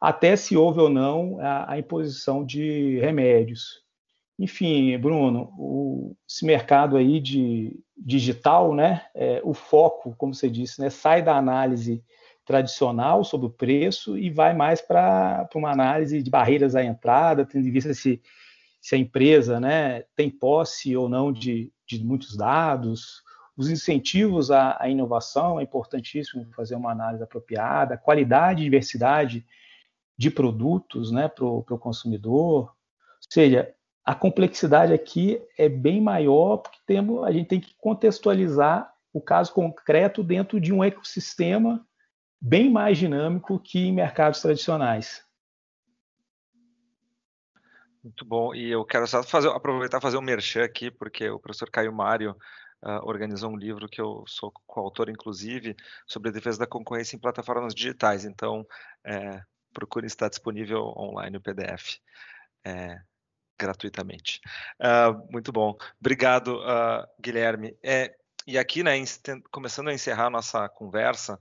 até 0.00 0.36
se 0.36 0.56
houve 0.56 0.80
ou 0.80 0.90
não 0.90 1.38
a, 1.40 1.72
a 1.72 1.78
imposição 1.78 2.44
de 2.44 2.98
remédios. 2.98 3.82
Enfim, 4.38 4.98
Bruno, 4.98 5.52
o, 5.56 6.16
esse 6.28 6.44
mercado 6.44 6.96
aí 6.96 7.20
de 7.20 7.78
digital, 7.96 8.74
né, 8.74 9.04
é, 9.14 9.40
o 9.44 9.54
foco, 9.54 10.14
como 10.18 10.34
você 10.34 10.50
disse, 10.50 10.80
né, 10.80 10.90
sai 10.90 11.22
da 11.22 11.36
análise 11.36 12.02
tradicional 12.44 13.24
sobre 13.24 13.46
o 13.46 13.50
preço 13.50 14.18
e 14.18 14.30
vai 14.30 14.54
mais 14.54 14.80
para 14.80 15.48
uma 15.54 15.70
análise 15.70 16.22
de 16.22 16.30
barreiras 16.30 16.74
à 16.74 16.82
entrada, 16.82 17.46
tendo 17.46 17.66
em 17.66 17.70
vista 17.70 17.94
se, 17.94 18.20
se 18.80 18.94
a 18.94 18.98
empresa 18.98 19.60
né, 19.60 20.02
tem 20.16 20.28
posse 20.28 20.96
ou 20.96 21.08
não 21.08 21.32
de, 21.32 21.72
de 21.86 22.04
muitos 22.04 22.36
dados, 22.36 23.22
os 23.56 23.70
incentivos 23.70 24.50
à, 24.50 24.76
à, 24.80 24.88
inovação, 24.88 25.60
é 25.60 25.62
importantíssimo 25.62 26.46
fazer 26.56 26.74
uma 26.74 26.90
análise 26.90 27.22
apropriada, 27.22 27.98
qualidade 27.98 28.60
e 28.60 28.64
diversidade 28.64 29.46
de 30.16 30.30
produtos 30.30 31.12
né, 31.12 31.28
para 31.28 31.44
o 31.44 31.78
consumidor. 31.78 32.64
Ou 32.64 32.72
seja, 33.30 33.72
a 34.04 34.14
complexidade 34.14 34.92
aqui 34.92 35.40
é 35.56 35.68
bem 35.68 36.00
maior, 36.00 36.58
porque 36.58 36.78
temos, 36.86 37.24
a 37.24 37.30
gente 37.30 37.46
tem 37.46 37.60
que 37.60 37.74
contextualizar 37.76 38.92
o 39.12 39.20
caso 39.20 39.52
concreto 39.52 40.22
dentro 40.22 40.58
de 40.58 40.72
um 40.72 40.82
ecossistema 40.82 41.86
bem 42.42 42.68
mais 42.68 42.98
dinâmico 42.98 43.60
que 43.60 43.78
em 43.78 43.92
mercados 43.92 44.42
tradicionais. 44.42 45.24
Muito 48.02 48.24
bom. 48.24 48.52
E 48.52 48.68
eu 48.68 48.84
quero 48.84 49.06
só 49.06 49.22
fazer, 49.22 49.48
aproveitar 49.48 50.00
fazer 50.00 50.16
um 50.16 50.22
merchan 50.22 50.64
aqui, 50.64 50.90
porque 50.90 51.30
o 51.30 51.38
professor 51.38 51.70
Caio 51.70 51.92
Mário 51.92 52.36
uh, 52.82 53.06
organizou 53.06 53.52
um 53.52 53.56
livro 53.56 53.88
que 53.88 54.00
eu 54.00 54.24
sou 54.26 54.52
coautor, 54.66 55.08
inclusive, 55.08 55.76
sobre 56.04 56.30
a 56.30 56.32
defesa 56.32 56.58
da 56.58 56.66
concorrência 56.66 57.14
em 57.14 57.20
plataformas 57.20 57.72
digitais. 57.72 58.24
Então, 58.24 58.66
é, 59.04 59.40
procure 59.72 60.08
estar 60.08 60.28
disponível 60.28 60.92
online 60.96 61.36
o 61.36 61.40
PDF. 61.40 62.00
É, 62.64 63.00
gratuitamente. 63.56 64.40
Uh, 64.80 65.30
muito 65.30 65.52
bom. 65.52 65.76
Obrigado, 66.00 66.56
uh, 66.56 67.06
Guilherme. 67.20 67.76
É, 67.80 68.12
e 68.44 68.58
aqui, 68.58 68.82
né, 68.82 68.92
começando 69.52 69.88
a 69.88 69.94
encerrar 69.94 70.26
a 70.26 70.30
nossa 70.30 70.68
conversa, 70.68 71.38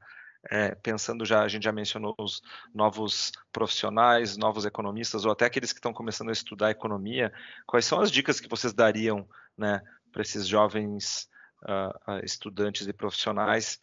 é, 0.49 0.73
pensando 0.75 1.25
já, 1.25 1.43
a 1.43 1.47
gente 1.47 1.63
já 1.63 1.71
mencionou 1.71 2.15
os 2.17 2.41
novos 2.73 3.31
profissionais, 3.51 4.37
novos 4.37 4.65
economistas, 4.65 5.25
ou 5.25 5.31
até 5.31 5.45
aqueles 5.45 5.71
que 5.71 5.79
estão 5.79 5.93
começando 5.93 6.29
a 6.29 6.33
estudar 6.33 6.71
economia, 6.71 7.31
quais 7.65 7.85
são 7.85 7.99
as 7.99 8.11
dicas 8.11 8.39
que 8.39 8.49
vocês 8.49 8.73
dariam 8.73 9.27
né, 9.57 9.81
para 10.11 10.21
esses 10.21 10.47
jovens 10.47 11.29
uh, 11.63 12.23
estudantes 12.23 12.87
e 12.87 12.93
profissionais, 12.93 13.79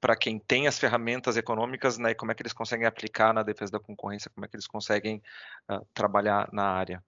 para 0.00 0.14
quem 0.14 0.38
tem 0.38 0.68
as 0.68 0.78
ferramentas 0.78 1.36
econômicas, 1.36 1.98
né, 1.98 2.12
e 2.12 2.14
como 2.14 2.30
é 2.30 2.34
que 2.34 2.42
eles 2.42 2.52
conseguem 2.52 2.86
aplicar 2.86 3.34
na 3.34 3.42
defesa 3.42 3.72
da 3.72 3.80
concorrência, 3.80 4.30
como 4.30 4.44
é 4.44 4.48
que 4.48 4.54
eles 4.54 4.66
conseguem 4.66 5.20
uh, 5.68 5.84
trabalhar 5.92 6.48
na 6.52 6.64
área? 6.64 7.02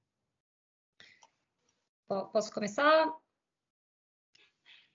Posso 2.09 2.53
começar? 2.53 3.07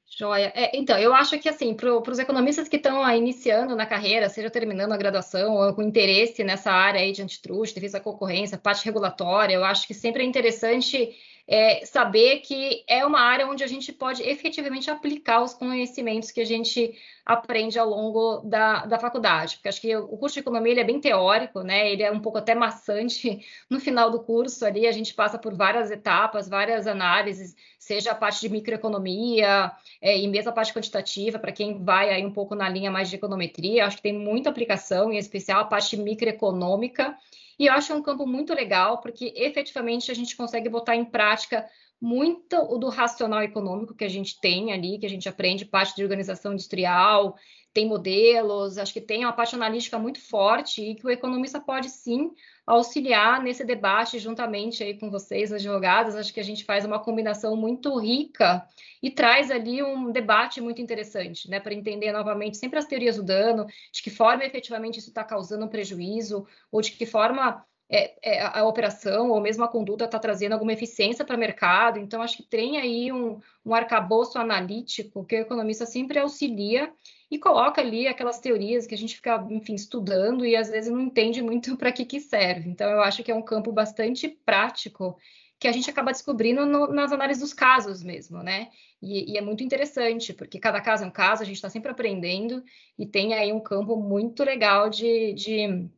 Joia. 0.07 0.51
É, 0.55 0.77
então, 0.77 0.97
eu 0.97 1.13
acho 1.13 1.37
que, 1.39 1.49
assim, 1.49 1.73
para 1.73 1.89
os 1.89 2.19
economistas 2.19 2.69
que 2.69 2.77
estão 2.77 3.09
iniciando 3.11 3.75
na 3.75 3.85
carreira, 3.85 4.29
seja 4.29 4.49
terminando 4.49 4.93
a 4.93 4.97
graduação 4.97 5.55
ou 5.55 5.73
com 5.73 5.81
interesse 5.81 6.43
nessa 6.43 6.71
área 6.71 7.01
aí 7.01 7.11
de 7.11 7.21
antitruste, 7.21 7.75
defesa 7.75 7.97
da 7.97 8.03
concorrência, 8.03 8.57
parte 8.57 8.85
regulatória, 8.85 9.55
eu 9.55 9.65
acho 9.65 9.87
que 9.87 9.93
sempre 9.93 10.23
é 10.23 10.25
interessante 10.25 11.15
é, 11.47 11.85
saber 11.85 12.39
que 12.39 12.83
é 12.87 13.05
uma 13.05 13.19
área 13.19 13.47
onde 13.47 13.63
a 13.63 13.67
gente 13.67 13.93
pode 13.93 14.23
efetivamente 14.23 14.89
aplicar 14.89 15.43
os 15.43 15.53
conhecimentos 15.53 16.31
que 16.31 16.41
a 16.41 16.45
gente 16.45 16.95
aprende 17.23 17.77
ao 17.77 17.87
longo 17.87 18.41
da, 18.41 18.85
da 18.85 18.99
faculdade, 18.99 19.55
porque 19.55 19.69
acho 19.69 19.81
que 19.81 19.95
o 19.95 20.17
curso 20.17 20.35
de 20.35 20.39
economia 20.39 20.73
ele 20.73 20.79
é 20.79 20.83
bem 20.83 20.99
teórico, 20.99 21.61
né? 21.61 21.91
Ele 21.91 22.03
é 22.03 22.11
um 22.11 22.19
pouco 22.19 22.37
até 22.37 22.53
maçante 22.53 23.43
no 23.69 23.79
final 23.79 24.11
do 24.11 24.19
curso. 24.19 24.65
Ali, 24.65 24.87
a 24.87 24.91
gente 24.91 25.13
passa 25.13 25.37
por 25.37 25.55
várias 25.55 25.89
etapas, 25.89 26.47
várias 26.47 26.85
análises, 26.87 27.55
seja 27.79 28.11
a 28.11 28.15
parte 28.15 28.41
de 28.41 28.49
microeconomia 28.49 29.71
é, 30.01 30.17
e 30.17 30.27
mesmo 30.27 30.51
a 30.51 30.53
parte 30.53 30.73
quantitativa, 30.73 31.39
para 31.39 31.51
quem 31.51 31.83
vai 31.83 32.09
aí 32.09 32.25
um 32.25 32.31
pouco 32.31 32.55
na 32.55 32.69
linha 32.69 32.91
mais 32.91 33.09
de 33.09 33.15
econometria, 33.15 33.85
acho 33.85 33.97
que 33.97 34.03
tem 34.03 34.13
muita 34.13 34.49
aplicação, 34.49 35.11
em 35.11 35.17
especial 35.17 35.61
a 35.61 35.65
parte 35.65 35.97
microeconômica, 35.97 37.15
e 37.57 37.67
eu 37.67 37.73
acho 37.73 37.93
um 37.93 38.01
campo 38.01 38.27
muito 38.27 38.53
legal, 38.53 39.01
porque 39.01 39.33
efetivamente 39.35 40.11
a 40.11 40.13
gente 40.13 40.35
consegue 40.35 40.69
botar 40.69 40.95
em 40.95 41.05
prática 41.05 41.65
muito 42.01 42.55
o 42.57 42.77
do 42.77 42.89
racional 42.89 43.41
econômico 43.41 43.95
que 43.95 44.03
a 44.03 44.09
gente 44.09 44.39
tem 44.39 44.73
ali, 44.73 44.99
que 44.99 45.05
a 45.05 45.09
gente 45.09 45.29
aprende 45.29 45.65
parte 45.65 45.95
de 45.95 46.03
organização 46.03 46.53
industrial, 46.53 47.35
tem 47.73 47.87
modelos, 47.87 48.77
acho 48.77 48.93
que 48.93 49.01
tem 49.01 49.25
uma 49.25 49.33
parte 49.33 49.55
analítica 49.55 49.97
muito 49.97 50.19
forte 50.19 50.81
e 50.81 50.95
que 50.95 51.05
o 51.05 51.09
economista 51.09 51.59
pode 51.59 51.89
sim 51.89 52.31
auxiliar 52.65 53.41
nesse 53.41 53.63
debate 53.63 54.17
juntamente 54.17 54.83
aí 54.83 54.97
com 54.97 55.09
vocês, 55.09 55.53
advogados. 55.53 56.15
Acho 56.15 56.33
que 56.33 56.39
a 56.39 56.43
gente 56.43 56.63
faz 56.63 56.83
uma 56.83 56.99
combinação 56.99 57.55
muito 57.55 57.95
rica 57.97 58.65
e 59.01 59.11
traz 59.11 59.51
ali 59.51 59.83
um 59.83 60.11
debate 60.11 60.59
muito 60.59 60.81
interessante, 60.81 61.49
né, 61.49 61.59
para 61.59 61.73
entender 61.73 62.11
novamente 62.11 62.57
sempre 62.57 62.79
as 62.79 62.85
teorias 62.85 63.17
do 63.17 63.23
dano, 63.23 63.67
de 63.91 64.01
que 64.01 64.09
forma 64.09 64.43
efetivamente 64.43 64.99
isso 64.99 65.09
está 65.09 65.23
causando 65.23 65.65
um 65.65 65.69
prejuízo, 65.69 66.47
ou 66.71 66.81
de 66.81 66.91
que 66.91 67.05
forma 67.05 67.63
é, 67.87 68.15
é, 68.23 68.41
a 68.41 68.65
operação 68.65 69.29
ou 69.29 69.39
mesmo 69.39 69.63
a 69.63 69.67
conduta 69.67 70.05
está 70.05 70.17
trazendo 70.17 70.53
alguma 70.53 70.73
eficiência 70.73 71.23
para 71.23 71.35
o 71.35 71.39
mercado. 71.39 71.99
Então, 71.99 72.21
acho 72.21 72.37
que 72.37 72.43
tem 72.43 72.79
aí 72.79 73.11
um, 73.11 73.39
um 73.63 73.75
arcabouço 73.75 74.39
analítico 74.39 75.23
que 75.23 75.35
o 75.35 75.41
economista 75.41 75.85
sempre 75.85 76.17
auxilia 76.17 76.91
e 77.29 77.39
coloca 77.39 77.81
ali 77.81 78.07
aquelas 78.07 78.39
teorias 78.39 78.85
que 78.85 78.93
a 78.93 78.97
gente 78.97 79.15
fica, 79.15 79.45
enfim, 79.49 79.75
estudando 79.75 80.45
e 80.45 80.55
às 80.55 80.69
vezes 80.69 80.91
não 80.91 81.01
entende 81.01 81.41
muito 81.41 81.75
para 81.77 81.91
que, 81.91 82.05
que 82.05 82.19
serve. 82.19 82.69
Então, 82.69 82.89
eu 82.89 83.01
acho 83.01 83.23
que 83.23 83.31
é 83.31 83.35
um 83.35 83.41
campo 83.41 83.71
bastante 83.71 84.27
prático 84.27 85.17
que 85.57 85.67
a 85.67 85.71
gente 85.71 85.89
acaba 85.89 86.11
descobrindo 86.11 86.65
no, 86.65 86.87
nas 86.87 87.11
análises 87.11 87.41
dos 87.41 87.53
casos 87.53 88.03
mesmo, 88.03 88.43
né? 88.43 88.69
E, 89.01 89.33
e, 89.33 89.37
é 89.37 89.41
muito 89.41 89.63
interessante, 89.63 90.33
porque 90.33 90.59
cada 90.59 90.81
caso 90.81 91.03
é 91.03 91.07
um 91.07 91.11
caso, 91.11 91.41
a 91.41 91.45
gente 91.45 91.55
está 91.55 91.69
sempre 91.69 91.91
aprendendo 91.91 92.63
e 92.97 93.05
tem 93.05 93.33
aí 93.33 93.53
um 93.53 93.59
campo 93.59 93.95
muito 93.95 94.43
legal 94.43 94.89
de, 94.89 95.33
de, 95.33 95.89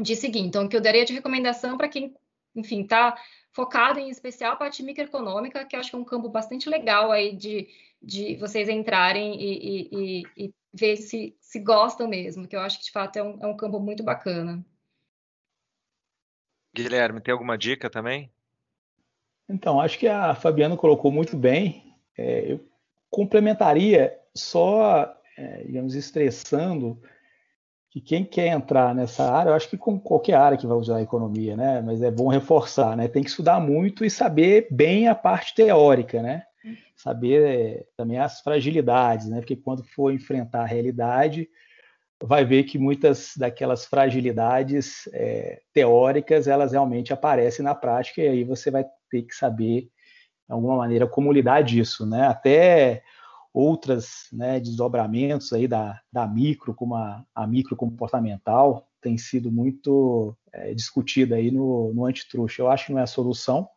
de 0.00 0.16
seguir. 0.16 0.40
Então, 0.40 0.64
o 0.64 0.68
que 0.68 0.76
eu 0.76 0.80
daria 0.80 1.04
de 1.04 1.12
recomendação 1.12 1.76
para 1.76 1.88
quem, 1.88 2.14
enfim, 2.56 2.82
está 2.82 3.16
focado 3.52 4.00
em 4.00 4.08
especial 4.08 4.54
a 4.54 4.56
parte 4.56 4.82
microeconômica, 4.82 5.64
que 5.66 5.76
eu 5.76 5.80
acho 5.80 5.90
que 5.90 5.96
é 5.96 5.98
um 5.98 6.04
campo 6.04 6.28
bastante 6.28 6.70
legal 6.70 7.12
aí 7.12 7.36
de, 7.36 7.68
de 8.00 8.36
vocês 8.36 8.68
entrarem 8.68 9.38
e, 9.40 9.90
e, 9.92 10.44
e 10.46 10.54
ver 10.72 10.96
se, 10.96 11.36
se 11.40 11.58
gostam 11.58 12.08
mesmo, 12.08 12.48
que 12.48 12.56
eu 12.56 12.60
acho 12.60 12.78
que 12.78 12.84
de 12.86 12.90
fato 12.90 13.16
é 13.16 13.22
um, 13.22 13.38
é 13.42 13.46
um 13.46 13.56
campo 13.56 13.78
muito 13.78 14.02
bacana. 14.02 14.64
Guilherme, 16.74 17.20
tem 17.20 17.32
alguma 17.32 17.58
dica 17.58 17.90
também? 17.90 18.30
Então, 19.48 19.80
acho 19.80 19.98
que 19.98 20.08
a 20.08 20.34
Fabiana 20.34 20.76
colocou 20.76 21.12
muito 21.12 21.36
bem. 21.36 21.94
É, 22.16 22.52
eu 22.52 22.66
complementaria 23.10 24.18
só, 24.34 25.14
é, 25.36 25.64
digamos, 25.64 25.94
estressando 25.94 26.98
que 27.90 28.00
quem 28.00 28.24
quer 28.24 28.46
entrar 28.46 28.94
nessa 28.94 29.30
área, 29.30 29.50
eu 29.50 29.54
acho 29.54 29.68
que 29.68 29.76
com 29.76 30.00
qualquer 30.00 30.34
área 30.34 30.56
que 30.56 30.66
vai 30.66 30.78
usar 30.78 30.96
a 30.96 31.02
economia, 31.02 31.54
né? 31.54 31.82
Mas 31.82 32.00
é 32.00 32.10
bom 32.10 32.28
reforçar, 32.28 32.96
né? 32.96 33.06
Tem 33.06 33.22
que 33.22 33.28
estudar 33.28 33.60
muito 33.60 34.02
e 34.02 34.08
saber 34.08 34.66
bem 34.70 35.08
a 35.08 35.14
parte 35.14 35.54
teórica, 35.54 36.22
né? 36.22 36.46
Saber 36.96 37.42
é, 37.42 37.86
também 37.96 38.18
as 38.18 38.40
fragilidades, 38.40 39.28
né? 39.28 39.38
Porque 39.38 39.56
quando 39.56 39.84
for 39.84 40.12
enfrentar 40.12 40.62
a 40.62 40.66
realidade, 40.66 41.48
vai 42.22 42.44
ver 42.44 42.64
que 42.64 42.78
muitas 42.78 43.32
daquelas 43.36 43.84
fragilidades 43.84 45.08
é, 45.12 45.60
teóricas 45.72 46.46
elas 46.46 46.72
realmente 46.72 47.12
aparecem 47.12 47.64
na 47.64 47.74
prática 47.74 48.22
e 48.22 48.28
aí 48.28 48.44
você 48.44 48.70
vai 48.70 48.84
ter 49.10 49.22
que 49.22 49.34
saber 49.34 49.82
de 49.82 50.52
alguma 50.52 50.76
maneira 50.76 51.06
como 51.06 51.32
lidar 51.32 51.62
disso, 51.62 52.06
né? 52.06 52.26
Até 52.26 53.02
outras 53.52 54.28
né, 54.32 54.58
desdobramentos 54.58 55.52
aí 55.52 55.68
da, 55.68 56.00
da 56.10 56.26
micro, 56.26 56.74
como 56.74 56.94
a, 56.94 57.22
a 57.34 57.46
micro 57.46 57.76
comportamental, 57.76 58.88
tem 59.00 59.18
sido 59.18 59.50
muito 59.50 60.34
é, 60.52 60.72
discutida 60.72 61.36
aí 61.36 61.50
no, 61.50 61.92
no 61.92 62.06
antitruste. 62.06 62.60
Eu 62.60 62.70
acho 62.70 62.86
que 62.86 62.92
não 62.92 63.00
é 63.00 63.02
a 63.02 63.06
solução, 63.06 63.68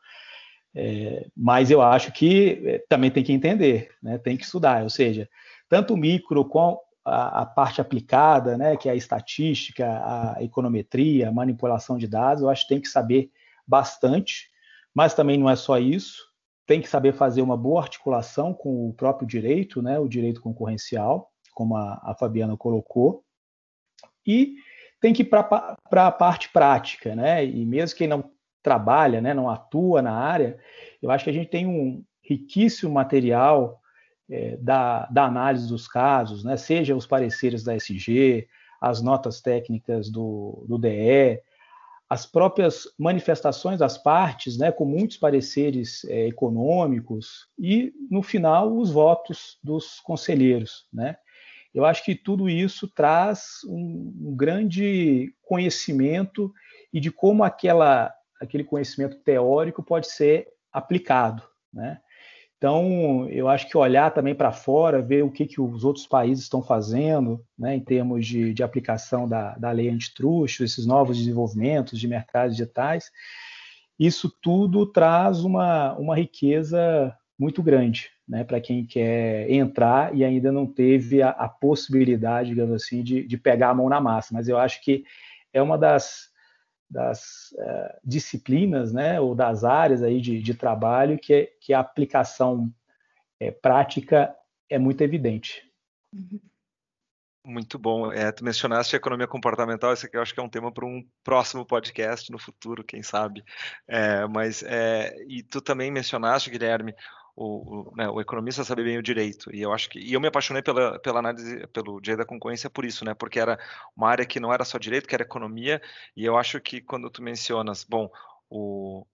é, 0.76 1.28
mas 1.36 1.72
eu 1.72 1.82
acho 1.82 2.12
que 2.12 2.62
é, 2.66 2.84
também 2.90 3.10
tem 3.10 3.24
que 3.24 3.32
entender, 3.32 3.92
né, 4.04 4.18
tem 4.18 4.36
que 4.36 4.44
estudar, 4.44 4.84
ou 4.84 4.90
seja, 4.90 5.30
tanto 5.70 5.94
o 5.94 5.98
micro 5.98 6.44
com 6.44 6.78
a, 7.06 7.44
a, 7.44 7.46
parte 7.46 7.80
aplicada, 7.80 8.58
né, 8.58 8.76
que 8.76 8.90
é 8.90 8.92
a 8.92 8.96
estatística, 8.96 9.86
a 9.88 10.44
econometria, 10.44 11.30
a 11.30 11.32
manipulação 11.32 11.98
de 11.98 12.08
dados, 12.08 12.44
eu 12.44 12.50
acho 12.50 12.64
que 12.64 12.74
tem 12.74 12.82
que 12.82 12.90
saber 12.90 13.32
bastante, 13.66 14.50
mas 14.94 15.14
também 15.14 15.38
não 15.38 15.50
é 15.50 15.56
só 15.56 15.78
isso. 15.78 16.24
Tem 16.68 16.82
que 16.82 16.90
saber 16.90 17.14
fazer 17.14 17.42
uma 17.42 17.56
boa 17.56 17.82
articulação 17.82 18.54
com 18.54 18.90
o 18.90 18.94
próprio 18.94 19.28
direito, 19.28 19.82
né, 19.82 19.98
o 19.98 20.10
direito 20.10 20.42
concorrencial, 20.42 21.32
como 21.54 21.78
a, 21.78 22.02
a 22.04 22.16
Fabiana 22.16 22.58
colocou, 22.58 23.24
e 24.28 24.56
tem 25.00 25.14
que 25.14 25.22
ir 25.22 25.26
para 25.26 25.78
a 25.92 26.12
parte 26.12 26.50
prática, 26.50 27.16
né? 27.16 27.46
E 27.46 27.64
mesmo 27.64 27.96
quem 27.96 28.08
não 28.08 28.35
trabalha, 28.66 29.22
né, 29.22 29.32
não 29.32 29.48
atua 29.48 30.02
na 30.02 30.12
área, 30.12 30.58
eu 31.00 31.12
acho 31.12 31.24
que 31.24 31.30
a 31.30 31.34
gente 31.34 31.52
tem 31.52 31.68
um 31.68 32.04
riquíssimo 32.24 32.92
material 32.92 33.80
é, 34.28 34.58
da, 34.58 35.06
da, 35.06 35.26
análise 35.26 35.68
dos 35.70 35.88
casos, 35.88 36.44
né, 36.44 36.58
seja 36.58 36.96
os 36.96 37.06
pareceres 37.06 37.64
da 37.64 37.76
SG, 37.76 38.48
as 38.82 39.04
notas 39.04 39.40
técnicas 39.40 40.10
do, 40.10 40.66
do 40.68 40.80
DE, 40.80 41.40
as 42.10 42.26
próprias 42.26 42.88
manifestações 42.98 43.78
das 43.78 44.00
partes, 44.00 44.58
né, 44.58 44.72
com 44.72 44.84
muitos 44.84 45.18
pareceres 45.18 46.04
é, 46.06 46.28
econômicos, 46.28 47.48
e, 47.60 47.94
no 48.10 48.24
final, 48.24 48.76
os 48.76 48.90
votos 48.90 49.60
dos 49.64 50.00
conselheiros. 50.00 50.88
Né? 50.92 51.16
Eu 51.72 51.86
acho 51.86 52.04
que 52.04 52.16
tudo 52.16 52.50
isso 52.50 52.88
traz 52.88 53.60
um, 53.68 54.12
um 54.22 54.36
grande 54.36 55.36
conhecimento 55.44 56.52
e 56.92 57.00
de 57.00 57.12
como 57.12 57.44
aquela 57.44 58.12
aquele 58.42 58.64
conhecimento 58.64 59.18
teórico 59.18 59.84
pode 59.84 60.08
ser 60.08 60.48
aplicado, 60.72 61.44
né? 61.74 62.00
Então, 62.58 63.28
eu 63.30 63.50
acho 63.50 63.68
que 63.68 63.78
olhar 63.78 64.12
também 64.12 64.34
para 64.34 64.52
fora, 64.52 65.02
ver 65.02 65.24
o 65.24 65.30
que, 65.30 65.46
que 65.46 65.60
os 65.62 65.84
outros 65.84 66.08
países 66.08 66.46
estão 66.46 66.64
fazendo, 66.64 67.46
né, 67.58 67.76
em 67.76 67.82
termos 67.82 68.26
de, 68.26 68.54
de 68.54 68.64
aplicação 68.64 69.28
da, 69.28 69.56
da 69.58 69.72
lei 69.72 69.90
antitruste, 69.90 70.64
esses 70.64 70.86
novos 70.86 71.18
desenvolvimentos 71.18 72.00
de 72.00 72.08
mercados 72.08 72.56
digitais, 72.56 73.12
isso 74.00 74.34
tudo 74.42 74.86
traz 74.86 75.44
uma, 75.44 75.94
uma 75.96 76.16
riqueza 76.16 77.16
muito 77.38 77.62
grande 77.62 78.10
né, 78.28 78.44
para 78.44 78.60
quem 78.60 78.86
quer 78.86 79.50
entrar 79.52 80.16
e 80.16 80.24
ainda 80.24 80.52
não 80.52 80.66
teve 80.66 81.22
a, 81.22 81.30
a 81.30 81.48
possibilidade, 81.48 82.50
digamos 82.50 82.74
assim, 82.74 83.04
de, 83.04 83.28
de 83.28 83.38
pegar 83.38 83.70
a 83.70 83.76
mão 83.76 83.90
na 83.90 84.02
massa. 84.02 84.34
Mas 84.34 84.48
eu 84.48 84.58
acho 84.58 84.82
que 84.82 85.04
é 85.54 85.62
uma 85.62 85.78
das, 85.78 86.30
das 86.90 87.52
uh, 87.54 88.00
disciplinas, 88.04 88.94
né, 88.94 89.20
ou 89.20 89.34
das 89.36 89.64
áreas 89.64 90.04
aí 90.04 90.22
de, 90.22 90.42
de 90.42 90.54
trabalho 90.54 91.18
que, 91.18 91.34
é, 91.34 91.46
que 91.60 91.74
a 91.74 91.80
aplicação 91.80 92.72
é, 93.40 93.52
prática 93.52 94.36
é 94.70 94.78
muito 94.78 95.02
evidente. 95.02 95.64
Muito 97.46 97.78
bom. 97.78 98.12
É, 98.12 98.32
tu 98.32 98.44
mencionaste 98.44 98.96
a 98.96 98.98
economia 98.98 99.28
comportamental, 99.28 99.94
esse 99.94 100.08
aqui 100.08 100.18
eu 100.18 100.22
acho 100.22 100.34
que 100.34 100.40
é 100.40 100.44
um 100.44 100.50
tema 100.50 100.72
para 100.72 100.86
um 100.86 101.06
próximo 101.24 101.64
podcast 101.64 102.32
no 102.32 102.40
futuro, 102.40 102.84
quem 102.84 103.04
sabe. 103.04 103.44
É, 103.88 104.26
mas 104.26 104.64
é, 104.64 105.16
e 105.28 105.44
tu 105.44 105.62
também 105.62 105.92
mencionaste, 105.92 106.50
Guilherme, 106.50 106.96
o, 107.36 107.92
o, 107.92 107.96
né, 107.96 108.10
o, 108.10 108.22
economista 108.22 108.64
saber 108.64 108.84
bem 108.84 108.98
o 108.98 109.04
direito. 109.04 109.54
E 109.54 109.62
eu 109.62 109.74
acho 109.74 109.90
que 109.90 110.00
e 110.00 110.14
eu 110.14 110.22
me 110.22 110.28
apaixonei 110.28 110.64
pela, 110.64 110.98
pela 111.00 111.20
análise, 111.20 111.68
pelo 111.68 112.00
direito 112.00 112.20
da 112.20 112.26
concorrência 112.26 112.70
por 112.70 112.86
isso, 112.86 113.04
né? 113.04 113.14
Porque 113.14 113.40
era 113.40 113.60
uma 113.96 114.10
área 114.10 114.26
que 114.26 114.40
não 114.40 114.54
era 114.54 114.64
só 114.64 114.78
direito, 114.78 115.08
que 115.08 115.16
era 115.16 115.24
economia. 115.24 115.82
E 116.16 116.24
eu 116.24 116.38
acho 116.38 116.60
que 116.62 116.82
quando 116.82 117.10
tu 117.10 117.22
mencionas, 117.22 117.84
bom, 117.84 118.10
o, 118.50 119.06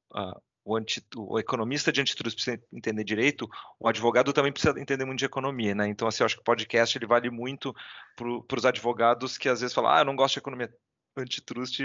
o, 0.64 0.76
anti, 0.76 1.04
o, 1.16 1.40
economista 1.40 1.92
de 1.92 2.02
antitrust 2.02 2.36
precisa 2.36 2.64
entender 2.72 3.04
direito, 3.04 3.50
o 3.80 3.88
advogado 3.88 4.34
também 4.34 4.52
precisa 4.52 4.80
entender 4.80 5.06
muito 5.06 5.20
de 5.20 5.26
economia, 5.26 5.74
né? 5.74 5.88
Então, 5.88 6.08
assim, 6.08 6.22
eu 6.22 6.26
acho 6.26 6.36
que 6.36 6.42
o 6.42 6.46
podcast 6.46 6.98
ele 6.98 7.08
vale 7.08 7.30
muito 7.32 7.74
para 8.16 8.58
os 8.58 8.66
advogados 8.66 9.38
que 9.38 9.50
às 9.50 9.62
vezes 9.62 9.74
falam, 9.74 9.92
ah, 9.92 10.02
eu 10.02 10.06
não 10.06 10.16
gosto 10.16 10.36
de 10.36 10.40
economia 10.40 10.72
antitrust 11.16 11.80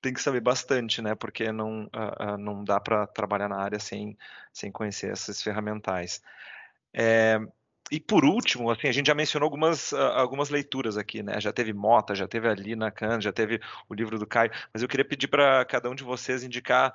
tem 0.00 0.12
que 0.12 0.22
saber 0.22 0.40
bastante, 0.40 1.02
né? 1.02 1.14
Porque 1.14 1.50
não, 1.52 1.84
uh, 1.86 2.34
uh, 2.34 2.38
não 2.38 2.64
dá 2.64 2.80
para 2.80 3.06
trabalhar 3.06 3.48
na 3.48 3.56
área 3.56 3.78
sem, 3.78 4.16
sem 4.52 4.70
conhecer 4.70 5.12
esses 5.12 5.42
ferramentais. 5.42 6.22
É, 6.92 7.38
e 7.90 8.00
por 8.00 8.24
último, 8.24 8.70
assim, 8.70 8.88
a 8.88 8.92
gente 8.92 9.06
já 9.06 9.14
mencionou 9.14 9.46
algumas, 9.46 9.92
uh, 9.92 9.96
algumas 9.96 10.48
leituras 10.48 10.96
aqui, 10.96 11.22
né? 11.22 11.40
Já 11.40 11.52
teve 11.52 11.72
Mota, 11.72 12.14
já 12.14 12.26
teve 12.26 12.48
ali 12.48 12.74
na 12.74 12.90
Khan, 12.90 13.20
já 13.20 13.32
teve 13.32 13.60
o 13.88 13.94
livro 13.94 14.18
do 14.18 14.26
Caio, 14.26 14.50
mas 14.72 14.82
eu 14.82 14.88
queria 14.88 15.04
pedir 15.04 15.28
para 15.28 15.64
cada 15.64 15.90
um 15.90 15.94
de 15.94 16.04
vocês 16.04 16.42
indicar 16.42 16.94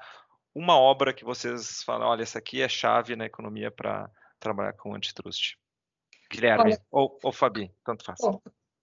uma 0.53 0.78
obra 0.78 1.13
que 1.13 1.24
vocês 1.24 1.84
falam, 1.84 2.07
olha, 2.07 2.24
essa 2.24 2.39
aqui 2.39 2.61
é 2.61 2.67
chave 2.67 3.15
na 3.15 3.26
economia 3.26 3.70
para 3.70 4.09
trabalhar 4.39 4.74
com 4.74 4.95
antitrust. 4.95 5.57
Guilherme 6.32 6.63
olha, 6.63 6.82
ou, 6.91 7.20
ou 7.24 7.32
Fabi, 7.32 7.72
tanto 7.84 8.03
faz. 8.03 8.20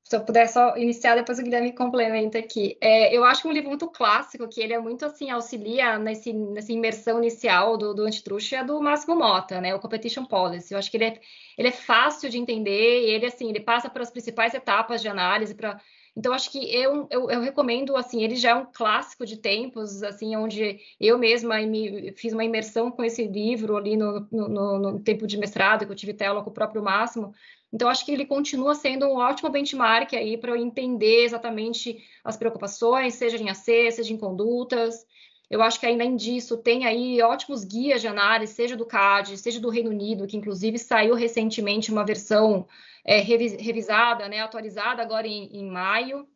Se 0.08 0.14
eu 0.14 0.20
puder 0.24 0.48
só 0.48 0.76
iniciar, 0.76 1.16
depois 1.16 1.40
o 1.40 1.42
Guilherme 1.42 1.72
complementa 1.72 2.38
aqui. 2.38 2.78
É, 2.80 3.12
eu 3.12 3.24
acho 3.24 3.48
um 3.48 3.50
livro 3.50 3.68
muito 3.68 3.88
clássico, 3.88 4.46
que 4.46 4.60
ele 4.60 4.72
é 4.72 4.78
muito 4.78 5.04
assim, 5.04 5.30
auxilia 5.30 5.98
nesse, 5.98 6.32
nessa 6.32 6.70
imersão 6.70 7.18
inicial 7.18 7.76
do, 7.76 7.92
do 7.92 8.04
antitruste, 8.04 8.54
é 8.54 8.62
do 8.62 8.80
Máximo 8.80 9.16
Mota, 9.16 9.60
né? 9.60 9.74
O 9.74 9.80
Competition 9.80 10.24
Policy. 10.24 10.72
Eu 10.72 10.78
acho 10.78 10.92
que 10.92 10.96
ele 10.96 11.06
é, 11.06 11.20
ele 11.58 11.68
é 11.68 11.72
fácil 11.72 12.30
de 12.30 12.38
entender, 12.38 13.00
e 13.00 13.10
ele 13.10 13.26
assim, 13.26 13.48
ele 13.48 13.58
passa 13.58 13.90
pelas 13.90 14.08
principais 14.08 14.54
etapas 14.54 15.02
de 15.02 15.08
análise 15.08 15.56
para. 15.56 15.80
Então, 16.16 16.32
acho 16.32 16.50
que 16.52 16.58
eu, 16.74 17.08
eu, 17.10 17.28
eu, 17.30 17.40
recomendo, 17.40 17.94
assim, 17.96 18.22
ele 18.22 18.36
já 18.36 18.50
é 18.50 18.54
um 18.54 18.64
clássico 18.64 19.26
de 19.26 19.36
tempos, 19.36 20.02
assim, 20.02 20.34
onde 20.36 20.78
eu 21.00 21.18
mesma 21.18 21.58
me, 21.60 22.12
fiz 22.12 22.32
uma 22.32 22.44
imersão 22.44 22.90
com 22.90 23.04
esse 23.04 23.26
livro 23.26 23.76
ali 23.76 23.96
no, 23.96 24.26
no, 24.30 24.78
no 24.78 25.00
tempo 25.00 25.26
de 25.26 25.36
mestrado, 25.36 25.84
que 25.84 25.92
eu 25.92 25.96
tive 25.96 26.14
tela 26.14 26.42
com 26.42 26.48
o 26.48 26.54
próprio 26.54 26.82
Máximo, 26.82 27.34
então, 27.72 27.88
acho 27.88 28.04
que 28.04 28.12
ele 28.12 28.24
continua 28.24 28.74
sendo 28.74 29.06
um 29.06 29.16
ótimo 29.16 29.50
benchmark 29.50 30.14
aí 30.14 30.36
para 30.38 30.52
eu 30.52 30.56
entender 30.56 31.24
exatamente 31.24 32.02
as 32.24 32.36
preocupações, 32.36 33.14
seja 33.14 33.36
em 33.36 33.50
AC, 33.50 33.90
seja 33.90 34.12
em 34.12 34.16
condutas. 34.16 35.04
Eu 35.50 35.62
acho 35.62 35.78
que, 35.78 35.86
além 35.86 36.16
disso, 36.16 36.56
tem 36.56 36.86
aí 36.86 37.20
ótimos 37.22 37.64
guias 37.64 38.00
de 38.00 38.08
análise, 38.08 38.52
seja 38.52 38.76
do 38.76 38.86
CAD, 38.86 39.36
seja 39.36 39.60
do 39.60 39.68
Reino 39.68 39.90
Unido, 39.90 40.26
que 40.26 40.36
inclusive 40.36 40.78
saiu 40.78 41.14
recentemente 41.14 41.90
uma 41.92 42.04
versão 42.04 42.66
é, 43.04 43.20
revisada, 43.20 44.28
né, 44.28 44.40
atualizada 44.40 45.02
agora 45.02 45.26
em, 45.26 45.48
em 45.56 45.68
maio. 45.68 46.26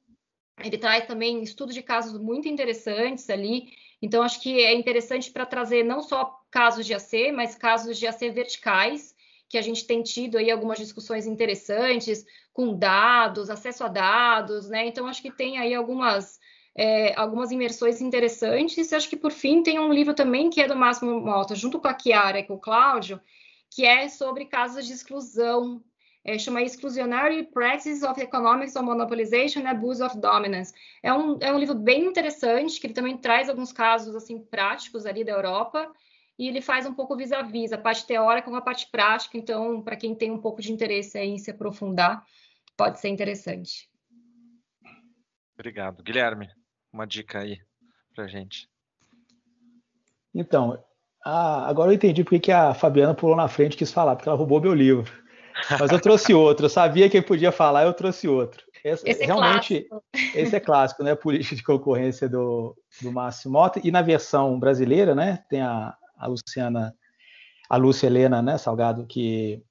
Ele 0.62 0.78
traz 0.78 1.06
também 1.06 1.42
estudos 1.42 1.74
de 1.74 1.82
casos 1.82 2.20
muito 2.20 2.48
interessantes 2.48 3.28
ali. 3.30 3.72
Então, 4.02 4.22
acho 4.22 4.40
que 4.40 4.60
é 4.60 4.74
interessante 4.74 5.30
para 5.30 5.46
trazer 5.46 5.84
não 5.84 6.02
só 6.02 6.38
casos 6.50 6.86
de 6.86 6.94
AC, 6.94 7.32
mas 7.32 7.54
casos 7.54 7.98
de 7.98 8.06
AC 8.06 8.30
verticais, 8.30 9.14
que 9.50 9.58
a 9.58 9.62
gente 9.62 9.84
tem 9.84 10.00
tido 10.00 10.38
aí 10.38 10.48
algumas 10.48 10.78
discussões 10.78 11.26
interessantes 11.26 12.24
com 12.52 12.72
dados, 12.72 13.50
acesso 13.50 13.82
a 13.82 13.88
dados, 13.88 14.70
né? 14.70 14.86
Então, 14.86 15.08
acho 15.08 15.20
que 15.20 15.30
tem 15.30 15.58
aí 15.58 15.74
algumas, 15.74 16.38
é, 16.72 17.12
algumas 17.16 17.50
imersões 17.50 18.00
interessantes. 18.00 18.92
Acho 18.92 19.10
que, 19.10 19.16
por 19.16 19.32
fim, 19.32 19.60
tem 19.60 19.76
um 19.80 19.92
livro 19.92 20.14
também 20.14 20.50
que 20.50 20.60
é 20.60 20.68
do 20.68 20.76
Máximo 20.76 21.20
Malta, 21.20 21.56
junto 21.56 21.80
com 21.80 21.88
a 21.88 21.98
Chiara 21.98 22.38
e 22.38 22.44
com 22.44 22.54
o 22.54 22.60
Cláudio, 22.60 23.20
que 23.68 23.84
é 23.84 24.08
sobre 24.08 24.44
casos 24.44 24.86
de 24.86 24.92
exclusão. 24.92 25.82
É, 26.22 26.38
chama 26.38 26.62
Exclusionary 26.62 27.42
Practices 27.44 28.04
of 28.04 28.20
Economics 28.20 28.76
on 28.76 28.82
Monopolization 28.82 29.62
and 29.62 29.70
Abuse 29.70 30.00
of 30.00 30.16
Dominance. 30.18 30.72
É 31.02 31.12
um, 31.12 31.38
é 31.40 31.52
um 31.52 31.58
livro 31.58 31.74
bem 31.74 32.04
interessante, 32.04 32.78
que 32.78 32.86
ele 32.86 32.94
também 32.94 33.16
traz 33.16 33.48
alguns 33.48 33.72
casos 33.72 34.14
assim 34.14 34.38
práticos 34.38 35.06
ali 35.06 35.24
da 35.24 35.32
Europa, 35.32 35.90
e 36.40 36.48
ele 36.48 36.62
faz 36.62 36.86
um 36.86 36.94
pouco 36.94 37.14
vis-a-vis, 37.14 37.70
-a, 37.70 37.76
parte 37.76 38.06
teórica 38.06 38.48
com 38.48 38.56
a 38.56 38.62
parte 38.62 38.90
prática, 38.90 39.36
então, 39.36 39.82
para 39.82 39.94
quem 39.94 40.14
tem 40.14 40.30
um 40.30 40.40
pouco 40.40 40.62
de 40.62 40.72
interesse 40.72 41.18
em 41.18 41.36
se 41.36 41.50
aprofundar, 41.50 42.24
pode 42.74 42.98
ser 42.98 43.10
interessante. 43.10 43.90
Obrigado. 45.52 46.02
Guilherme, 46.02 46.48
uma 46.90 47.06
dica 47.06 47.40
aí 47.40 47.58
para 48.14 48.26
gente. 48.26 48.70
Então, 50.34 50.82
ah, 51.22 51.68
agora 51.68 51.90
eu 51.90 51.94
entendi 51.94 52.24
porque 52.24 52.40
que 52.40 52.52
a 52.52 52.72
Fabiana 52.72 53.12
pulou 53.12 53.36
na 53.36 53.46
frente 53.46 53.74
e 53.74 53.76
quis 53.76 53.92
falar, 53.92 54.16
porque 54.16 54.26
ela 54.30 54.38
roubou 54.38 54.62
meu 54.62 54.72
livro. 54.72 55.12
Mas 55.78 55.90
eu 55.90 56.00
trouxe 56.00 56.32
outro, 56.32 56.64
eu 56.64 56.70
sabia 56.70 57.10
que 57.10 57.18
ele 57.18 57.26
podia 57.26 57.52
falar, 57.52 57.84
eu 57.84 57.92
trouxe 57.92 58.26
outro. 58.26 58.64
Esse, 58.82 59.06
esse 59.06 59.22
é 59.22 59.26
realmente, 59.26 59.82
clássico. 59.82 60.04
esse 60.34 60.56
é 60.56 60.60
clássico, 60.60 61.02
né? 61.02 61.14
Política 61.14 61.54
de 61.54 61.62
concorrência 61.62 62.26
do, 62.26 62.74
do 63.02 63.12
Márcio 63.12 63.50
Mota. 63.50 63.78
E 63.84 63.90
na 63.90 64.00
versão 64.00 64.58
brasileira, 64.58 65.14
né? 65.14 65.44
Tem 65.50 65.60
a, 65.60 65.94
a 66.20 66.26
Luciana, 66.26 66.94
a 67.68 67.76
Lúcia 67.76 68.06
Helena, 68.06 68.42
né, 68.42 68.58
Salgado, 68.58 69.06
que, 69.06 69.62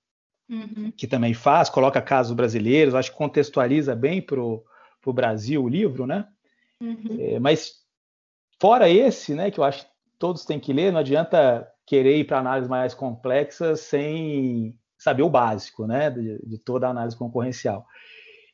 uhum. 0.49 0.91
que 0.95 1.07
também 1.07 1.33
faz, 1.33 1.69
coloca 1.69 2.01
casos 2.01 2.33
brasileiros, 2.33 2.95
acho 2.95 3.11
que 3.11 3.17
contextualiza 3.17 3.95
bem 3.95 4.21
para 4.21 4.41
o 4.41 4.63
Brasil 5.13 5.63
o 5.63 5.69
livro, 5.69 6.07
né? 6.07 6.27
Uhum. 6.81 7.17
É, 7.19 7.39
mas 7.39 7.83
fora 8.59 8.89
esse, 8.89 9.35
né, 9.35 9.51
que 9.51 9.59
eu 9.59 9.63
acho 9.63 9.85
que 9.85 9.91
todos 10.17 10.45
têm 10.45 10.59
que 10.59 10.73
ler, 10.73 10.91
não 10.91 10.99
adianta 10.99 11.67
querer 11.85 12.17
ir 12.17 12.25
para 12.25 12.39
análises 12.39 12.69
mais 12.69 12.93
complexas 12.93 13.81
sem 13.81 14.77
saber 14.97 15.23
o 15.23 15.29
básico, 15.29 15.87
né, 15.87 16.09
de, 16.09 16.39
de 16.45 16.57
toda 16.57 16.87
a 16.87 16.91
análise 16.91 17.17
concorrencial. 17.17 17.85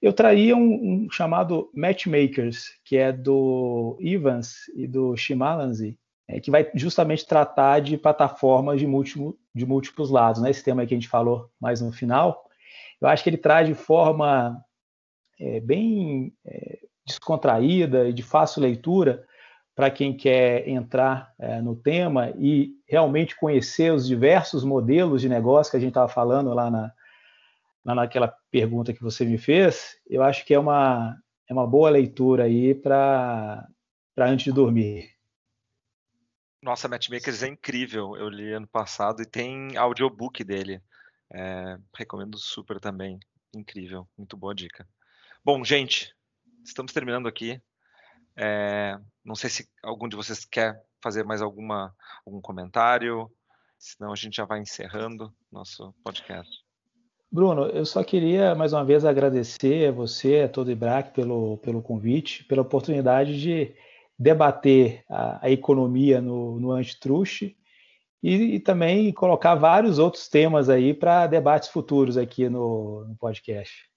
Eu 0.01 0.13
traria 0.13 0.55
um, 0.55 1.05
um, 1.05 1.11
chamado 1.11 1.71
Matchmakers, 1.73 2.69
que 2.83 2.95
é 2.95 3.11
do 3.11 3.97
Evans 3.99 4.67
e 4.75 4.87
do 4.87 5.17
Shimalanzi, 5.17 5.97
é, 6.27 6.39
que 6.39 6.49
vai 6.49 6.69
justamente 6.73 7.25
tratar 7.25 7.79
de 7.81 7.97
plataformas 7.97 8.79
de, 8.79 8.87
múltiplo, 8.87 9.37
de 9.53 9.65
múltiplos 9.65 10.09
lados, 10.09 10.41
né? 10.41 10.49
Esse 10.49 10.63
tema 10.63 10.85
que 10.85 10.93
a 10.93 10.97
gente 10.97 11.07
falou 11.07 11.49
mais 11.59 11.81
no 11.81 11.91
final. 11.91 12.45
Eu 12.99 13.07
acho 13.07 13.23
que 13.23 13.29
ele 13.29 13.37
traz 13.37 13.67
de 13.67 13.75
forma 13.75 14.63
é, 15.39 15.59
bem 15.59 16.33
é, 16.45 16.79
descontraída 17.05 18.09
e 18.09 18.13
de 18.13 18.23
fácil 18.23 18.61
leitura 18.61 19.25
para 19.75 19.91
quem 19.91 20.15
quer 20.15 20.67
entrar 20.67 21.33
é, 21.37 21.61
no 21.61 21.75
tema 21.75 22.31
e 22.37 22.71
realmente 22.87 23.35
conhecer 23.35 23.91
os 23.91 24.07
diversos 24.07 24.63
modelos 24.63 25.21
de 25.21 25.29
negócio 25.29 25.69
que 25.69 25.77
a 25.77 25.79
gente 25.79 25.89
estava 25.89 26.07
falando 26.07 26.53
lá, 26.53 26.71
na, 26.71 26.91
naquela 27.83 28.33
pergunta 28.49 28.93
que 28.93 29.03
você 29.03 29.25
me 29.25 29.37
fez, 29.37 29.97
eu 30.09 30.23
acho 30.23 30.45
que 30.45 30.53
é 30.53 30.59
uma, 30.59 31.17
é 31.49 31.53
uma 31.53 31.67
boa 31.67 31.89
leitura 31.89 32.45
aí 32.45 32.73
para 32.73 33.67
antes 34.17 34.45
de 34.45 34.53
dormir. 34.53 35.14
Nossa, 36.65 36.87
Matchmakers 36.87 37.43
é 37.43 37.47
incrível. 37.47 38.15
Eu 38.17 38.27
li 38.27 38.51
ano 38.51 38.65
passado 38.65 39.21
e 39.21 39.25
tem 39.25 39.77
audiobook 39.77 40.43
dele. 40.43 40.81
É, 41.31 41.77
recomendo 41.95 42.39
super 42.39 42.79
também. 42.79 43.19
Incrível, 43.55 44.07
muito 44.17 44.35
boa 44.35 44.55
dica. 44.55 44.83
Bom, 45.43 45.63
gente, 45.63 46.11
estamos 46.65 46.91
terminando 46.91 47.27
aqui. 47.27 47.61
É, 48.35 48.97
não 49.23 49.35
sei 49.35 49.47
se 49.51 49.69
algum 49.83 50.09
de 50.09 50.15
vocês 50.15 50.43
quer 50.43 50.83
fazer 51.03 51.23
mais 51.23 51.39
alguma, 51.39 51.95
algum 52.25 52.41
comentário, 52.41 53.29
senão 53.77 54.11
a 54.11 54.15
gente 54.15 54.37
já 54.37 54.45
vai 54.45 54.59
encerrando 54.59 55.31
nosso 55.51 55.93
podcast. 56.03 56.51
Bruno, 57.31 57.67
eu 57.67 57.85
só 57.85 58.03
queria 58.03 58.55
mais 58.55 58.73
uma 58.73 58.83
vez 58.83 59.05
agradecer 59.05 59.89
a 59.89 59.91
você, 59.91 60.41
a 60.41 60.49
todo 60.49 60.69
o 60.69 60.71
IBRAC, 60.71 61.13
pelo, 61.13 61.59
pelo 61.59 61.83
convite, 61.83 62.43
pela 62.45 62.63
oportunidade 62.63 63.39
de 63.39 63.75
debater 64.17 65.03
a, 65.09 65.45
a 65.45 65.51
economia 65.51 66.21
no, 66.21 66.59
no 66.59 66.71
antitruste 66.71 67.55
e, 68.23 68.55
e, 68.55 68.59
também 68.59 69.11
colocar 69.11 69.55
vários 69.55 69.99
outros 69.99 70.27
temas 70.27 70.69
aí 70.69 70.93
para 70.93 71.27
debates 71.27 71.69
futuros 71.69 72.17
aqui 72.17 72.49
no, 72.49 73.05
no 73.05 73.15
podcast. 73.17 73.87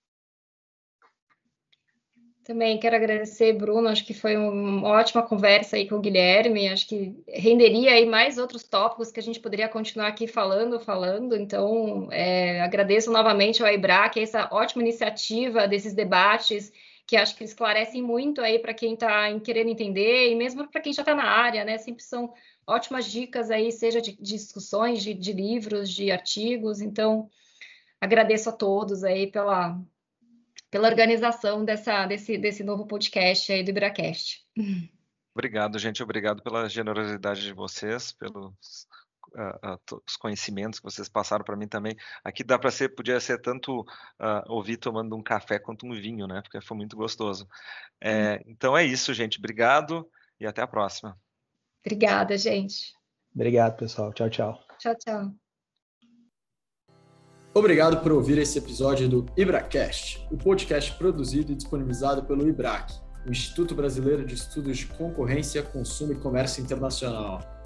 Também 2.45 2.79
quero 2.79 2.97
agradecer, 2.97 3.53
Bruno. 3.53 3.89
Acho 3.89 4.07
que 4.07 4.15
foi 4.15 4.35
uma 4.35 4.89
ótima 4.89 5.23
conversa 5.23 5.77
aí 5.77 5.87
com 5.87 5.97
o 5.97 6.01
Guilherme. 6.01 6.69
Acho 6.69 6.89
que 6.89 7.15
renderia 7.29 7.93
aí 7.93 8.07
mais 8.07 8.39
outros 8.39 8.63
tópicos 8.65 9.13
que 9.13 9.21
a 9.21 9.23
gente 9.23 9.39
poderia 9.39 9.69
continuar 9.69 10.09
aqui 10.09 10.27
falando, 10.27 10.81
falando. 10.81 11.37
Então, 11.37 12.09
é, 12.11 12.63
agradeço 12.63 13.13
novamente 13.13 13.63
ao 13.63 13.69
IBRAC 13.69 14.19
essa 14.21 14.49
ótima 14.51 14.83
iniciativa 14.83 15.69
desses 15.69 15.93
debates 15.93 16.73
que 17.09 17.17
acho 17.17 17.35
que 17.35 17.43
esclarecem 17.43 18.03
muito 18.03 18.43
aí 18.43 18.59
para 18.59 18.75
quem 18.75 18.93
está 18.93 19.41
querendo 19.41 19.71
entender 19.71 20.31
e 20.31 20.35
mesmo 20.35 20.69
para 20.69 20.83
quem 20.83 20.93
já 20.93 21.01
está 21.01 21.15
na 21.15 21.25
área, 21.25 21.65
né? 21.65 21.79
Sempre 21.79 22.03
são 22.03 22.35
ótimas 22.67 23.11
dicas 23.11 23.51
aí, 23.51 23.73
seja 23.73 23.99
de, 23.99 24.13
de 24.13 24.35
discussões, 24.35 25.03
de, 25.03 25.15
de, 25.15 25.33
livros, 25.33 25.89
de 25.89 26.11
artigos. 26.11 26.83
Então, 26.83 27.31
agradeço 27.99 28.51
a 28.51 28.53
todos 28.53 29.05
aí 29.05 29.27
pela, 29.27 29.81
pela 30.71 30.87
organização 30.87 31.65
dessa, 31.65 32.05
desse, 32.05 32.37
desse 32.37 32.63
novo 32.63 32.87
podcast 32.87 33.51
aí 33.51 33.65
do 33.65 33.71
Ibracast. 33.71 34.45
Obrigado, 35.35 35.79
gente. 35.79 36.03
Obrigado 36.03 36.43
pela 36.43 36.69
generosidade 36.69 37.41
de 37.41 37.55
vocês, 37.55 38.13
pelos 38.13 38.87
uh, 39.35 39.75
uh, 39.75 40.03
os 40.07 40.17
conhecimentos 40.17 40.79
que 40.79 40.85
vocês 40.85 41.09
passaram 41.09 41.45
para 41.45 41.57
mim 41.57 41.69
também. 41.69 41.97
Aqui 42.25 42.45
dá 42.45 42.59
para 42.59 42.71
ser, 42.71 42.91
podia 42.91 43.21
ser 43.21 43.41
tanto 43.41 43.81
uh, 43.81 44.43
ouvir 44.49 44.77
tomando 44.77 45.17
um 45.17 45.23
café 45.23 45.59
quanto 45.59 45.87
um 45.87 45.93
vinho, 45.93 46.27
né? 46.27 46.41
Porque 46.43 46.61
foi 46.61 46.77
muito 46.77 46.97
gostoso. 46.97 47.49
É. 48.01 48.43
Então 48.47 48.77
é 48.77 48.85
isso, 48.85 49.13
gente. 49.15 49.39
Obrigado 49.39 50.09
e 50.41 50.47
até 50.47 50.63
a 50.63 50.67
próxima. 50.67 51.19
Obrigada, 51.85 52.37
gente. 52.37 52.93
Obrigado, 53.35 53.77
pessoal. 53.77 54.13
Tchau, 54.13 54.31
tchau. 54.31 54.59
Tchau, 54.79 54.95
tchau. 54.97 55.33
Obrigado 57.55 58.01
por 58.03 58.13
ouvir 58.13 58.39
esse 58.39 58.59
episódio 58.59 59.09
do 59.09 59.27
IbraCast, 59.37 60.25
o 60.31 60.37
podcast 60.37 60.93
produzido 60.97 61.51
e 61.51 61.57
disponibilizado 61.57 62.25
pelo 62.25 62.47
IBRAC, 62.47 62.93
o 63.27 63.31
Instituto 63.31 63.75
Brasileiro 63.75 64.25
de 64.25 64.35
Estudos 64.35 64.79
de 64.79 64.87
Concorrência, 64.87 65.63
Consumo 65.63 66.13
e 66.13 66.17
Comércio 66.17 66.63
Internacional. 66.63 67.58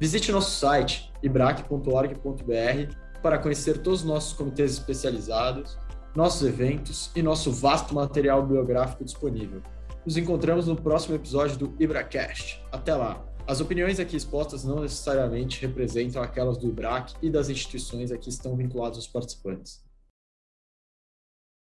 Visite 0.00 0.30
nosso 0.30 0.52
site 0.52 1.12
ibrac.org.br 1.22 2.94
para 3.20 3.38
conhecer 3.38 3.78
todos 3.78 4.00
os 4.00 4.06
nossos 4.06 4.32
comitês 4.32 4.72
especializados, 4.72 5.76
nossos 6.14 6.46
eventos 6.46 7.10
e 7.16 7.22
nosso 7.22 7.50
vasto 7.50 7.92
material 7.94 8.46
biográfico 8.46 9.04
disponível. 9.04 9.60
Nos 10.06 10.16
encontramos 10.16 10.68
no 10.68 10.76
próximo 10.76 11.16
episódio 11.16 11.56
do 11.56 11.74
IbraCast. 11.82 12.64
Até 12.70 12.94
lá! 12.94 13.24
As 13.44 13.60
opiniões 13.60 13.98
aqui 13.98 14.14
expostas 14.14 14.62
não 14.62 14.80
necessariamente 14.80 15.60
representam 15.62 16.22
aquelas 16.22 16.58
do 16.58 16.68
IBRAC 16.68 17.14
e 17.20 17.28
das 17.28 17.48
instituições 17.48 18.12
a 18.12 18.18
que 18.18 18.28
estão 18.28 18.54
vinculados 18.54 18.98
os 18.98 19.06
participantes. 19.08 19.82